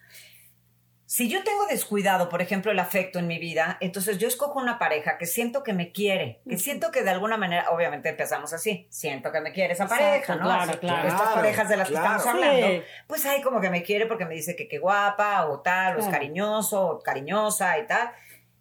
Si 1.04 1.28
yo 1.28 1.42
tengo 1.42 1.66
descuidado, 1.66 2.28
por 2.28 2.40
ejemplo, 2.40 2.70
el 2.70 2.78
afecto 2.78 3.18
en 3.18 3.26
mi 3.26 3.40
vida, 3.40 3.76
entonces 3.80 4.18
yo 4.18 4.28
escojo 4.28 4.60
una 4.60 4.78
pareja 4.78 5.18
que 5.18 5.26
siento 5.26 5.64
que 5.64 5.72
me 5.72 5.90
quiere, 5.90 6.40
que 6.48 6.58
siento 6.58 6.92
que 6.92 7.02
de 7.02 7.10
alguna 7.10 7.36
manera, 7.36 7.70
obviamente 7.70 8.10
empezamos 8.10 8.52
así, 8.52 8.86
siento 8.88 9.32
que 9.32 9.40
me 9.40 9.50
quiere 9.50 9.72
esa 9.72 9.88
pareja, 9.88 10.36
¿no? 10.36 10.44
Claro, 10.44 10.78
claro. 10.78 11.08
Estas 11.08 11.34
parejas 11.34 11.68
de 11.68 11.76
las 11.76 11.88
que 11.88 11.94
estamos 11.94 12.24
hablando, 12.24 12.84
pues 13.08 13.26
hay 13.26 13.42
como 13.42 13.60
que 13.60 13.70
me 13.70 13.82
quiere 13.82 14.06
porque 14.06 14.26
me 14.26 14.34
dice 14.34 14.54
que 14.54 14.68
qué 14.68 14.78
guapa 14.78 15.48
o 15.48 15.58
tal, 15.58 15.96
o 15.96 15.98
es 15.98 16.06
cariñoso 16.06 16.86
o 16.86 17.02
cariñosa 17.02 17.76
y 17.80 17.86
tal. 17.88 18.12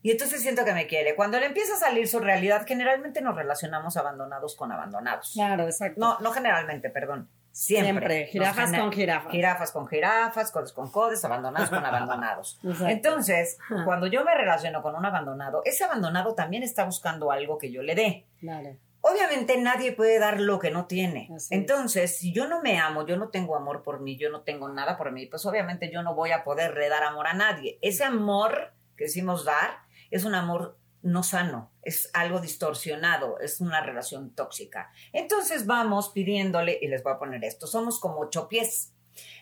Y 0.07 0.11
entonces 0.11 0.41
siento 0.41 0.63
que 0.63 0.71
me 0.71 0.87
quiere. 0.87 1.15
Cuando 1.15 1.37
le 1.37 1.47
empieza 1.47 1.73
a 1.73 1.77
salir 1.77 2.07
su 2.07 2.21
realidad, 2.21 2.63
generalmente 2.65 3.21
nos 3.21 3.35
relacionamos 3.35 3.97
abandonados 3.97 4.55
con 4.55 4.71
abandonados. 4.71 5.31
Claro, 5.33 5.65
exacto. 5.65 5.99
No, 5.99 6.17
no 6.19 6.31
generalmente, 6.31 6.89
perdón. 6.89 7.27
Siempre. 7.51 8.27
Jirafas 8.27 8.71
con 8.71 8.93
jirafas. 8.93 9.31
Jirafas 9.33 9.71
con 9.73 9.85
jirafas, 9.85 10.51
codes 10.53 10.71
con 10.71 10.89
codes, 10.89 11.25
abandonados 11.25 11.69
con 11.69 11.85
abandonados. 11.85 12.57
Entonces, 12.87 13.57
cuando 13.83 14.07
yo 14.07 14.23
me 14.23 14.33
relaciono 14.33 14.81
con 14.81 14.95
un 14.95 15.05
abandonado, 15.05 15.61
ese 15.65 15.83
abandonado 15.83 16.35
también 16.35 16.63
está 16.63 16.85
buscando 16.85 17.29
algo 17.29 17.57
que 17.57 17.69
yo 17.69 17.81
le 17.83 17.93
dé. 17.93 18.27
Claro. 18.39 18.77
Obviamente 19.01 19.57
nadie 19.57 19.91
puede 19.91 20.19
dar 20.19 20.39
lo 20.39 20.57
que 20.57 20.71
no 20.71 20.85
tiene. 20.85 21.29
Entonces, 21.49 22.17
si 22.17 22.31
yo 22.31 22.47
no 22.47 22.61
me 22.61 22.79
amo, 22.79 23.05
yo 23.05 23.17
no 23.17 23.27
tengo 23.27 23.57
amor 23.57 23.83
por 23.83 23.99
mí, 23.99 24.17
yo 24.17 24.29
no 24.29 24.43
tengo 24.43 24.69
nada 24.69 24.95
por 24.97 25.11
mí, 25.11 25.25
pues 25.25 25.45
obviamente 25.45 25.91
yo 25.91 26.01
no 26.01 26.15
voy 26.15 26.31
a 26.31 26.45
poder 26.45 26.73
dar 26.89 27.03
amor 27.03 27.27
a 27.27 27.33
nadie. 27.33 27.77
Ese 27.81 28.05
amor 28.05 28.71
que 28.95 29.03
decimos 29.03 29.43
dar 29.43 29.86
es 30.11 30.25
un 30.25 30.35
amor 30.35 30.77
no 31.01 31.23
sano, 31.23 31.71
es 31.83 32.09
algo 32.13 32.39
distorsionado, 32.39 33.39
es 33.39 33.61
una 33.61 33.81
relación 33.81 34.33
tóxica. 34.33 34.91
Entonces 35.13 35.65
vamos 35.65 36.09
pidiéndole, 36.09 36.77
y 36.81 36.87
les 36.87 37.03
voy 37.03 37.13
a 37.13 37.19
poner 37.19 37.43
esto, 37.43 37.67
somos 37.67 37.99
como 37.99 38.19
ocho 38.19 38.47
pies. 38.47 38.93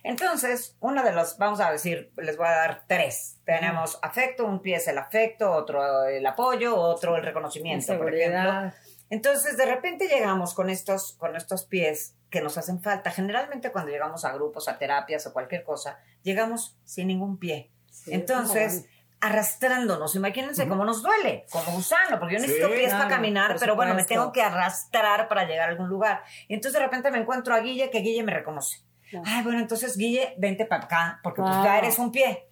Entonces, 0.03 0.77
uno 0.79 1.03
de 1.03 1.11
los, 1.11 1.37
vamos 1.37 1.59
a 1.59 1.71
decir, 1.71 2.11
les 2.17 2.37
voy 2.37 2.47
a 2.47 2.51
dar 2.51 2.83
tres. 2.87 3.39
Tenemos 3.43 3.99
afecto, 4.01 4.45
un 4.45 4.61
pie 4.61 4.77
es 4.77 4.87
el 4.87 4.97
afecto, 4.97 5.51
otro 5.51 6.05
el 6.05 6.25
apoyo, 6.25 6.77
otro 6.77 7.17
el 7.17 7.23
reconocimiento, 7.23 7.97
por 7.97 8.13
ejemplo. 8.13 8.71
Entonces, 9.09 9.57
de 9.57 9.65
repente 9.65 10.07
llegamos 10.07 10.53
con 10.53 10.69
estos, 10.69 11.13
con 11.13 11.35
estos 11.35 11.65
pies 11.65 12.15
que 12.29 12.41
nos 12.41 12.57
hacen 12.57 12.81
falta. 12.81 13.11
Generalmente 13.11 13.71
cuando 13.71 13.91
llegamos 13.91 14.25
a 14.25 14.33
grupos, 14.33 14.67
a 14.67 14.77
terapias 14.77 15.27
o 15.27 15.33
cualquier 15.33 15.63
cosa, 15.63 15.99
llegamos 16.23 16.77
sin 16.85 17.07
ningún 17.07 17.37
pie. 17.37 17.71
Entonces, 18.07 18.85
arrastrándonos. 19.25 20.15
Imagínense 20.15 20.67
cómo 20.67 20.85
nos 20.85 21.01
duele, 21.01 21.45
como 21.51 21.71
gusano, 21.71 22.19
porque 22.19 22.35
yo 22.35 22.41
necesito 22.41 22.69
pies 22.69 22.93
para 22.93 23.07
caminar, 23.07 23.55
pero 23.59 23.75
bueno, 23.75 23.93
me 23.93 24.03
tengo 24.03 24.31
que 24.31 24.41
arrastrar 24.41 25.27
para 25.27 25.45
llegar 25.45 25.69
a 25.69 25.71
algún 25.71 25.89
lugar. 25.89 26.23
Y 26.47 26.53
entonces 26.53 26.79
de 26.79 26.85
repente 26.85 27.11
me 27.11 27.17
encuentro 27.17 27.53
a 27.53 27.59
Guille, 27.59 27.89
que 27.89 27.99
Guille 27.99 28.23
me 28.23 28.33
reconoce. 28.33 28.85
Ay, 29.23 29.43
bueno, 29.43 29.59
entonces 29.59 29.97
Guille, 29.97 30.33
vente 30.37 30.65
para 30.65 30.85
acá, 30.85 31.19
porque 31.23 31.41
pues 31.41 31.53
ya 31.63 31.77
eres 31.77 31.99
un 31.99 32.11
pie. 32.11 32.47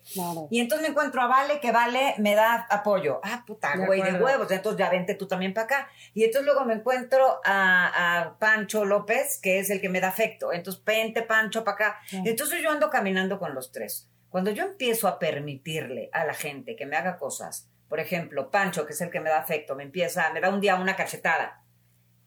Y 0.49 0.59
entonces 0.59 0.88
me 0.88 0.91
encuentro 0.91 1.21
a 1.21 1.28
Vale, 1.28 1.59
que 1.59 1.71
Vale 1.71 2.15
me 2.19 2.36
da 2.36 2.67
apoyo. 2.69 3.19
Ah, 3.24 3.43
puta, 3.45 3.76
güey, 3.76 4.01
de, 4.01 4.13
huevos. 4.13 4.49
Entonces 4.51 4.80
ya 4.80 4.89
vente 4.89 5.15
tú 5.15 5.28
también 5.28 5.53
para 5.53 5.65
acá. 5.65 5.88
Y 6.13 6.24
entonces 6.24 6.45
luego 6.45 6.65
me 6.65 6.76
encuentro 6.76 7.41
a, 7.43 8.36
Pancho 8.39 8.86
López, 8.86 9.39
que 9.41 9.59
es 9.59 9.69
el 9.69 9.82
que 9.82 9.89
me 9.89 9.99
da 9.99 10.09
afecto. 10.09 10.53
Entonces, 10.53 10.84
vente, 10.84 11.24
Pancho, 11.24 11.63
para 11.63 11.76
acá. 11.76 11.99
Entonces 12.24 12.61
yo 12.61 12.71
ando 12.71 12.89
caminando 12.89 13.39
con 13.39 13.53
los 13.53 13.71
tres. 13.71 14.09
Cuando 14.34 14.49
yo 14.49 14.63
empiezo 14.63 15.07
a 15.07 15.19
permitirle 15.19 16.09
a 16.11 16.25
la 16.25 16.34
gente 16.34 16.75
que 16.75 16.88
me 16.88 16.95
haga 16.95 17.17
cosas, 17.17 17.69
por 17.88 17.99
ejemplo, 17.99 18.49
Pancho, 18.49 18.84
que 18.88 18.93
es 18.93 19.01
el 19.01 19.11
que 19.11 19.19
me 19.19 19.29
da 19.29 19.38
afecto, 19.38 19.75
me 19.75 19.84
empieza, 19.84 20.34
me 20.34 20.41
da 20.41 20.49
un 20.49 20.59
día 20.59 20.73
una 20.73 20.95
cachetada, 20.95 21.63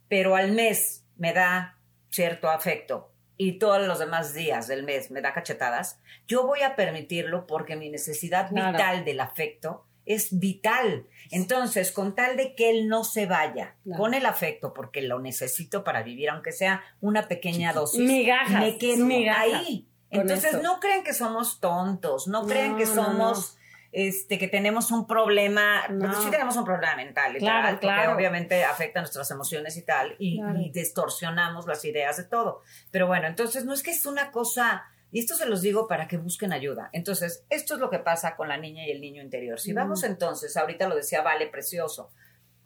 pero 0.06 0.36
al 0.36 0.52
mes 0.52 1.04
me 1.16 1.32
da 1.32 1.80
cierto 2.08 2.48
afecto 2.48 3.12
y 3.36 3.58
todos 3.58 3.84
los 3.84 3.98
demás 3.98 4.34
días 4.34 4.68
del 4.68 4.84
mes 4.84 5.10
me 5.10 5.20
da 5.20 5.34
cachetadas, 5.34 6.00
yo 6.28 6.46
voy 6.46 6.62
a 6.62 6.76
permitirlo 6.76 7.44
porque 7.44 7.74
mi 7.74 7.90
necesidad 7.90 8.52
vital 8.52 9.04
del 9.04 9.18
afecto 9.18 9.84
es 10.04 10.38
vital. 10.38 11.08
Entonces, 11.32 11.90
con 11.90 12.14
tal 12.14 12.36
de 12.36 12.54
que 12.54 12.70
él 12.70 12.86
no 12.86 13.02
se 13.02 13.26
vaya 13.26 13.74
con 13.96 14.14
el 14.14 14.26
afecto, 14.26 14.72
porque 14.72 15.02
lo 15.02 15.18
necesito 15.18 15.82
para 15.82 16.04
vivir, 16.04 16.30
aunque 16.30 16.52
sea 16.52 16.84
una 17.00 17.26
pequeña 17.26 17.72
dosis, 17.72 18.00
me 18.00 18.78
quedo 18.78 19.08
ahí. 19.36 19.88
Entonces, 20.10 20.62
no 20.62 20.80
creen 20.80 21.04
que 21.04 21.12
somos 21.12 21.60
tontos, 21.60 22.28
no, 22.28 22.46
creen 22.46 22.76
que 22.76 22.86
somos... 22.86 23.56
Este, 23.92 24.38
que 24.38 24.46
tenemos 24.46 24.90
un 24.90 25.06
problema, 25.06 25.84
porque 25.88 26.16
sí 26.16 26.30
tenemos 26.30 26.54
un 26.56 26.66
problema 26.66 26.96
mental, 26.96 27.34
claro, 27.38 27.78
claro. 27.78 28.14
obviamente 28.14 28.62
afecta 28.62 29.00
nuestras 29.00 29.30
emociones 29.30 29.74
y 29.78 29.82
tal, 29.82 30.16
y, 30.18 30.42
distorsionamos 30.70 31.66
las 31.66 31.82
ideas 31.86 32.18
de 32.18 32.24
todo. 32.24 32.60
Pero 32.90 33.06
bueno, 33.06 33.26
entonces 33.26 33.64
no 33.64 33.72
es 33.72 33.82
que 33.82 33.92
es 33.92 34.04
una 34.04 34.32
cosa, 34.32 34.84
y 35.12 35.20
esto 35.20 35.34
se 35.34 35.46
los 35.46 35.62
digo 35.62 35.88
para 35.88 36.08
que 36.08 36.18
busquen 36.18 36.52
ayuda. 36.52 36.90
Entonces, 36.92 37.46
esto 37.48 37.74
es 37.74 37.80
lo 37.80 37.88
que 37.88 38.00
pasa 38.00 38.36
con 38.36 38.48
la 38.48 38.58
niña 38.58 38.86
y 38.86 38.90
el 38.90 39.00
niño 39.00 39.22
interior. 39.22 39.58
Si 39.58 39.72
vamos 39.72 40.02
entonces, 40.02 40.54
ahorita 40.58 40.88
lo 40.88 40.96
decía 40.96 41.22
Vale, 41.22 41.46
precioso, 41.46 42.10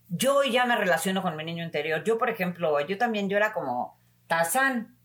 yo 0.08 0.42
ya 0.42 0.64
me 0.64 0.74
relaciono 0.74 1.22
con 1.22 1.36
mi 1.36 1.44
niño 1.44 1.62
interior. 1.62 2.02
Yo, 2.02 2.18
por 2.18 2.28
ejemplo, 2.28 2.80
yo 2.80 2.98
también, 2.98 3.28
yo 3.28 3.36
era 3.36 3.52
como 3.52 3.96
Tazán. 4.26 4.96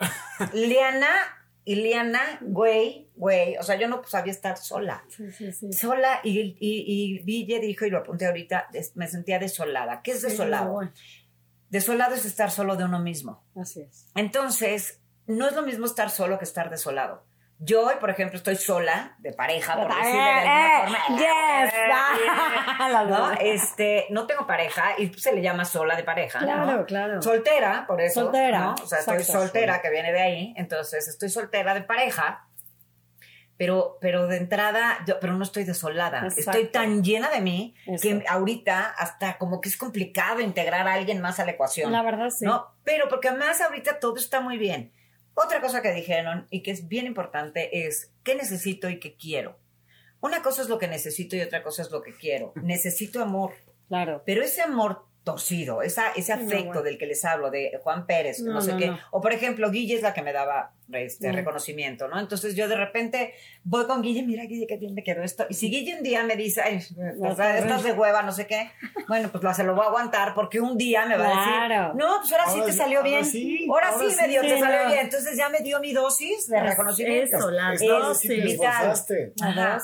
Liana 0.54 1.37
Iliana, 1.68 2.38
güey, 2.40 3.10
güey, 3.14 3.58
o 3.58 3.62
sea, 3.62 3.78
yo 3.78 3.88
no 3.88 4.02
sabía 4.06 4.32
estar 4.32 4.56
sola. 4.56 5.04
Sí, 5.08 5.30
sí, 5.30 5.52
sí. 5.52 5.70
Sola, 5.70 6.20
y, 6.24 6.56
y, 6.58 7.18
Ville 7.24 7.60
dijo, 7.60 7.84
y 7.84 7.90
lo 7.90 7.98
apunté 7.98 8.26
ahorita, 8.26 8.68
me 8.94 9.06
sentía 9.06 9.38
desolada. 9.38 10.00
¿Qué 10.00 10.12
es 10.12 10.22
desolado? 10.22 10.80
Desolado 11.68 12.14
es 12.14 12.24
estar 12.24 12.50
solo 12.50 12.76
de 12.76 12.84
uno 12.84 13.00
mismo. 13.00 13.44
Así 13.54 13.82
es. 13.82 14.06
Entonces, 14.14 15.02
no 15.26 15.46
es 15.46 15.54
lo 15.54 15.60
mismo 15.60 15.84
estar 15.84 16.08
solo 16.08 16.38
que 16.38 16.46
estar 16.46 16.70
desolado. 16.70 17.26
Yo 17.60 17.86
hoy, 17.86 17.96
por 17.98 18.08
ejemplo, 18.08 18.36
estoy 18.36 18.54
sola, 18.54 19.16
de 19.18 19.32
pareja, 19.32 19.74
por 19.74 19.88
decirlo 19.88 20.22
de 20.22 20.30
alguna 20.30 20.78
forma. 20.80 20.98
Yes. 21.18 21.72
¿no? 23.08 23.32
Este, 23.40 24.06
no 24.10 24.28
tengo 24.28 24.46
pareja 24.46 24.94
y 24.96 25.12
se 25.14 25.34
le 25.34 25.42
llama 25.42 25.64
sola 25.64 25.96
de 25.96 26.04
pareja. 26.04 26.38
Claro, 26.38 26.86
claro. 26.86 27.20
Soltera, 27.20 27.84
por 27.88 28.00
eso. 28.00 28.22
Soltera. 28.22 28.74
O 28.80 28.86
sea, 28.86 29.00
estoy 29.00 29.24
soltera, 29.24 29.82
que 29.82 29.90
viene 29.90 30.12
de 30.12 30.20
ahí. 30.20 30.54
Entonces, 30.56 31.08
estoy 31.08 31.30
soltera 31.30 31.74
de 31.74 31.82
pareja. 31.82 32.44
Pero, 33.56 33.98
pero 34.00 34.28
de 34.28 34.36
entrada, 34.36 34.98
yo, 35.04 35.18
pero 35.18 35.32
no 35.32 35.42
estoy 35.42 35.64
desolada. 35.64 36.28
Estoy 36.28 36.66
tan 36.66 37.02
llena 37.02 37.28
de 37.28 37.40
mí 37.40 37.74
que 38.00 38.22
ahorita 38.28 38.94
hasta 38.96 39.36
como 39.36 39.60
que 39.60 39.68
es 39.68 39.76
complicado 39.76 40.40
integrar 40.40 40.86
a 40.86 40.94
alguien 40.94 41.20
más 41.20 41.40
a 41.40 41.44
la 41.44 41.50
ecuación. 41.50 41.90
La 41.90 42.02
verdad, 42.02 42.30
sí. 42.30 42.44
¿no? 42.44 42.72
Pero 42.84 43.08
porque 43.08 43.30
además 43.30 43.60
ahorita 43.60 43.98
todo 43.98 44.14
está 44.14 44.40
muy 44.40 44.58
bien. 44.58 44.92
Otra 45.40 45.60
cosa 45.60 45.82
que 45.82 45.92
dijeron 45.92 46.48
y 46.50 46.64
que 46.64 46.72
es 46.72 46.88
bien 46.88 47.06
importante 47.06 47.86
es 47.86 48.12
qué 48.24 48.34
necesito 48.34 48.88
y 48.88 48.98
qué 48.98 49.14
quiero. 49.14 49.56
Una 50.20 50.42
cosa 50.42 50.62
es 50.62 50.68
lo 50.68 50.78
que 50.78 50.88
necesito 50.88 51.36
y 51.36 51.42
otra 51.42 51.62
cosa 51.62 51.82
es 51.82 51.92
lo 51.92 52.02
que 52.02 52.12
quiero. 52.12 52.52
Necesito 52.62 53.22
amor. 53.22 53.52
Claro. 53.86 54.24
Pero 54.26 54.42
ese 54.42 54.62
amor 54.62 55.06
torcido, 55.28 55.82
esa, 55.82 56.12
ese 56.12 56.32
afecto 56.32 56.82
del 56.82 56.96
que 56.96 57.04
les 57.04 57.22
hablo, 57.22 57.50
de 57.50 57.78
Juan 57.82 58.06
Pérez, 58.06 58.40
no, 58.40 58.62
sé 58.62 58.74
qué. 58.78 58.90
O 59.10 59.20
por 59.20 59.34
ejemplo, 59.34 59.70
Guille 59.70 59.94
es 59.94 60.00
la 60.00 60.14
que 60.14 60.22
me 60.22 60.32
daba 60.32 60.72
este 60.90 61.30
reconocimiento, 61.32 62.08
¿no? 62.08 62.18
Entonces 62.18 62.56
yo 62.56 62.66
de 62.66 62.76
repente 62.76 63.34
voy 63.62 63.86
con 63.86 64.00
Guille, 64.00 64.22
mira 64.22 64.44
Guille, 64.44 64.66
qué 64.66 64.78
bien 64.78 64.94
me 64.94 65.04
quedó 65.04 65.22
esto. 65.22 65.44
Y 65.50 65.54
si 65.54 65.68
Guille 65.68 65.98
un 65.98 66.02
día 66.02 66.22
me 66.24 66.34
dice, 66.34 66.62
ay, 66.62 66.76
estás 66.76 67.82
de 67.82 67.92
hueva, 67.92 68.22
no 68.22 68.32
sé 68.32 68.46
qué, 68.46 68.70
bueno, 69.06 69.28
pues 69.30 69.54
se 69.54 69.64
lo 69.64 69.74
voy 69.74 69.84
a 69.84 69.88
aguantar 69.88 70.32
porque 70.34 70.62
un 70.62 70.78
día 70.78 71.04
me 71.04 71.18
va 71.18 71.26
a 71.26 71.28
decir, 71.28 71.94
no, 71.94 72.16
pues 72.20 72.32
ahora, 72.32 72.50
sí 72.50 72.62
te 72.64 72.72
salió 72.72 73.02
bien. 73.02 73.22
ahora, 73.68 73.92
sí, 73.98 74.16
me 74.18 74.28
dio, 74.28 74.40
te 74.40 74.58
salió 74.58 74.88
bien. 74.88 75.00
Entonces 75.00 75.36
ya 75.36 75.50
me 75.50 75.60
dio 75.60 75.78
mi 75.78 75.92
dosis 75.92 76.48
de 76.48 76.58
reconocimiento. 76.58 77.36
Eso, 77.36 77.50
la 77.50 77.74
dosis. 77.74 78.30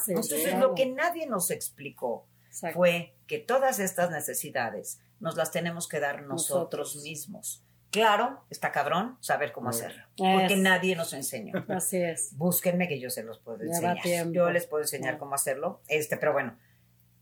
Entonces 0.08 0.58
lo 0.58 0.74
que 0.74 0.86
nadie 0.86 1.26
nos 1.26 1.50
explicó 1.50 2.26
fue 2.72 3.14
que 3.26 3.38
todas 3.38 3.78
estas 3.78 4.10
necesidades 4.10 5.00
nos 5.24 5.36
las 5.36 5.50
tenemos 5.50 5.88
que 5.88 6.00
dar 6.00 6.22
nosotros, 6.22 6.96
mismos. 7.02 7.64
Claro, 7.90 8.44
está 8.50 8.72
cabrón 8.72 9.16
saber 9.20 9.52
cómo 9.52 9.70
hacerlo, 9.70 10.02
porque 10.18 10.56
nadie 10.56 10.94
nos 10.96 11.14
enseñó. 11.14 11.64
Así 11.68 11.96
es. 11.96 12.36
Búsquenme 12.36 12.88
que 12.88 13.00
yo 13.00 13.08
se 13.08 13.22
los 13.22 13.38
puedo 13.38 13.62
enseñar. 13.62 13.96
Yo 14.32 14.50
les 14.50 14.66
puedo 14.66 14.82
enseñar 14.82 15.16
cómo 15.16 15.34
hacerlo. 15.34 15.80
Este, 15.88 16.18
pero 16.18 16.34
bueno, 16.34 16.58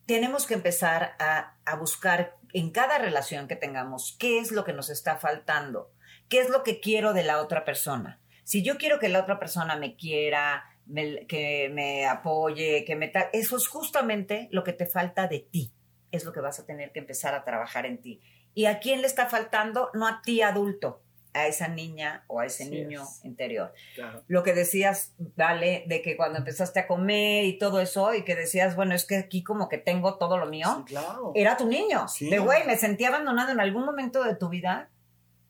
tenemos 0.05 0.47
que 0.47 0.55
empezar 0.55 1.15
a, 1.21 1.59
a 1.65 1.77
buscar 1.77 2.39
en 2.53 2.71
cada 2.71 2.99
relación 2.99 3.47
que 3.47 3.55
tengamos 3.55 4.17
qué 4.19 4.41
es 4.41 4.51
lo 4.51 4.65
que 4.65 4.73
nos 4.73 4.91
está 4.91 5.17
faltando, 5.17 5.93
qué 6.29 6.41
es 6.41 6.51
lo 6.51 6.65
que 6.65 6.81
quiero 6.81 7.13
de 7.13 7.23
la 7.23 7.41
otra 7.41 7.65
persona. 7.65 8.21
Si 8.43 8.65
yo 8.65 8.79
quiero 8.79 8.99
que 8.99 9.09
la 9.09 9.21
otra 9.21 9.39
persona 9.39 9.77
me 9.77 9.95
quiera, 9.95 10.65
que 11.29 11.71
me 11.73 12.07
apoye, 12.07 12.85
que 12.85 12.97
me... 12.97 13.13
Eso 13.33 13.57
es 13.57 13.69
justamente 13.69 14.49
lo 14.51 14.65
que 14.65 14.73
te 14.73 14.87
falta 14.87 15.29
de 15.29 15.39
ti 15.39 15.73
es 16.13 16.25
lo 16.25 16.33
que 16.33 16.41
vas 16.41 16.61
a 16.61 16.67
tener 16.67 16.93
que 16.93 17.01
empezar 17.01 17.35
a 17.35 17.45
trabajar 17.45 17.87
en 17.87 18.01
ti. 18.01 18.21
¿Y 18.55 18.67
a 18.67 18.79
quién 18.79 19.01
le 19.01 19.07
está 19.07 19.27
faltando? 19.27 19.91
No 19.95 20.07
a 20.07 20.21
ti 20.23 20.43
adulto, 20.43 21.03
a 21.35 21.47
esa 21.47 21.69
niña 21.69 22.25
o 22.27 22.41
a 22.41 22.47
ese 22.47 22.69
niño 22.69 23.03
interior. 23.25 23.73
Lo 24.29 24.43
que 24.43 24.53
decías, 24.53 25.15
vale, 25.37 25.85
de 25.87 26.03
que 26.03 26.17
cuando 26.17 26.39
empezaste 26.39 26.81
a 26.81 26.87
comer 26.87 27.47
y 27.47 27.59
todo 27.59 27.81
eso, 27.81 28.15
y 28.15 28.25
que 28.25 28.37
decías, 28.37 28.77
bueno, 28.77 28.95
es 28.95 29.07
que 29.07 29.17
aquí 29.17 29.43
como 29.43 29.69
que 29.69 29.79
tengo 29.79 30.19
todo 30.19 30.37
lo 30.37 30.47
mío, 30.47 30.85
era 31.35 31.57
tu 31.57 31.67
niño. 31.67 32.07
De 32.21 32.39
güey, 32.39 32.67
me 32.67 32.77
sentí 32.77 33.05
abandonado 33.05 33.51
en 33.51 33.61
algún 33.61 33.85
momento 33.85 34.23
de 34.23 34.37
tu 34.37 34.49
vida. 34.49 34.91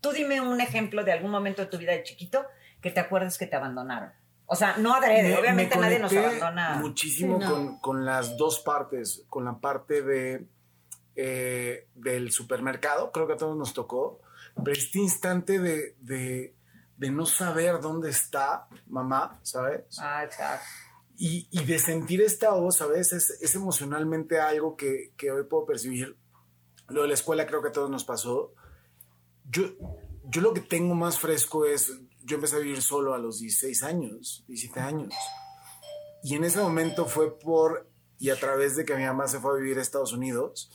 Tú 0.00 0.12
dime 0.12 0.40
un 0.40 0.60
ejemplo 0.60 1.04
de 1.04 1.12
algún 1.12 1.30
momento 1.30 1.62
de 1.62 1.68
tu 1.68 1.78
vida 1.78 1.92
de 1.92 2.02
chiquito 2.02 2.46
que 2.80 2.90
te 2.90 3.00
acuerdes 3.00 3.38
que 3.38 3.46
te 3.46 3.56
abandonaron. 3.56 4.12
O 4.52 4.54
sea, 4.54 4.76
no 4.76 4.94
adrede, 4.94 5.34
obviamente 5.38 5.78
nadie 5.78 5.98
nos 5.98 6.12
abandona. 6.12 6.74
Muchísimo 6.74 7.40
con, 7.40 7.78
con, 7.78 8.04
las 8.04 8.36
dos 8.36 8.60
partes, 8.60 9.24
con 9.30 9.46
la 9.46 9.58
parte 9.58 10.02
de 10.02 10.46
eh, 11.16 11.88
del 11.94 12.32
supermercado, 12.32 13.12
creo 13.12 13.26
que 13.26 13.32
a 13.32 13.36
todos 13.38 13.56
nos 13.56 13.72
tocó, 13.72 14.20
pero 14.56 14.72
este 14.72 14.98
instante 14.98 15.58
de, 15.58 15.96
de, 16.00 16.54
no 17.10 17.24
saber 17.24 17.80
dónde 17.80 18.10
está 18.10 18.68
mamá, 18.88 19.40
¿sabes? 19.42 19.84
Ah, 19.98 20.22
exacto. 20.24 20.66
Y, 21.16 21.48
y 21.50 21.64
de 21.64 21.78
sentir 21.78 22.20
esta 22.20 22.52
voz, 22.52 22.76
¿sabes? 22.76 23.14
Es, 23.14 23.30
es 23.30 23.54
emocionalmente 23.54 24.38
algo 24.38 24.76
que, 24.76 25.12
que, 25.16 25.30
hoy 25.30 25.44
puedo 25.44 25.64
percibir. 25.64 26.18
Lo 26.88 27.02
de 27.02 27.08
la 27.08 27.14
escuela 27.14 27.46
creo 27.46 27.62
que 27.62 27.68
a 27.68 27.72
todos 27.72 27.88
nos 27.90 28.04
pasó. 28.04 28.52
Yo, 29.50 29.64
yo 30.28 30.40
lo 30.40 30.54
que 30.54 30.60
tengo 30.60 30.94
más 30.94 31.18
fresco 31.18 31.66
es, 31.66 31.92
yo 32.22 32.36
empecé 32.36 32.56
a 32.56 32.60
vivir 32.60 32.82
solo 32.82 33.14
a 33.14 33.18
los 33.18 33.38
16 33.40 33.82
años, 33.82 34.44
17 34.48 34.80
años. 34.80 35.14
Y 36.22 36.36
en 36.36 36.44
ese 36.44 36.60
momento 36.60 37.06
fue 37.06 37.38
por, 37.38 37.90
y 38.18 38.30
a 38.30 38.36
través 38.36 38.76
de 38.76 38.84
que 38.84 38.94
mi 38.94 39.04
mamá 39.04 39.26
se 39.26 39.40
fue 39.40 39.52
a 39.52 39.56
vivir 39.56 39.78
a 39.78 39.82
Estados 39.82 40.12
Unidos, 40.12 40.70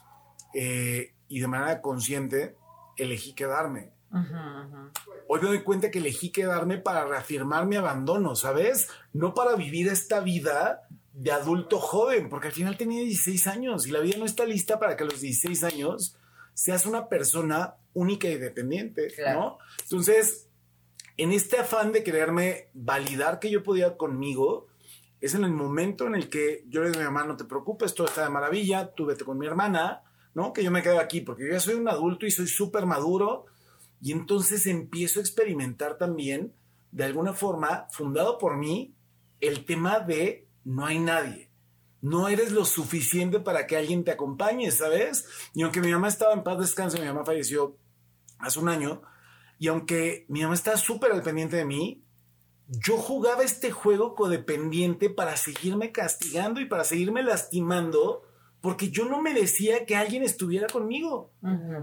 eh, 0.54 1.14
y 1.28 1.40
de 1.40 1.48
manera 1.48 1.82
consciente 1.82 2.56
elegí 2.98 3.34
quedarme. 3.34 3.92
Hoy 5.28 5.42
me 5.42 5.48
doy 5.48 5.64
cuenta 5.64 5.92
que 5.92 6.00
elegí 6.00 6.32
quedarme 6.32 6.78
para 6.78 7.06
reafirmar 7.06 7.66
mi 7.66 7.76
abandono, 7.76 8.36
¿sabes? 8.36 8.88
No 9.14 9.34
para 9.34 9.56
vivir 9.56 9.90
esta 9.90 10.22
vida 10.22 10.88
de 11.14 11.32
adulto 11.32 11.80
joven, 11.80 12.30
porque 12.30 12.48
al 12.48 12.54
final 12.54 12.78
tenía 12.78 13.02
16 13.02 13.48
años 13.48 13.88
y 13.88 13.92
la 13.92 14.00
vida 14.00 14.18
no 14.18 14.26
está 14.26 14.46
lista 14.46 14.80
para 14.80 14.96
que 14.96 15.04
a 15.04 15.08
los 15.08 15.20
16 15.20 15.64
años 15.64 16.18
seas 16.54 16.86
una 16.86 17.08
persona 17.08 17.76
única 17.98 18.28
y 18.28 18.38
dependiente, 18.38 19.12
¿no? 19.34 19.58
Entonces, 19.82 20.48
en 21.18 21.32
este 21.32 21.58
afán 21.58 21.92
de 21.92 22.04
quererme 22.04 22.70
validar 22.74 23.40
que 23.40 23.50
yo 23.50 23.64
podía 23.64 23.98
conmigo, 23.98 24.68
es 25.20 25.34
en 25.34 25.44
el 25.44 25.52
momento 25.52 26.06
en 26.06 26.14
el 26.14 26.30
que 26.30 26.64
yo 26.70 26.84
le 26.84 26.90
digo 26.90 27.00
a 27.00 27.08
mi 27.08 27.12
mamá, 27.12 27.26
no 27.26 27.36
te 27.36 27.46
preocupes, 27.46 27.96
todo 27.96 28.06
está 28.06 28.24
de 28.24 28.30
maravilla, 28.30 28.94
tú 28.94 29.08
vete 29.08 29.26
con 29.26 29.40
mi 29.40 29.48
hermana, 29.48 30.04
¿no? 30.36 30.54
Que 30.54 30.64
yo 30.64 30.70
me 30.70 30.84
quedo 30.84 31.00
aquí, 31.00 31.22
porque 31.22 31.48
yo 31.48 31.54
ya 31.54 31.60
soy 31.60 31.74
un 31.74 31.90
adulto 31.90 32.28
y 32.28 32.32
soy 32.32 32.48
súper 32.48 32.86
maduro, 32.86 33.48
y 34.00 34.12
entonces 34.12 34.68
empiezo 34.68 35.20
a 35.20 35.24
experimentar 35.24 35.98
también, 35.98 36.54
de 36.92 37.04
alguna 37.04 37.34
forma, 37.34 37.88
fundado 37.90 38.38
por 38.38 38.58
mí, 38.58 38.94
el 39.42 39.66
tema 39.66 40.00
de 40.00 40.46
no 40.64 40.86
hay 40.86 41.00
nadie. 41.00 41.50
No 42.00 42.28
eres 42.28 42.52
lo 42.52 42.64
suficiente 42.64 43.40
para 43.40 43.66
que 43.66 43.76
alguien 43.76 44.04
te 44.04 44.12
acompañe, 44.12 44.70
¿sabes? 44.70 45.26
Y 45.56 45.64
aunque 45.64 45.82
mi 45.82 45.92
mamá 45.92 46.10
estaba 46.10 46.34
en 46.34 46.44
paz 46.44 46.60
descanso, 46.60 47.00
mi 47.00 47.08
mamá 47.08 47.26
falleció 47.26 47.76
hace 48.40 48.60
un 48.60 48.70
año, 48.70 49.02
y 49.60 49.68
aunque 49.68 50.26
mi 50.30 50.42
mamá 50.42 50.54
estaba 50.54 50.78
súper 50.78 51.12
al 51.12 51.24
pendiente 51.24 51.56
de 51.56 51.66
mí, 51.66 52.04
yo 52.68 52.98
jugaba 52.98 53.44
este 53.44 53.72
juego 53.72 54.14
codependiente 54.16 55.10
para 55.10 55.38
seguirme 55.38 55.92
castigando 55.92 56.60
y 56.60 56.66
para 56.66 56.84
seguirme 56.84 57.24
lastimando 57.24 58.24
porque 58.62 58.90
yo 58.90 59.06
no 59.06 59.22
merecía 59.22 59.86
que 59.86 59.96
alguien 59.96 60.24
estuviera 60.24 60.68
conmigo. 60.68 61.32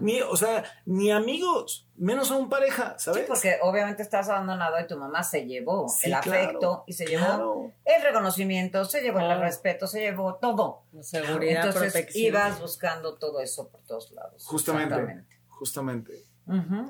ni, 0.01 0.21
o 0.21 0.37
sea, 0.37 0.65
ni 0.85 1.11
amigos, 1.11 1.89
menos 1.97 2.31
a 2.31 2.37
un 2.37 2.49
pareja, 2.49 2.99
¿sabes? 2.99 3.23
Sí, 3.23 3.27
porque 3.29 3.59
obviamente 3.63 4.03
estás 4.03 4.29
abandonado 4.29 4.79
y 4.81 4.87
tu 4.87 4.99
mamá 4.99 5.23
se 5.23 5.47
llevó 5.47 5.87
el 6.03 6.15
afecto 6.15 6.85
y 6.87 6.93
se 6.93 7.07
llevó 7.07 7.73
el 7.85 8.03
reconocimiento, 8.03 8.85
se 8.85 9.03
llevó 9.03 9.21
el 9.21 9.41
respeto, 9.41 9.87
se 9.87 10.01
llevó 10.01 10.35
todo. 10.35 10.83
La 10.93 11.03
seguridad, 11.03 11.67
Entonces 11.69 12.15
ibas 12.17 12.61
buscando 12.61 13.17
todo 13.17 13.41
eso 13.41 13.69
por 13.69 13.81
todos 13.83 14.11
lados. 14.11 14.45
Justamente. 14.45 15.25
Justamente. 15.49 16.34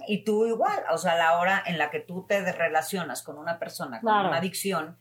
Y 0.07 0.25
tú 0.25 0.47
igual, 0.47 0.83
o 0.91 0.99
sea, 0.99 1.17
la 1.17 1.39
hora 1.39 1.63
en 1.65 1.79
la 1.79 1.91
que 1.91 2.01
tú 2.01 2.27
te 2.27 2.41
relacionas 2.53 3.23
con 3.23 3.39
una 3.39 3.59
persona 3.59 4.01
con 4.01 4.13
una 4.13 4.37
adicción, 4.37 4.99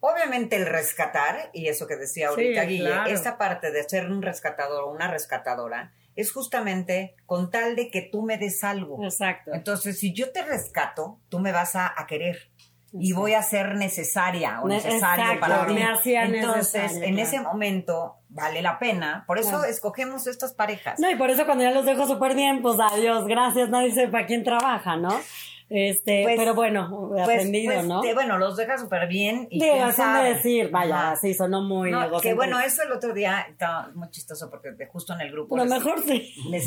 obviamente 0.00 0.56
el 0.56 0.66
rescatar, 0.66 1.50
y 1.52 1.68
eso 1.68 1.86
que 1.86 1.96
decía 1.96 2.28
ahorita 2.28 2.64
Guille, 2.64 2.94
esta 3.08 3.38
parte 3.38 3.70
de 3.70 3.88
ser 3.88 4.10
un 4.10 4.22
rescatador 4.22 4.84
o 4.84 4.90
una 4.90 5.10
rescatadora, 5.10 5.92
es 6.16 6.32
justamente 6.32 7.14
con 7.26 7.50
tal 7.50 7.76
de 7.76 7.90
que 7.90 8.02
tú 8.02 8.22
me 8.22 8.38
des 8.38 8.64
algo. 8.64 9.02
Exacto. 9.04 9.52
Entonces, 9.54 9.98
si 9.98 10.12
yo 10.12 10.32
te 10.32 10.42
rescato, 10.42 11.20
tú 11.28 11.38
me 11.38 11.52
vas 11.52 11.76
a, 11.76 11.94
querer 12.08 12.49
y 12.92 13.12
voy 13.12 13.34
a 13.34 13.42
ser 13.42 13.76
necesaria 13.76 14.60
o 14.62 14.68
necesario 14.68 15.38
para 15.40 15.66
ti. 15.66 16.14
Entonces, 16.14 16.96
en 16.96 17.18
ese 17.18 17.40
momento 17.40 18.16
vale 18.28 18.62
la 18.62 18.78
pena. 18.78 19.24
Por 19.26 19.38
eso 19.38 19.64
escogemos 19.64 20.26
estas 20.26 20.54
parejas. 20.54 20.98
No, 20.98 21.10
y 21.10 21.16
por 21.16 21.30
eso 21.30 21.46
cuando 21.46 21.64
ya 21.64 21.70
los 21.70 21.84
dejo 21.84 22.06
súper 22.06 22.34
bien, 22.34 22.62
pues 22.62 22.78
adiós, 22.80 23.26
gracias, 23.26 23.68
nadie 23.68 23.92
sabe 23.92 24.08
para 24.08 24.26
quién 24.26 24.44
trabaja, 24.44 24.96
¿no? 24.96 25.20
Este, 25.70 26.24
pues, 26.24 26.36
pero 26.36 26.52
bueno, 26.52 27.10
he 27.12 27.22
pues, 27.22 27.22
aprendido, 27.22 27.72
pues, 27.72 27.86
¿no? 27.86 28.02
bueno, 28.14 28.38
los 28.38 28.56
deja 28.56 28.76
súper 28.76 29.06
bien. 29.06 29.46
Y 29.52 29.60
Digo, 29.60 29.76
de 29.76 30.34
decir, 30.34 30.68
vaya, 30.68 31.14
sí, 31.14 31.32
sonó 31.32 31.62
muy 31.62 31.92
no, 31.92 32.20
Que 32.20 32.34
bueno, 32.34 32.58
eso 32.58 32.82
el 32.82 32.90
otro 32.90 33.14
día 33.14 33.46
estaba 33.48 33.88
muy 33.94 34.10
chistoso 34.10 34.50
porque 34.50 34.74
justo 34.86 35.12
en 35.12 35.20
el 35.20 35.30
grupo. 35.30 35.56
Lo 35.56 35.64
mejor 35.64 36.02
sí. 36.02 36.34
Les, 36.50 36.66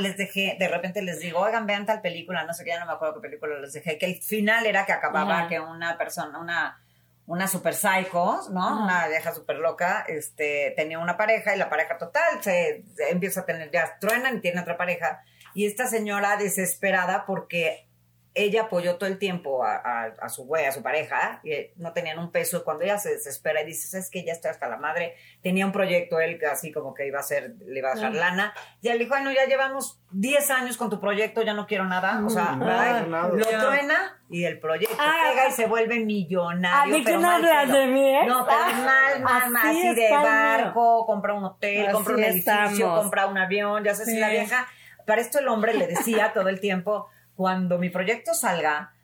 les 0.00 0.16
dejé, 0.16 0.56
de 0.58 0.66
repente 0.66 1.02
les 1.02 1.20
digo, 1.20 1.40
oigan, 1.40 1.66
vean 1.66 1.84
tal 1.84 2.00
película, 2.00 2.44
no 2.44 2.54
sé 2.54 2.64
qué, 2.64 2.70
ya 2.70 2.80
no 2.80 2.86
me 2.86 2.92
acuerdo 2.92 3.16
qué 3.16 3.28
película 3.28 3.60
les 3.60 3.74
dejé, 3.74 3.98
que 3.98 4.06
el 4.06 4.22
final 4.22 4.64
era 4.64 4.86
que 4.86 4.92
acababa 4.92 5.46
que 5.46 5.60
una 5.60 5.98
persona, 5.98 6.38
una 6.38 6.80
una 7.26 7.46
super 7.46 7.74
psycho, 7.74 8.40
¿no? 8.52 8.84
Una 8.84 9.06
vieja 9.06 9.34
super 9.34 9.58
loca, 9.58 10.02
este, 10.08 10.72
tenía 10.74 10.98
una 10.98 11.18
pareja 11.18 11.54
y 11.54 11.58
la 11.58 11.68
pareja 11.68 11.98
total 11.98 12.42
se, 12.42 12.84
se, 12.96 13.10
empieza 13.10 13.40
a 13.40 13.44
tener, 13.44 13.70
ya 13.70 13.98
truenan 14.00 14.38
y 14.38 14.40
tiene 14.40 14.62
otra 14.62 14.78
pareja. 14.78 15.22
Y 15.52 15.66
esta 15.66 15.86
señora 15.86 16.38
desesperada 16.38 17.26
porque 17.26 17.87
ella 18.34 18.62
apoyó 18.62 18.96
todo 18.96 19.08
el 19.08 19.18
tiempo 19.18 19.64
a, 19.64 20.28
su 20.28 20.44
güey, 20.44 20.66
a 20.66 20.72
su 20.72 20.82
pareja, 20.82 21.40
y 21.42 21.52
no 21.76 21.92
tenían 21.92 22.18
un 22.18 22.30
peso. 22.30 22.64
Cuando 22.64 22.84
ella 22.84 22.98
se 22.98 23.10
desespera 23.10 23.62
y 23.62 23.66
dice, 23.66 23.98
es 23.98 24.10
que 24.10 24.24
ya 24.24 24.32
está 24.32 24.50
hasta 24.50 24.68
la 24.68 24.76
madre, 24.76 25.16
tenía 25.42 25.66
un 25.66 25.72
proyecto 25.72 26.20
él 26.20 26.40
así 26.50 26.72
como 26.72 26.94
que 26.94 27.06
iba 27.06 27.18
a 27.18 27.22
hacer, 27.22 27.54
le 27.66 27.78
iba 27.80 27.90
a 27.90 27.94
dejar 27.94 28.14
lana, 28.14 28.54
y 28.80 28.88
él 28.88 28.98
dijo, 28.98 29.10
bueno, 29.10 29.32
ya 29.32 29.46
llevamos 29.46 30.00
10 30.12 30.50
años 30.50 30.76
con 30.76 30.88
tu 30.88 31.00
proyecto, 31.00 31.42
ya 31.42 31.54
no 31.54 31.66
quiero 31.66 31.84
nada. 31.84 32.22
O 32.24 32.30
sea, 32.30 32.56
lo 32.56 33.46
truena 33.46 34.18
y 34.30 34.44
el 34.44 34.58
proyecto 34.58 34.96
ah, 34.98 35.14
pega 35.30 35.48
y 35.48 35.52
se 35.52 35.66
vuelve 35.66 36.00
millonario. 36.00 36.96
¿A 36.96 37.04
pero 37.04 37.20
mal, 37.20 37.42
de 37.42 37.86
mí, 37.86 38.08
¿eh? 38.08 38.26
No, 38.26 38.46
pero 38.46 38.58
mal, 38.58 39.20
mal, 39.20 39.50
mal, 39.50 39.66
así, 39.70 39.94
de 39.94 40.10
barco, 40.10 41.06
compra 41.06 41.34
un 41.34 41.44
hotel, 41.44 41.92
compra 41.92 42.14
un 42.14 42.24
edificio, 42.24 42.94
compra 42.94 43.26
un 43.26 43.38
avión, 43.38 43.84
ya 43.84 43.94
sé 43.94 44.04
si 44.04 44.18
la 44.18 44.28
vieja. 44.28 44.66
Para 45.06 45.22
esto 45.22 45.38
el 45.38 45.48
hombre 45.48 45.72
le 45.74 45.86
decía 45.86 46.32
todo 46.34 46.50
el 46.50 46.60
tiempo, 46.60 47.08
cuando 47.38 47.78
mi 47.78 47.88
proyecto 47.88 48.34
salga, 48.34 48.94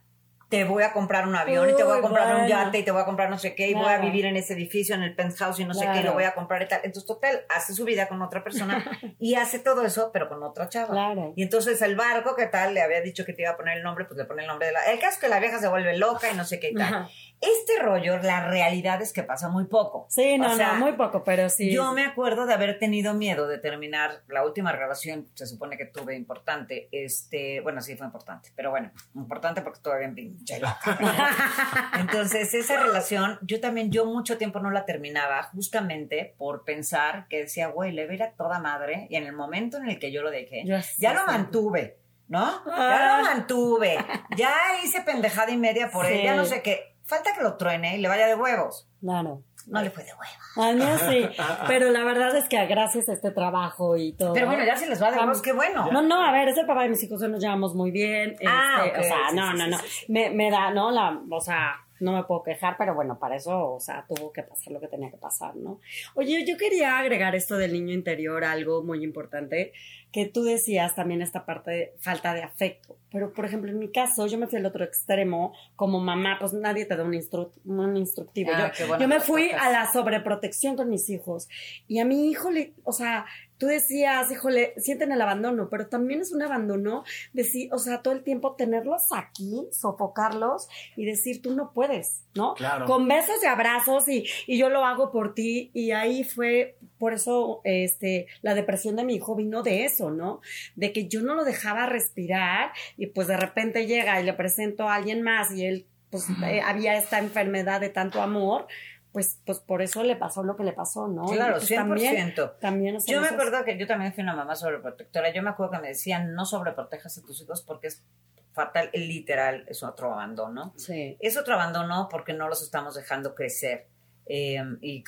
te 0.48 0.64
voy 0.64 0.82
a 0.82 0.92
comprar 0.92 1.28
un 1.28 1.36
avión 1.36 1.70
y 1.70 1.76
te 1.76 1.84
voy 1.84 1.98
a 1.98 2.00
comprar 2.00 2.34
un 2.34 2.48
yate 2.48 2.80
y 2.80 2.82
te 2.82 2.90
voy 2.90 3.00
a 3.00 3.04
comprar 3.04 3.30
no 3.30 3.38
sé 3.38 3.54
qué 3.54 3.68
y 3.68 3.74
voy 3.74 3.86
a 3.86 3.98
vivir 3.98 4.26
en 4.26 4.36
ese 4.36 4.54
edificio, 4.54 4.96
en 4.96 5.04
el 5.04 5.14
penthouse 5.14 5.60
y 5.60 5.64
no 5.64 5.72
sé 5.72 5.88
qué 5.92 6.00
y 6.00 6.02
lo 6.02 6.14
voy 6.14 6.24
a 6.24 6.34
comprar 6.34 6.60
y 6.62 6.66
tal. 6.66 6.80
Entonces, 6.82 7.06
total, 7.06 7.44
hace 7.48 7.74
su 7.74 7.84
vida 7.84 8.08
con 8.08 8.20
otra 8.22 8.42
persona 8.42 8.84
y 9.20 9.36
hace 9.36 9.60
todo 9.60 9.84
eso, 9.84 10.10
pero 10.12 10.28
con 10.28 10.42
otra 10.42 10.68
chava. 10.68 11.14
Y 11.36 11.44
entonces 11.44 11.80
el 11.80 11.94
barco, 11.94 12.34
¿qué 12.34 12.46
tal? 12.46 12.74
Le 12.74 12.82
había 12.82 13.00
dicho 13.02 13.24
que 13.24 13.34
te 13.34 13.42
iba 13.42 13.52
a 13.52 13.56
poner 13.56 13.76
el 13.76 13.84
nombre, 13.84 14.04
pues 14.04 14.18
le 14.18 14.24
pone 14.24 14.42
el 14.42 14.48
nombre 14.48 14.66
de 14.66 14.72
la... 14.72 14.82
El 14.90 14.98
caso 14.98 15.12
es 15.12 15.18
que 15.18 15.28
la 15.28 15.38
vieja 15.38 15.60
se 15.60 15.68
vuelve 15.68 15.96
loca 15.96 16.28
y 16.28 16.36
no 16.36 16.44
sé 16.44 16.58
qué 16.58 16.70
y 16.70 16.74
tal. 16.74 17.08
Este 17.40 17.82
rollo, 17.82 18.18
la 18.22 18.48
realidad 18.48 19.02
es 19.02 19.12
que 19.12 19.22
pasa 19.22 19.48
muy 19.48 19.64
poco. 19.64 20.06
Sí, 20.08 20.38
no, 20.38 20.56
no, 20.56 20.74
muy 20.76 20.92
poco, 20.92 21.24
pero 21.24 21.50
sí. 21.50 21.70
Yo 21.70 21.92
me 21.92 22.04
acuerdo 22.04 22.46
de 22.46 22.54
haber 22.54 22.78
tenido 22.78 23.12
miedo 23.12 23.46
de 23.46 23.58
terminar 23.58 24.22
la 24.28 24.44
última 24.44 24.72
relación, 24.72 25.28
se 25.34 25.46
supone 25.46 25.76
que 25.76 25.84
tuve 25.84 26.16
importante, 26.16 26.88
este, 26.90 27.60
bueno, 27.60 27.82
sí 27.82 27.96
fue 27.96 28.06
importante, 28.06 28.50
pero 28.56 28.70
bueno, 28.70 28.90
importante 29.14 29.60
porque 29.60 29.80
todavía 29.80 30.06
en 30.06 30.14
pinche 30.14 30.58
Entonces, 32.00 32.54
esa 32.54 32.82
relación, 32.82 33.38
yo 33.42 33.60
también, 33.60 33.90
yo 33.90 34.06
mucho 34.06 34.38
tiempo 34.38 34.60
no 34.60 34.70
la 34.70 34.86
terminaba, 34.86 35.42
justamente 35.42 36.34
por 36.38 36.64
pensar 36.64 37.26
que 37.28 37.40
decía, 37.40 37.68
güey, 37.68 37.92
le 37.92 38.06
veía 38.06 38.32
toda 38.32 38.58
madre, 38.58 39.06
y 39.10 39.16
en 39.16 39.24
el 39.24 39.34
momento 39.34 39.76
en 39.76 39.90
el 39.90 39.98
que 39.98 40.12
yo 40.12 40.22
lo 40.22 40.30
dejé, 40.30 40.64
ya 40.98 41.12
lo 41.12 41.26
mantuve. 41.26 41.98
¿No? 42.26 42.64
Ya 42.64 42.72
lo 42.72 42.74
ah. 42.74 43.20
mantuve. 43.22 43.98
Ya 44.34 44.50
hice 44.82 45.02
pendejada 45.02 45.50
y 45.50 45.58
media 45.58 45.90
por 45.90 46.06
él. 46.06 46.22
Ya 46.24 46.34
no 46.34 46.46
sé 46.46 46.62
qué 46.62 46.93
falta 47.04 47.32
que 47.34 47.42
lo 47.42 47.56
truene 47.56 47.96
y 47.96 48.00
le 48.00 48.08
vaya 48.08 48.26
de 48.26 48.34
huevos. 48.34 48.88
Claro. 49.00 49.42
No 49.66 49.80
le 49.80 49.90
fue 49.90 50.04
de 50.04 50.10
huevos. 50.12 50.36
A 50.56 50.72
mí 50.72 50.98
sí, 51.08 51.28
pero 51.66 51.90
la 51.90 52.04
verdad 52.04 52.36
es 52.36 52.48
que 52.48 52.64
gracias 52.66 53.08
a 53.08 53.14
este 53.14 53.30
trabajo 53.30 53.96
y 53.96 54.12
todo. 54.12 54.32
Pero 54.34 54.46
bueno, 54.46 54.64
ya 54.64 54.76
si 54.76 54.86
les 54.86 55.02
va 55.02 55.10
de 55.10 55.18
huevos, 55.18 55.40
qué 55.40 55.52
bueno. 55.52 55.90
No, 55.90 56.02
no, 56.02 56.22
a 56.22 56.32
ver, 56.32 56.48
es 56.48 56.58
el 56.58 56.66
papá 56.66 56.82
de 56.82 56.90
mis 56.90 57.02
hijos, 57.02 57.20
nos 57.22 57.40
llevamos 57.40 57.74
muy 57.74 57.90
bien. 57.90 58.36
Ah, 58.46 58.84
este, 58.86 59.00
O 59.00 59.02
sea, 59.02 59.32
no, 59.32 59.52
no, 59.54 59.66
no. 59.66 59.78
Me, 60.08 60.30
me 60.30 60.50
da, 60.50 60.70
¿no? 60.70 60.90
La, 60.90 61.18
o 61.30 61.40
sea, 61.40 61.83
no 62.04 62.12
me 62.12 62.24
puedo 62.24 62.42
quejar, 62.42 62.76
pero 62.78 62.94
bueno, 62.94 63.18
para 63.18 63.36
eso, 63.36 63.72
o 63.72 63.80
sea, 63.80 64.04
tuvo 64.06 64.32
que 64.32 64.42
pasar 64.42 64.72
lo 64.72 64.80
que 64.80 64.88
tenía 64.88 65.10
que 65.10 65.16
pasar, 65.16 65.56
¿no? 65.56 65.80
Oye, 66.14 66.44
yo 66.46 66.56
quería 66.56 66.98
agregar 66.98 67.34
esto 67.34 67.56
del 67.56 67.72
niño 67.72 67.94
interior, 67.94 68.44
algo 68.44 68.82
muy 68.82 69.02
importante, 69.02 69.72
que 70.12 70.26
tú 70.26 70.44
decías 70.44 70.94
también 70.94 71.22
esta 71.22 71.46
parte 71.46 71.70
de 71.70 71.94
falta 71.98 72.34
de 72.34 72.42
afecto. 72.42 72.98
Pero, 73.10 73.32
por 73.32 73.46
ejemplo, 73.46 73.70
en 73.70 73.78
mi 73.78 73.90
caso, 73.90 74.26
yo 74.26 74.38
me 74.38 74.46
fui 74.46 74.58
al 74.58 74.66
otro 74.66 74.84
extremo, 74.84 75.54
como 75.76 75.98
mamá, 75.98 76.36
pues 76.38 76.52
nadie 76.52 76.84
te 76.84 76.94
da 76.94 77.04
un, 77.04 77.18
un 77.64 77.96
instructivo. 77.96 78.50
Ah, 78.52 78.70
yo, 78.78 78.98
yo 78.98 79.08
me 79.08 79.20
fui 79.20 79.50
a 79.50 79.70
la 79.70 79.90
sobreprotección 79.90 80.76
con 80.76 80.90
mis 80.90 81.08
hijos. 81.10 81.48
Y 81.88 81.98
a 81.98 82.04
mi 82.04 82.28
hijo 82.28 82.50
le, 82.50 82.74
o 82.84 82.92
sea, 82.92 83.24
tú 83.64 83.70
decías, 83.70 84.30
híjole, 84.30 84.74
sienten 84.76 85.10
el 85.10 85.22
abandono, 85.22 85.70
pero 85.70 85.86
también 85.86 86.20
es 86.20 86.32
un 86.32 86.42
abandono 86.42 87.02
decir, 87.32 87.72
o 87.72 87.78
sea, 87.78 88.02
todo 88.02 88.12
el 88.12 88.22
tiempo 88.22 88.56
tenerlos 88.56 89.04
aquí, 89.10 89.66
sofocarlos 89.72 90.68
y 90.96 91.06
decir, 91.06 91.40
tú 91.40 91.54
no 91.54 91.72
puedes, 91.72 92.24
¿no? 92.34 92.52
Claro. 92.52 92.84
Con 92.84 93.08
besos 93.08 93.42
y 93.42 93.46
abrazos 93.46 94.06
y, 94.06 94.26
y 94.46 94.58
yo 94.58 94.68
lo 94.68 94.84
hago 94.84 95.10
por 95.10 95.32
ti 95.32 95.70
y 95.72 95.92
ahí 95.92 96.24
fue, 96.24 96.76
por 96.98 97.14
eso, 97.14 97.62
este, 97.64 98.26
la 98.42 98.54
depresión 98.54 98.96
de 98.96 99.04
mi 99.04 99.14
hijo 99.14 99.34
vino 99.34 99.62
de 99.62 99.86
eso, 99.86 100.10
¿no? 100.10 100.42
De 100.76 100.92
que 100.92 101.08
yo 101.08 101.22
no 101.22 101.34
lo 101.34 101.44
dejaba 101.44 101.86
respirar 101.86 102.70
y 102.98 103.06
pues 103.06 103.28
de 103.28 103.38
repente 103.38 103.86
llega 103.86 104.20
y 104.20 104.24
le 104.24 104.34
presento 104.34 104.90
a 104.90 104.96
alguien 104.96 105.22
más 105.22 105.50
y 105.52 105.64
él, 105.64 105.86
pues, 106.10 106.26
eh, 106.44 106.60
había 106.60 106.96
esta 106.96 107.18
enfermedad 107.18 107.80
de 107.80 107.88
tanto 107.88 108.20
amor, 108.20 108.66
pues, 109.14 109.40
pues 109.46 109.60
por 109.60 109.80
eso 109.80 110.02
le 110.02 110.16
pasó 110.16 110.42
lo 110.42 110.56
que 110.56 110.64
le 110.64 110.72
pasó, 110.72 111.06
¿no? 111.06 111.26
Claro, 111.26 111.60
100%. 111.60 112.34
Pues, 112.34 112.58
también, 112.58 112.98
yo 113.06 113.20
me 113.20 113.28
acuerdo 113.28 113.64
que 113.64 113.78
yo 113.78 113.86
también 113.86 114.12
fui 114.12 114.24
una 114.24 114.34
mamá 114.34 114.56
sobreprotectora. 114.56 115.32
Yo 115.32 115.40
me 115.40 115.50
acuerdo 115.50 115.70
que 115.70 115.78
me 115.78 115.88
decían, 115.88 116.34
no 116.34 116.44
sobreprotejas 116.44 117.16
a 117.18 117.22
tus 117.22 117.40
hijos 117.40 117.62
porque 117.62 117.86
es 117.86 118.04
fatal, 118.52 118.90
literal, 118.92 119.66
es 119.68 119.84
otro 119.84 120.12
abandono. 120.12 120.74
Sí. 120.76 121.16
Es 121.20 121.36
otro 121.36 121.54
abandono 121.54 122.08
porque 122.10 122.32
no 122.32 122.48
los 122.48 122.60
estamos 122.60 122.96
dejando 122.96 123.36
crecer. 123.36 123.86
Em, 124.26 124.78
y, 124.80 125.04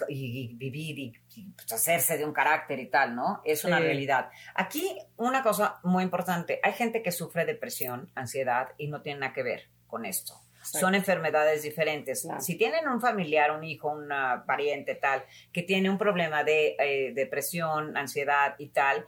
vivir 0.54 0.98
y, 1.00 1.12
pues, 1.57 1.72
hacerse 1.72 2.16
de 2.16 2.24
un 2.24 2.32
carácter 2.32 2.78
y 2.78 2.86
tal, 2.86 3.16
¿no? 3.16 3.40
Es 3.44 3.64
una 3.64 3.80
realidad. 3.80 4.30
Aquí 4.54 4.98
una 5.16 5.42
cosa 5.42 5.80
muy 5.82 6.04
importante, 6.04 6.61
hay 6.62 6.74
gente 6.74 7.02
que 7.02 7.11
sufre 7.11 7.44
depresión, 7.44 8.12
ansiedad 8.14 8.68
y 8.78 8.86
no 8.86 9.02
tiene 9.02 9.20
nada 9.20 9.32
que 9.32 9.42
ver 9.42 9.70
con 9.88 10.04
esto 10.04 10.45
son 10.72 10.94
enfermedades 10.94 11.62
diferentes. 11.62 12.26
Si 12.40 12.56
tienen 12.56 12.88
un 12.88 13.00
familiar, 13.00 13.50
un 13.52 13.64
hijo, 13.64 13.90
una 13.90 14.44
pariente 14.46 14.94
tal, 14.94 15.24
que 15.52 15.62
tiene 15.62 15.90
un 15.90 15.98
problema 15.98 16.44
de 16.44 16.76
eh, 16.78 17.12
depresión, 17.14 17.96
ansiedad 17.96 18.54
y 18.58 18.68
tal, 18.68 19.06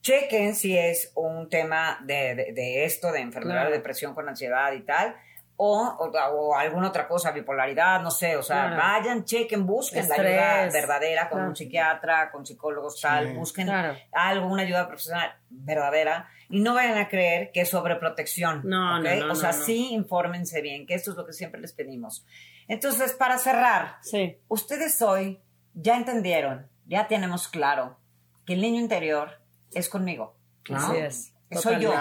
chequen 0.00 0.54
si 0.54 0.76
es 0.76 1.12
un 1.14 1.48
tema 1.48 2.00
de, 2.04 2.84
esto, 2.84 3.12
de 3.12 3.20
enfermedad 3.20 3.66
de 3.66 3.72
depresión 3.72 4.14
con 4.14 4.28
ansiedad 4.28 4.72
y 4.72 4.80
tal, 4.80 5.16
o, 5.60 5.88
o, 5.88 6.54
alguna 6.54 6.88
otra 6.88 7.08
cosa, 7.08 7.32
bipolaridad, 7.32 8.00
no 8.00 8.12
sé, 8.12 8.36
o 8.36 8.44
sea, 8.44 8.76
vayan, 8.76 9.24
chequen, 9.24 9.66
busquen 9.66 10.08
la 10.08 10.14
ayuda 10.14 10.68
verdadera 10.72 11.28
con 11.28 11.42
un 11.42 11.56
psiquiatra, 11.56 12.30
con 12.30 12.46
psicólogos, 12.46 13.00
tal, 13.00 13.34
busquen 13.34 13.68
algo, 14.12 14.46
una 14.46 14.62
ayuda 14.62 14.86
profesional 14.86 15.34
verdadera 15.50 16.28
y 16.48 16.60
no 16.60 16.74
vayan 16.74 16.96
a 16.98 17.08
creer 17.08 17.50
que 17.50 17.62
es 17.62 17.70
sobreprotección. 17.70 18.62
No, 18.64 19.00
no, 19.00 19.16
no, 19.16 19.32
O 19.32 19.34
sea, 19.34 19.52
sí, 19.52 19.92
infórmense 19.92 20.62
bien, 20.62 20.86
que 20.86 20.94
esto 20.94 21.10
es 21.10 21.16
lo 21.16 21.26
que 21.26 21.32
siempre 21.32 21.60
les 21.60 21.72
pedimos. 21.72 22.24
Entonces, 22.68 23.12
para 23.14 23.36
cerrar, 23.38 23.96
sí. 24.02 24.38
ustedes 24.46 25.02
hoy 25.02 25.40
ya 25.74 25.96
entendieron, 25.96 26.68
ya 26.86 27.08
tenemos 27.08 27.48
claro 27.48 27.98
que 28.46 28.52
el 28.52 28.60
niño 28.60 28.80
interior 28.80 29.40
es 29.72 29.88
conmigo. 29.88 30.36
Así 30.72 30.98
es. 30.98 31.34
Soy 31.56 31.80
yo. 31.80 31.92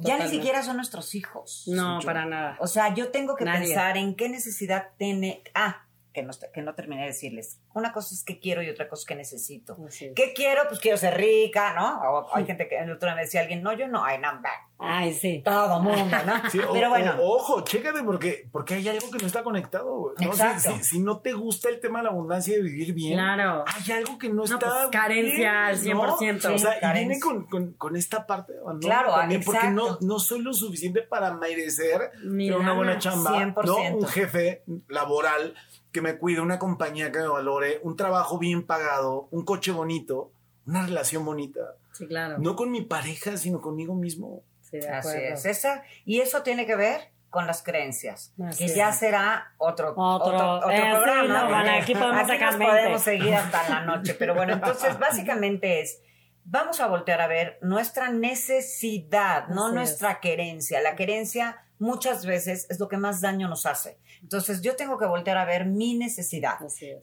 Ya 0.00 0.18
ni 0.18 0.28
siquiera 0.28 0.62
son 0.62 0.76
nuestros 0.76 1.14
hijos. 1.14 1.64
No, 1.66 2.00
para 2.04 2.24
nada. 2.26 2.56
O 2.60 2.66
sea, 2.66 2.94
yo 2.94 3.10
tengo 3.10 3.36
que 3.36 3.44
pensar 3.44 3.96
en 3.96 4.14
qué 4.14 4.28
necesidad 4.28 4.88
tiene. 4.98 5.42
Ah, 5.54 5.86
que 6.12 6.22
no, 6.22 6.32
que 6.52 6.62
no 6.62 6.74
terminé 6.74 7.02
de 7.02 7.08
decirles. 7.08 7.60
Una 7.74 7.92
cosa 7.92 8.14
es 8.14 8.24
que 8.24 8.38
quiero 8.38 8.62
y 8.62 8.68
otra 8.68 8.88
cosa 8.88 9.02
es 9.02 9.06
que 9.06 9.14
necesito. 9.14 9.76
¿Qué 10.14 10.32
quiero? 10.34 10.62
Pues 10.68 10.80
quiero 10.80 10.96
ser 10.96 11.16
rica, 11.16 11.74
¿no? 11.74 12.00
O 12.00 12.34
hay 12.34 12.44
gente 12.44 12.68
que 12.68 12.76
el 12.76 12.90
otro 12.90 13.08
día 13.08 13.16
me 13.16 13.22
decía 13.22 13.40
alguien, 13.40 13.62
no, 13.62 13.72
yo 13.72 13.88
no, 13.88 14.04
hay 14.04 14.18
number. 14.18 14.52
Ay, 14.84 15.14
sí. 15.14 15.42
Todo 15.44 15.80
mundo, 15.80 16.16
¿no? 16.26 16.42
Pero 16.72 16.88
bueno. 16.88 17.14
ojo, 17.20 17.60
chécate 17.62 18.02
porque, 18.02 18.48
porque 18.50 18.74
hay 18.74 18.88
algo 18.88 19.10
que 19.10 19.18
no 19.18 19.26
está 19.26 19.44
conectado. 19.44 20.12
¿no? 20.18 20.26
Exacto. 20.26 20.72
Si, 20.82 20.98
no 20.98 21.20
te 21.20 21.32
gusta 21.32 21.68
el 21.68 21.78
tema 21.78 22.00
de 22.00 22.04
la 22.04 22.10
abundancia 22.10 22.56
de 22.56 22.62
vivir 22.62 22.92
bien, 22.92 23.14
claro. 23.14 23.64
hay 23.66 23.92
algo 23.92 24.18
que 24.18 24.28
no, 24.28 24.42
está. 24.42 24.58
Pues, 24.58 24.88
carencia 24.90 25.66
al 25.66 25.78
100%. 25.78 26.54
o 26.54 26.58
sea, 26.58 26.78
y 26.82 26.98
viene 26.98 27.20
con, 27.20 27.46
con, 27.46 27.72
con, 27.74 27.94
esta 27.94 28.26
parte 28.26 28.54
¿no? 28.54 28.78
Claro, 28.80 29.14
También 29.14 29.42
porque 29.44 29.70
no, 29.70 29.98
no 30.00 30.18
soy 30.18 30.42
lo 30.42 30.52
suficiente 30.52 31.02
para 31.02 31.32
merecer 31.34 32.10
una 32.24 32.72
buena 32.72 32.98
chamba. 32.98 33.38
100%. 33.38 33.64
¿no? 33.64 33.96
Un 33.98 34.08
jefe 34.08 34.64
laboral 34.88 35.54
que 35.92 36.00
me 36.00 36.16
cuide, 36.16 36.40
una 36.40 36.58
compañía 36.58 37.12
que 37.12 37.18
me 37.18 37.28
valore, 37.28 37.80
un 37.82 37.96
trabajo 37.96 38.38
bien 38.38 38.66
pagado, 38.66 39.28
un 39.30 39.44
coche 39.44 39.72
bonito, 39.72 40.32
una 40.66 40.86
relación 40.86 41.24
bonita. 41.24 41.76
Sí, 41.92 42.06
claro. 42.06 42.38
No 42.38 42.56
con 42.56 42.70
mi 42.70 42.82
pareja, 42.82 43.36
sino 43.36 43.60
conmigo 43.60 43.94
mismo. 43.94 44.42
Sí, 44.62 44.78
de 44.78 44.88
Así 44.88 45.18
es. 45.18 45.44
Esa, 45.44 45.82
y 46.06 46.20
eso 46.20 46.42
tiene 46.42 46.66
que 46.66 46.76
ver 46.76 47.12
con 47.28 47.46
las 47.46 47.62
creencias, 47.62 48.34
que 48.58 48.68
ya 48.68 48.92
será 48.92 49.54
otro, 49.56 49.94
otro, 49.96 50.56
otro, 50.56 50.70
eh, 50.70 50.82
programa. 51.02 51.76
aquí 51.76 51.94
podemos, 51.94 52.30
aquí 52.30 52.44
nos 52.44 52.56
podemos 52.56 53.02
seguir 53.02 53.34
hasta 53.34 53.70
la 53.70 53.80
noche, 53.86 54.14
pero 54.14 54.34
bueno, 54.34 54.52
entonces 54.52 54.98
básicamente 54.98 55.80
es, 55.80 56.02
vamos 56.44 56.80
a 56.80 56.88
voltear 56.88 57.22
a 57.22 57.28
ver 57.28 57.58
nuestra 57.62 58.10
necesidad, 58.10 59.48
no 59.48 59.72
nuestra 59.72 60.20
querencia. 60.20 60.82
La 60.82 60.94
querencia 60.94 61.56
muchas 61.78 62.26
veces 62.26 62.66
es 62.68 62.78
lo 62.78 62.88
que 62.88 62.98
más 62.98 63.22
daño 63.22 63.48
nos 63.48 63.64
hace. 63.64 63.98
Entonces 64.22 64.62
yo 64.62 64.76
tengo 64.76 64.98
que 64.98 65.06
voltear 65.06 65.36
a 65.36 65.44
ver 65.44 65.66
mi 65.66 65.94
necesidad. 65.94 66.58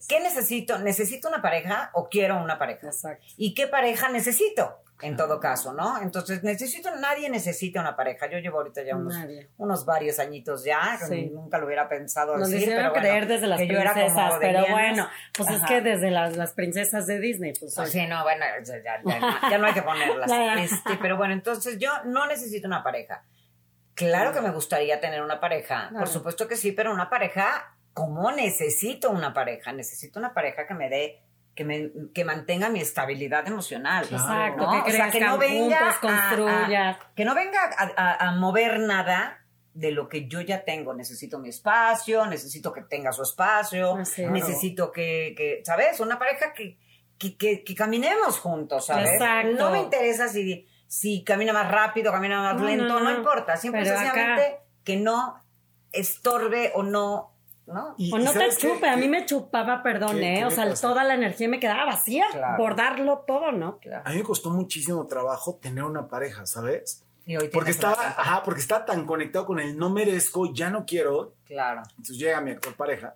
¿Qué 0.08 0.20
necesito? 0.20 0.78
¿Necesito 0.78 1.28
una 1.28 1.42
pareja 1.42 1.90
o 1.94 2.08
quiero 2.08 2.42
una 2.42 2.58
pareja? 2.58 2.86
Exacto. 2.86 3.24
¿Y 3.36 3.54
qué 3.54 3.66
pareja 3.66 4.08
necesito? 4.08 4.82
En 5.02 5.16
todo 5.16 5.40
caso, 5.40 5.72
¿no? 5.72 6.00
Entonces, 6.02 6.42
necesito, 6.42 6.94
nadie 6.96 7.30
necesita 7.30 7.80
una 7.80 7.96
pareja. 7.96 8.28
Yo 8.28 8.38
llevo 8.38 8.58
ahorita 8.58 8.82
ya 8.82 8.96
unos, 8.96 9.14
unos 9.56 9.86
varios 9.86 10.18
añitos 10.18 10.64
ya, 10.64 10.98
nunca 11.32 11.58
lo 11.58 11.66
hubiera 11.66 11.88
pensado 11.88 12.36
Nos 12.36 12.50
decir. 12.50 12.74
pero 12.74 12.92
creer 12.92 13.26
desde 13.26 13.46
las 13.46 13.60
princesas, 13.60 14.34
pero 14.40 14.66
bueno, 14.70 15.08
pues 15.34 15.50
es 15.50 15.62
que 15.62 15.80
desde 15.80 16.10
las, 16.10 16.36
las, 16.36 16.52
princesas 16.52 17.06
de 17.06 17.18
Disney, 17.18 17.54
pues. 17.58 17.74
pues 17.74 17.90
sí, 17.90 18.06
no, 18.06 18.22
bueno, 18.24 18.44
ya, 18.62 18.82
ya, 18.82 19.58
no 19.58 19.66
hay 19.66 19.72
que 19.72 19.82
ponerlas. 19.82 20.30
este, 20.58 20.98
pero 21.00 21.16
bueno, 21.16 21.32
entonces 21.32 21.78
yo 21.78 21.90
no 22.04 22.26
necesito 22.26 22.66
una 22.66 22.82
pareja. 22.82 23.24
Claro 24.00 24.32
que 24.32 24.40
me 24.40 24.50
gustaría 24.50 24.98
tener 24.98 25.22
una 25.22 25.40
pareja, 25.40 25.90
por 25.92 26.08
supuesto 26.08 26.48
que 26.48 26.56
sí, 26.56 26.72
pero 26.72 26.90
una 26.90 27.10
pareja, 27.10 27.76
¿cómo 27.92 28.32
necesito 28.32 29.10
una 29.10 29.34
pareja? 29.34 29.72
Necesito 29.72 30.18
una 30.18 30.32
pareja 30.32 30.66
que 30.66 30.72
me 30.72 30.88
dé 30.88 31.22
que, 31.54 31.64
me, 31.64 31.90
que 32.14 32.24
mantenga 32.24 32.70
mi 32.70 32.80
estabilidad 32.80 33.46
emocional. 33.46 34.04
Exacto, 34.04 34.66
que, 34.86 34.90
o 34.90 34.94
sea, 34.94 35.10
que 35.10 35.20
no 35.20 35.36
venga 35.36 35.90
a, 36.02 36.98
que 37.14 37.24
no 37.26 37.34
venga 37.34 37.60
a, 37.96 38.32
mover 38.36 38.80
nada 38.80 39.44
de 39.74 39.90
lo 39.90 40.08
que 40.08 40.26
yo 40.26 40.40
ya 40.40 40.64
tengo. 40.64 40.94
Necesito 40.94 41.38
mi 41.38 41.50
espacio, 41.50 42.24
necesito 42.24 42.72
que 42.72 42.80
tenga 42.80 43.12
su 43.12 43.22
espacio, 43.22 43.98
necesito 43.98 44.90
que, 44.90 45.34
que, 45.36 45.60
¿sabes? 45.62 46.00
Una 46.00 46.18
pareja 46.18 46.54
que, 46.54 46.78
que, 47.18 47.36
que, 47.36 47.74
caminemos 47.74 48.38
juntos, 48.38 48.86
¿sabes? 48.86 49.10
Exacto. 49.10 49.56
No 49.58 49.70
me 49.70 49.80
interesa 49.80 50.26
si 50.28 50.66
si 50.90 51.22
camina 51.22 51.52
más 51.52 51.70
rápido, 51.70 52.10
camina 52.10 52.42
más 52.42 52.60
lento, 52.60 52.98
no, 52.98 53.14
importa, 53.16 53.56
siempre 53.56 53.86
sencillamente 53.86 54.58
que 54.82 54.96
no 54.96 55.40
estorbe 55.92 56.72
o 56.74 56.82
no 56.82 57.30
¿no? 57.68 57.94
o 57.96 58.18
no 58.18 58.32
te 58.32 58.48
chupe, 58.56 58.88
a 58.88 58.96
mí 58.96 59.06
me 59.06 59.24
chupaba, 59.24 59.84
perdón, 59.84 60.20
¿eh? 60.20 60.44
o 60.44 60.50
sea, 60.50 60.74
toda 60.74 61.04
la 61.04 61.14
energía 61.14 61.48
me 61.48 61.60
quedaba 61.60 61.84
vacía, 61.84 62.26
bordarlo 62.58 63.18
todo, 63.24 63.52
¿no? 63.52 63.78
A 64.04 64.10
mí 64.10 64.16
me 64.16 64.24
costó 64.24 64.50
muchísimo 64.50 65.06
trabajo 65.06 65.60
tener 65.62 65.84
una 65.84 66.08
pareja, 66.08 66.44
¿sabes? 66.44 67.04
porque 67.52 67.70
estaba, 67.70 67.94
ajá, 67.94 68.42
porque 68.42 68.60
estaba 68.60 68.84
tan 68.84 69.06
conectado 69.06 69.46
con 69.46 69.60
el 69.60 69.78
no 69.78 69.90
merezco, 69.90 70.52
ya 70.52 70.70
no 70.70 70.84
quiero. 70.84 71.36
Claro. 71.44 71.82
Entonces 71.90 72.18
llega 72.18 72.40
mi 72.40 72.50
actual 72.50 72.74
pareja. 72.74 73.14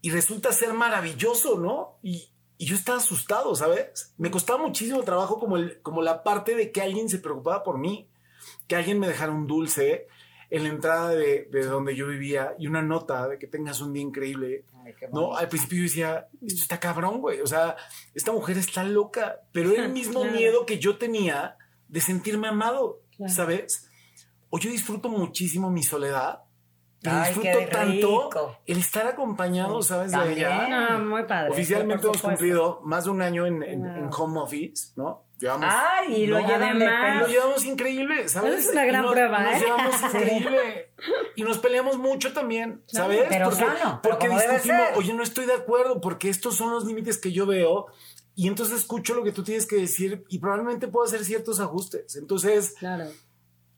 Y 0.00 0.10
resulta 0.10 0.52
ser 0.52 0.72
maravilloso, 0.74 1.58
¿no? 1.58 1.98
Y, 2.04 2.28
y 2.56 2.66
yo 2.66 2.76
estaba 2.76 2.98
asustado, 2.98 3.54
¿sabes? 3.54 4.14
Me 4.16 4.30
costaba 4.30 4.62
muchísimo 4.62 5.02
trabajo 5.02 5.38
como, 5.38 5.56
el, 5.56 5.80
como 5.82 6.02
la 6.02 6.22
parte 6.22 6.54
de 6.54 6.70
que 6.70 6.82
alguien 6.82 7.08
se 7.08 7.18
preocupaba 7.18 7.62
por 7.62 7.78
mí, 7.78 8.08
que 8.68 8.76
alguien 8.76 8.98
me 8.98 9.08
dejara 9.08 9.32
un 9.32 9.46
dulce 9.46 10.06
en 10.50 10.62
la 10.62 10.68
entrada 10.68 11.10
de, 11.10 11.48
de 11.50 11.64
donde 11.64 11.96
yo 11.96 12.06
vivía 12.06 12.54
y 12.58 12.68
una 12.68 12.82
nota 12.82 13.26
de 13.28 13.38
que 13.38 13.48
tengas 13.48 13.80
un 13.80 13.92
día 13.92 14.02
increíble. 14.02 14.64
no, 15.12 15.36
al 15.36 15.48
principio 15.48 15.78
yo 15.78 15.82
decía, 15.84 16.28
esto 16.46 16.62
está 16.62 16.78
cabrón, 16.78 17.20
güey. 17.20 17.40
O 17.40 17.46
sea, 17.46 17.76
esta 18.14 18.30
mujer 18.30 18.56
está 18.58 18.84
loca, 18.84 19.40
pero 19.52 19.72
era 19.72 19.84
el 19.84 19.92
mismo 19.92 20.24
miedo 20.24 20.64
que 20.64 20.78
yo 20.78 20.96
tenía 20.96 21.56
de 21.88 22.00
sentirme 22.00 22.48
amado, 22.48 23.00
¿sabes? 23.26 23.90
O 24.50 24.58
yo 24.58 24.70
disfruto 24.70 25.08
muchísimo 25.08 25.70
mi 25.70 25.82
soledad 25.82 26.43
disfruto 27.10 27.58
tanto 27.70 28.58
el 28.66 28.78
estar 28.78 29.06
acompañado, 29.06 29.82
¿sabes? 29.82 30.12
De 30.12 30.32
ella. 30.32 30.68
No, 30.68 31.04
muy 31.04 31.24
padre. 31.24 31.50
Oficialmente 31.50 32.06
hemos 32.06 32.22
cumplido 32.22 32.80
más 32.84 33.04
de 33.04 33.10
un 33.10 33.22
año 33.22 33.46
en, 33.46 33.62
en, 33.62 34.10
home 34.16 34.40
office, 34.40 34.92
¿no? 34.96 35.24
Llevamos, 35.38 35.66
Ay, 35.68 36.22
y 36.22 36.26
lo 36.26 36.38
llevamos. 36.38 37.20
Lo 37.20 37.26
llevamos 37.26 37.64
increíble, 37.64 38.28
¿sabes? 38.28 38.66
Es 38.66 38.72
una 38.72 38.84
gran 38.84 39.10
prueba, 39.10 39.44
¿eh? 39.44 39.52
Nos 39.52 39.60
llevamos 39.60 40.02
increíble. 40.14 40.92
Y 41.36 41.42
nos 41.42 41.58
peleamos 41.58 41.98
mucho 41.98 42.32
también, 42.32 42.82
¿sabes? 42.86 43.26
Pero 43.28 43.50
porque 43.50 43.68
porque 44.02 44.28
discutimos, 44.28 44.88
oye, 44.96 45.12
no 45.12 45.22
estoy 45.22 45.46
de 45.46 45.54
acuerdo, 45.54 46.00
porque 46.00 46.28
estos 46.30 46.56
son 46.56 46.70
los 46.70 46.84
límites 46.84 47.18
que 47.18 47.32
yo 47.32 47.46
veo. 47.46 47.86
Y 48.36 48.48
entonces 48.48 48.80
escucho 48.80 49.14
lo 49.14 49.22
que 49.22 49.30
tú 49.30 49.44
tienes 49.44 49.66
que 49.66 49.76
decir 49.76 50.24
y 50.28 50.38
probablemente 50.38 50.88
puedo 50.88 51.06
hacer 51.06 51.24
ciertos 51.24 51.60
ajustes. 51.60 52.16
Entonces, 52.16 52.74
claro. 52.78 53.04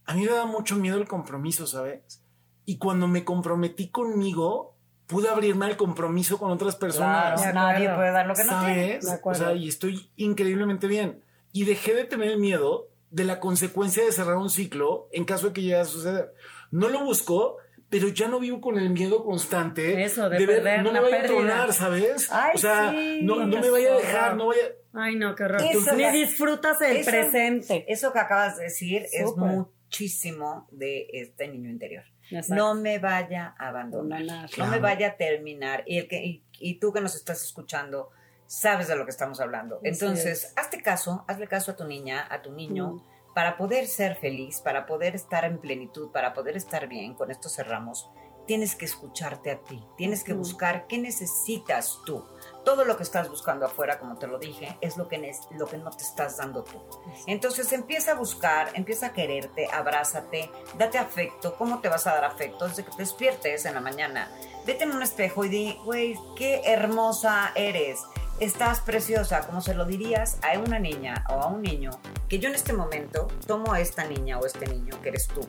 a 0.07 0.15
mí 0.15 0.25
me 0.25 0.33
da 0.33 0.47
mucho 0.47 0.77
miedo 0.77 0.97
el 0.97 1.07
compromiso, 1.07 1.67
¿sabes? 1.67 2.23
Y 2.67 2.79
cuando 2.79 3.09
me 3.09 3.25
comprometí 3.25 3.89
conmigo, 3.89 4.77
pude 5.07 5.29
abrirme 5.29 5.67
al 5.67 5.77
compromiso 5.77 6.39
con 6.39 6.51
otras 6.51 6.77
personas. 6.77 7.41
Claro, 7.41 7.55
nadie 7.55 7.89
puede 7.95 8.11
dar 8.11 8.27
lo 8.27 8.35
que 8.35 8.45
no 8.45 8.65
tiene. 8.65 8.99
O 9.23 9.35
sea, 9.35 9.55
y 9.55 9.69
estoy 9.69 10.11
increíblemente 10.17 10.87
bien. 10.87 11.23
Y 11.53 11.65
dejé 11.65 11.95
de 11.95 12.05
tener 12.05 12.29
el 12.29 12.39
miedo 12.39 12.89
de 13.11 13.25
la 13.25 13.41
consecuencia 13.41 14.05
de 14.05 14.13
cerrar 14.13 14.37
un 14.37 14.51
ciclo 14.51 15.09
en 15.13 15.25
caso 15.25 15.49
de 15.49 15.53
que 15.55 15.63
llegue 15.63 15.77
a 15.77 15.85
suceder. 15.85 16.35
No 16.71 16.89
lo 16.89 17.05
busco, 17.05 17.57
pero 17.89 18.09
ya 18.09 18.29
no 18.29 18.41
vivo 18.41 18.61
con 18.61 18.79
el 18.79 18.91
miedo 18.91 19.25
constante 19.25 20.03
Eso, 20.03 20.29
de, 20.29 20.45
perder 20.45 20.83
no 20.83 20.93
me 20.93 21.01
vaya 21.01 21.21
a 21.21 21.27
tronar, 21.27 21.73
¿sabes? 21.73 22.29
Ay, 22.33 22.53
o 22.55 22.59
sea, 22.59 22.93
no, 23.23 23.47
no 23.47 23.61
me 23.61 23.71
vaya 23.71 23.95
a 23.95 23.97
dejar, 23.97 24.37
no 24.37 24.49
vaya... 24.49 24.63
Ay, 24.93 25.15
no, 25.15 25.35
qué 25.35 25.45
horror. 25.45 25.63
Ni 25.97 26.11
disfrutas 26.11 26.81
el 26.81 27.05
presente. 27.05 27.85
Eso 27.89 28.13
que 28.13 28.19
acabas 28.19 28.57
de 28.57 28.65
decir 28.65 29.07
es 29.13 29.37
muchísimo 29.37 30.67
de 30.73 31.07
este 31.13 31.49
niño 31.49 31.71
interior. 31.71 32.05
No 32.49 32.75
me 32.75 32.99
vaya 32.99 33.55
a 33.59 33.69
abandonar, 33.69 34.23
no 34.59 34.67
me 34.67 34.79
vaya 34.79 35.09
a 35.09 35.17
terminar. 35.17 35.85
Y, 35.87 35.99
el 35.99 36.09
que, 36.09 36.43
y, 36.59 36.75
tú 36.79 36.93
que 36.93 37.01
nos 37.01 37.15
estás 37.15 37.43
escuchando, 37.43 38.11
sabes 38.47 38.89
de 38.89 38.97
lo 38.97 39.05
que 39.05 39.11
estamos 39.11 39.41
hablando. 39.41 39.81
Entonces, 39.83 40.53
hazte 40.57 40.83
caso, 40.83 41.25
hazle 41.29 41.47
caso 41.47 41.73
a 41.73 41.77
tu 41.77 41.85
niña, 41.85 42.27
a 42.31 42.43
tu 42.43 42.53
niño, 42.53 43.05
para 43.35 43.57
poder 43.57 43.87
ser 43.87 44.17
feliz, 44.17 44.61
para 44.61 44.87
poder 44.87 45.15
estar 45.15 45.45
en 45.45 45.59
plenitud, 45.59 46.11
para 46.11 46.33
poder 46.33 46.57
estar 46.57 46.89
bien. 46.89 47.15
Con 47.15 47.31
esto 47.31 47.49
cerramos. 47.49 48.11
Tienes 48.47 48.77
que 48.77 48.85
escucharte 48.85 49.51
a 49.51 49.59
ti, 49.59 49.85
tienes 49.97 50.23
que 50.23 50.33
buscar 50.33 50.87
qué 50.87 50.99
necesitas 50.99 51.99
tú 52.07 52.25
todo 52.67 52.85
lo 52.85 52.97
que 52.97 53.05
estás 53.05 53.31
buscando 53.31 53.65
afuera, 53.65 53.97
como 54.01 54.19
te 54.19 54.27
lo 54.27 54.41
dije, 54.41 54.77
es 54.81 54.97
lo 54.97 55.07
que, 55.07 55.33
lo 55.53 55.69
que 55.69 55.79
no 55.79 55.91
te 55.91 56.03
estás 56.03 56.39
dando 56.39 56.65
tú. 56.65 56.83
Entonces 57.29 57.73
empieza 57.73 58.11
a 58.11 58.15
buscar, 58.17 58.71
empieza 58.75 59.07
a 59.07 59.13
quererte, 59.13 59.69
abrázate, 59.73 60.51
date 60.77 60.99
afecto. 60.99 61.55
¿Cómo 61.55 61.81
te 61.81 61.89
vas 61.89 62.09
a 62.09 62.15
dar 62.15 62.25
afecto? 62.25 62.67
Desde 62.67 62.85
que 62.85 62.91
te 62.91 62.97
despiertes 62.97 63.67
en 63.67 63.75
la 63.75 63.81
mañana, 63.81 64.29
vete 64.67 64.83
en 64.83 64.91
un 64.91 65.01
espejo 65.01 65.45
y 65.45 65.49
di, 65.49 65.79
güey, 65.85 66.19
qué 66.37 66.63
hermosa 66.65 67.53
eres. 67.55 68.01
Estás 68.41 68.81
preciosa, 68.81 69.47
como 69.47 69.61
se 69.61 69.73
lo 69.73 69.85
dirías 69.85 70.39
a 70.43 70.59
una 70.59 70.81
niña 70.81 71.25
o 71.31 71.35
a 71.35 71.47
un 71.47 71.63
niño, 71.63 71.93
que 72.29 72.41
yo 72.41 72.49
en 72.49 72.57
este 72.57 72.73
momento 72.73 73.29
tomo 73.47 73.75
a 73.75 73.81
esta 73.81 74.03
niña 74.03 74.41
o 74.41 74.45
este 74.45 74.67
niño 74.67 75.01
que 75.03 75.11
eres 75.11 75.29
tú, 75.29 75.47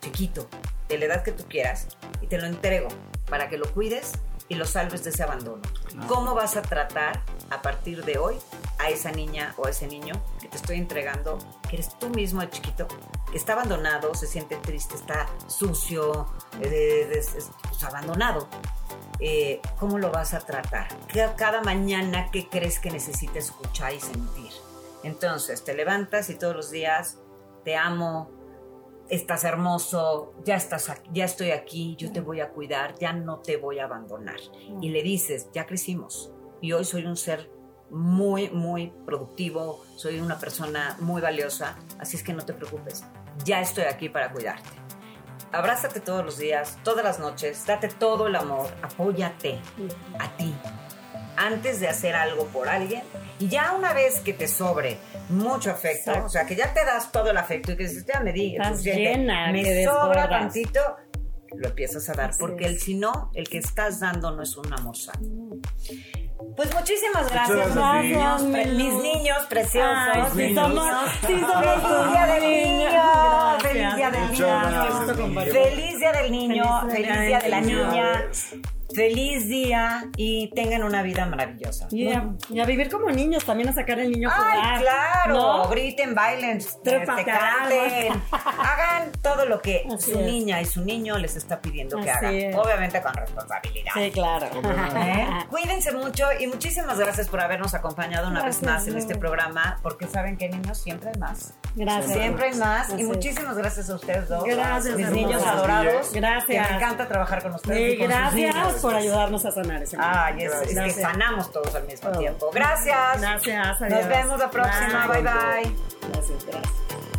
chiquito, 0.00 0.48
de 0.88 0.96
la 0.96 1.04
edad 1.04 1.22
que 1.22 1.32
tú 1.32 1.44
quieras, 1.46 1.88
y 2.22 2.26
te 2.26 2.38
lo 2.38 2.46
entrego 2.46 2.88
para 3.28 3.50
que 3.50 3.58
lo 3.58 3.70
cuides 3.70 4.12
y 4.48 4.54
lo 4.56 4.66
salves 4.66 5.04
de 5.04 5.10
ese 5.10 5.22
abandono. 5.22 5.62
¿Cómo 6.08 6.34
vas 6.34 6.56
a 6.56 6.62
tratar 6.62 7.22
a 7.50 7.62
partir 7.62 8.04
de 8.04 8.18
hoy 8.18 8.36
a 8.78 8.90
esa 8.90 9.10
niña 9.10 9.54
o 9.56 9.66
a 9.66 9.70
ese 9.70 9.86
niño 9.86 10.14
que 10.40 10.48
te 10.48 10.56
estoy 10.56 10.76
entregando, 10.76 11.38
que 11.68 11.76
eres 11.76 11.98
tú 11.98 12.10
mismo 12.10 12.42
el 12.42 12.50
chiquito, 12.50 12.86
que 13.30 13.36
está 13.36 13.54
abandonado, 13.54 14.14
se 14.14 14.26
siente 14.26 14.56
triste, 14.56 14.94
está 14.94 15.26
sucio, 15.46 16.26
eh, 16.60 17.08
pues, 17.62 17.84
abandonado? 17.84 18.48
Eh, 19.20 19.60
¿Cómo 19.78 19.98
lo 19.98 20.10
vas 20.10 20.34
a 20.34 20.40
tratar? 20.40 20.88
Cada 21.36 21.62
mañana, 21.62 22.30
¿qué 22.30 22.48
crees 22.48 22.78
que 22.80 22.90
necesita 22.90 23.38
escuchar 23.38 23.94
y 23.94 24.00
sentir? 24.00 24.50
Entonces, 25.02 25.64
te 25.64 25.74
levantas 25.74 26.30
y 26.30 26.34
todos 26.34 26.56
los 26.56 26.70
días 26.70 27.18
te 27.64 27.76
amo, 27.76 28.30
estás 29.08 29.44
hermoso, 29.44 30.34
ya 30.44 30.56
estás 30.56 30.92
ya 31.12 31.24
estoy 31.24 31.50
aquí, 31.50 31.96
yo 31.96 32.12
te 32.12 32.20
voy 32.20 32.40
a 32.40 32.50
cuidar, 32.50 32.94
ya 32.98 33.12
no 33.12 33.38
te 33.38 33.56
voy 33.56 33.78
a 33.78 33.84
abandonar. 33.84 34.40
Y 34.80 34.90
le 34.90 35.02
dices, 35.02 35.48
ya 35.52 35.66
crecimos 35.66 36.32
y 36.60 36.72
hoy 36.72 36.84
soy 36.84 37.04
un 37.06 37.16
ser 37.16 37.50
muy, 37.90 38.50
muy 38.50 38.92
productivo, 39.04 39.84
soy 39.96 40.20
una 40.20 40.38
persona 40.38 40.96
muy 41.00 41.20
valiosa, 41.20 41.78
así 41.98 42.16
es 42.16 42.22
que 42.22 42.32
no 42.32 42.44
te 42.44 42.54
preocupes, 42.54 43.04
ya 43.44 43.60
estoy 43.60 43.84
aquí 43.84 44.08
para 44.08 44.32
cuidarte. 44.32 44.70
Abrázate 45.52 46.00
todos 46.00 46.24
los 46.24 46.38
días, 46.38 46.78
todas 46.82 47.04
las 47.04 47.20
noches, 47.20 47.64
date 47.66 47.88
todo 47.88 48.26
el 48.26 48.34
amor, 48.34 48.66
apóyate 48.82 49.60
a 50.18 50.36
ti 50.36 50.54
antes 51.36 51.80
de 51.80 51.88
hacer 51.88 52.14
algo 52.14 52.46
por 52.46 52.68
alguien 52.68 53.02
y 53.38 53.48
ya 53.48 53.72
una 53.72 53.92
vez 53.92 54.20
que 54.20 54.32
te 54.32 54.48
sobre 54.48 54.98
mucho 55.28 55.70
afecto, 55.70 56.12
o 56.24 56.28
sea, 56.28 56.46
que 56.46 56.56
ya 56.56 56.72
te 56.72 56.84
das 56.84 57.10
todo 57.10 57.30
el 57.30 57.36
afecto 57.36 57.72
y 57.72 57.76
que 57.76 57.88
si 57.88 58.04
ya 58.04 58.20
me 58.20 58.32
digas, 58.32 58.82
me 58.84 59.84
sobra 59.84 60.28
tantito, 60.28 60.80
lo 61.56 61.68
empiezas 61.68 62.08
a 62.08 62.14
dar, 62.14 62.32
porque 62.38 62.66
el 62.66 62.80
si 62.80 62.94
no, 62.94 63.30
el 63.34 63.48
que 63.48 63.58
estás 63.58 64.00
dando 64.00 64.30
no 64.30 64.42
es 64.42 64.56
un 64.56 64.72
amor 64.72 64.96
sano. 64.96 65.60
Pues 66.56 66.72
muchísimas 66.74 67.30
gracias, 67.30 67.74
gracias 67.74 68.42
mis 68.42 68.94
niños 68.94 69.46
preciosos. 69.48 70.32
sí, 70.34 70.54
somos, 70.54 70.86
sí, 71.20 71.26
feliz 71.26 72.10
día 72.12 72.26
del 72.26 72.42
niño, 72.42 73.60
feliz 73.60 73.96
día 73.96 74.10
del 74.10 74.30
niño, 74.30 75.44
feliz 75.52 75.98
día 75.98 76.12
del 76.12 76.32
niño, 76.32 76.90
feliz 76.90 77.20
día 77.20 77.38
de 77.40 77.48
la 77.48 77.60
niña 77.60 78.30
feliz 78.94 79.48
día 79.48 80.10
y 80.16 80.50
tengan 80.54 80.82
una 80.82 81.02
vida 81.02 81.26
maravillosa. 81.26 81.88
Y 81.90 82.12
a, 82.12 82.64
vivir 82.64 82.90
como 82.90 83.10
niños, 83.10 83.44
también 83.44 83.68
a 83.68 83.72
sacar 83.72 83.98
el 83.98 84.10
niño 84.10 84.30
Ay, 84.32 84.80
claro, 84.80 85.68
griten, 85.68 86.14
bailen, 86.14 86.58
este, 86.58 87.04
canten, 87.04 88.22
hagan 88.32 89.12
todo 89.22 89.46
lo 89.46 89.60
que 89.60 89.84
su 89.98 90.20
niña 90.20 90.60
y 90.60 90.64
su 90.64 90.84
niño 90.84 91.18
les 91.18 91.36
está 91.36 91.60
pidiendo 91.60 92.00
que 92.00 92.10
hagan. 92.10 92.54
Obviamente 92.54 93.00
con 93.02 93.14
responsabilidad. 93.14 93.92
Sí, 93.94 94.10
claro. 94.10 94.46
¿Eh? 94.96 95.26
Cuídense 95.50 95.92
mucho 95.92 96.26
y 96.38 96.46
muchísimas 96.46 96.98
gracias 96.98 97.28
por 97.28 97.40
habernos 97.40 97.74
acompañado 97.74 98.28
una 98.28 98.44
vez 98.44 98.62
más 98.62 98.86
en 98.86 98.96
este 98.96 99.16
programa, 99.16 99.78
porque 99.82 100.06
saben 100.06 100.36
que 100.36 100.48
niños 100.48 100.78
siempre 100.78 101.10
hay 101.10 101.18
más. 101.18 101.54
Gracias. 101.74 102.12
Siempre 102.12 102.46
hay 102.46 102.54
más. 102.54 102.88
Y 102.98 103.04
muchísimas 103.04 103.56
gracias 103.56 103.90
a 103.90 103.96
ustedes 103.96 104.28
dos. 104.28 104.44
Gracias. 104.44 104.96
Mis 104.96 105.10
niños 105.10 105.44
adorados. 105.44 106.12
Gracias. 106.12 106.70
me 106.70 106.76
encanta 106.76 107.08
trabajar 107.08 107.42
con 107.42 107.54
ustedes. 107.54 107.92
Sí, 107.92 107.96
gracias 107.96 108.80
por 108.80 108.94
ayudarnos 108.94 109.44
a 109.44 109.50
sanar 109.50 109.82
ese 109.82 109.96
Ay, 109.98 110.44
es, 110.44 110.52
que 110.52 110.90
sanamos 110.90 111.50
todos 111.50 111.74
al 111.74 111.84
mismo 111.84 112.10
tiempo. 112.12 112.50
Gracias. 112.52 113.20
Gracias. 113.20 113.80
Nos 113.80 114.08
vemos 114.08 114.38
la 114.38 114.50
próxima. 114.50 115.06
Bye 115.08 115.22
bye. 115.22 115.76
Gracias, 116.12 116.46
gracias. 116.46 117.13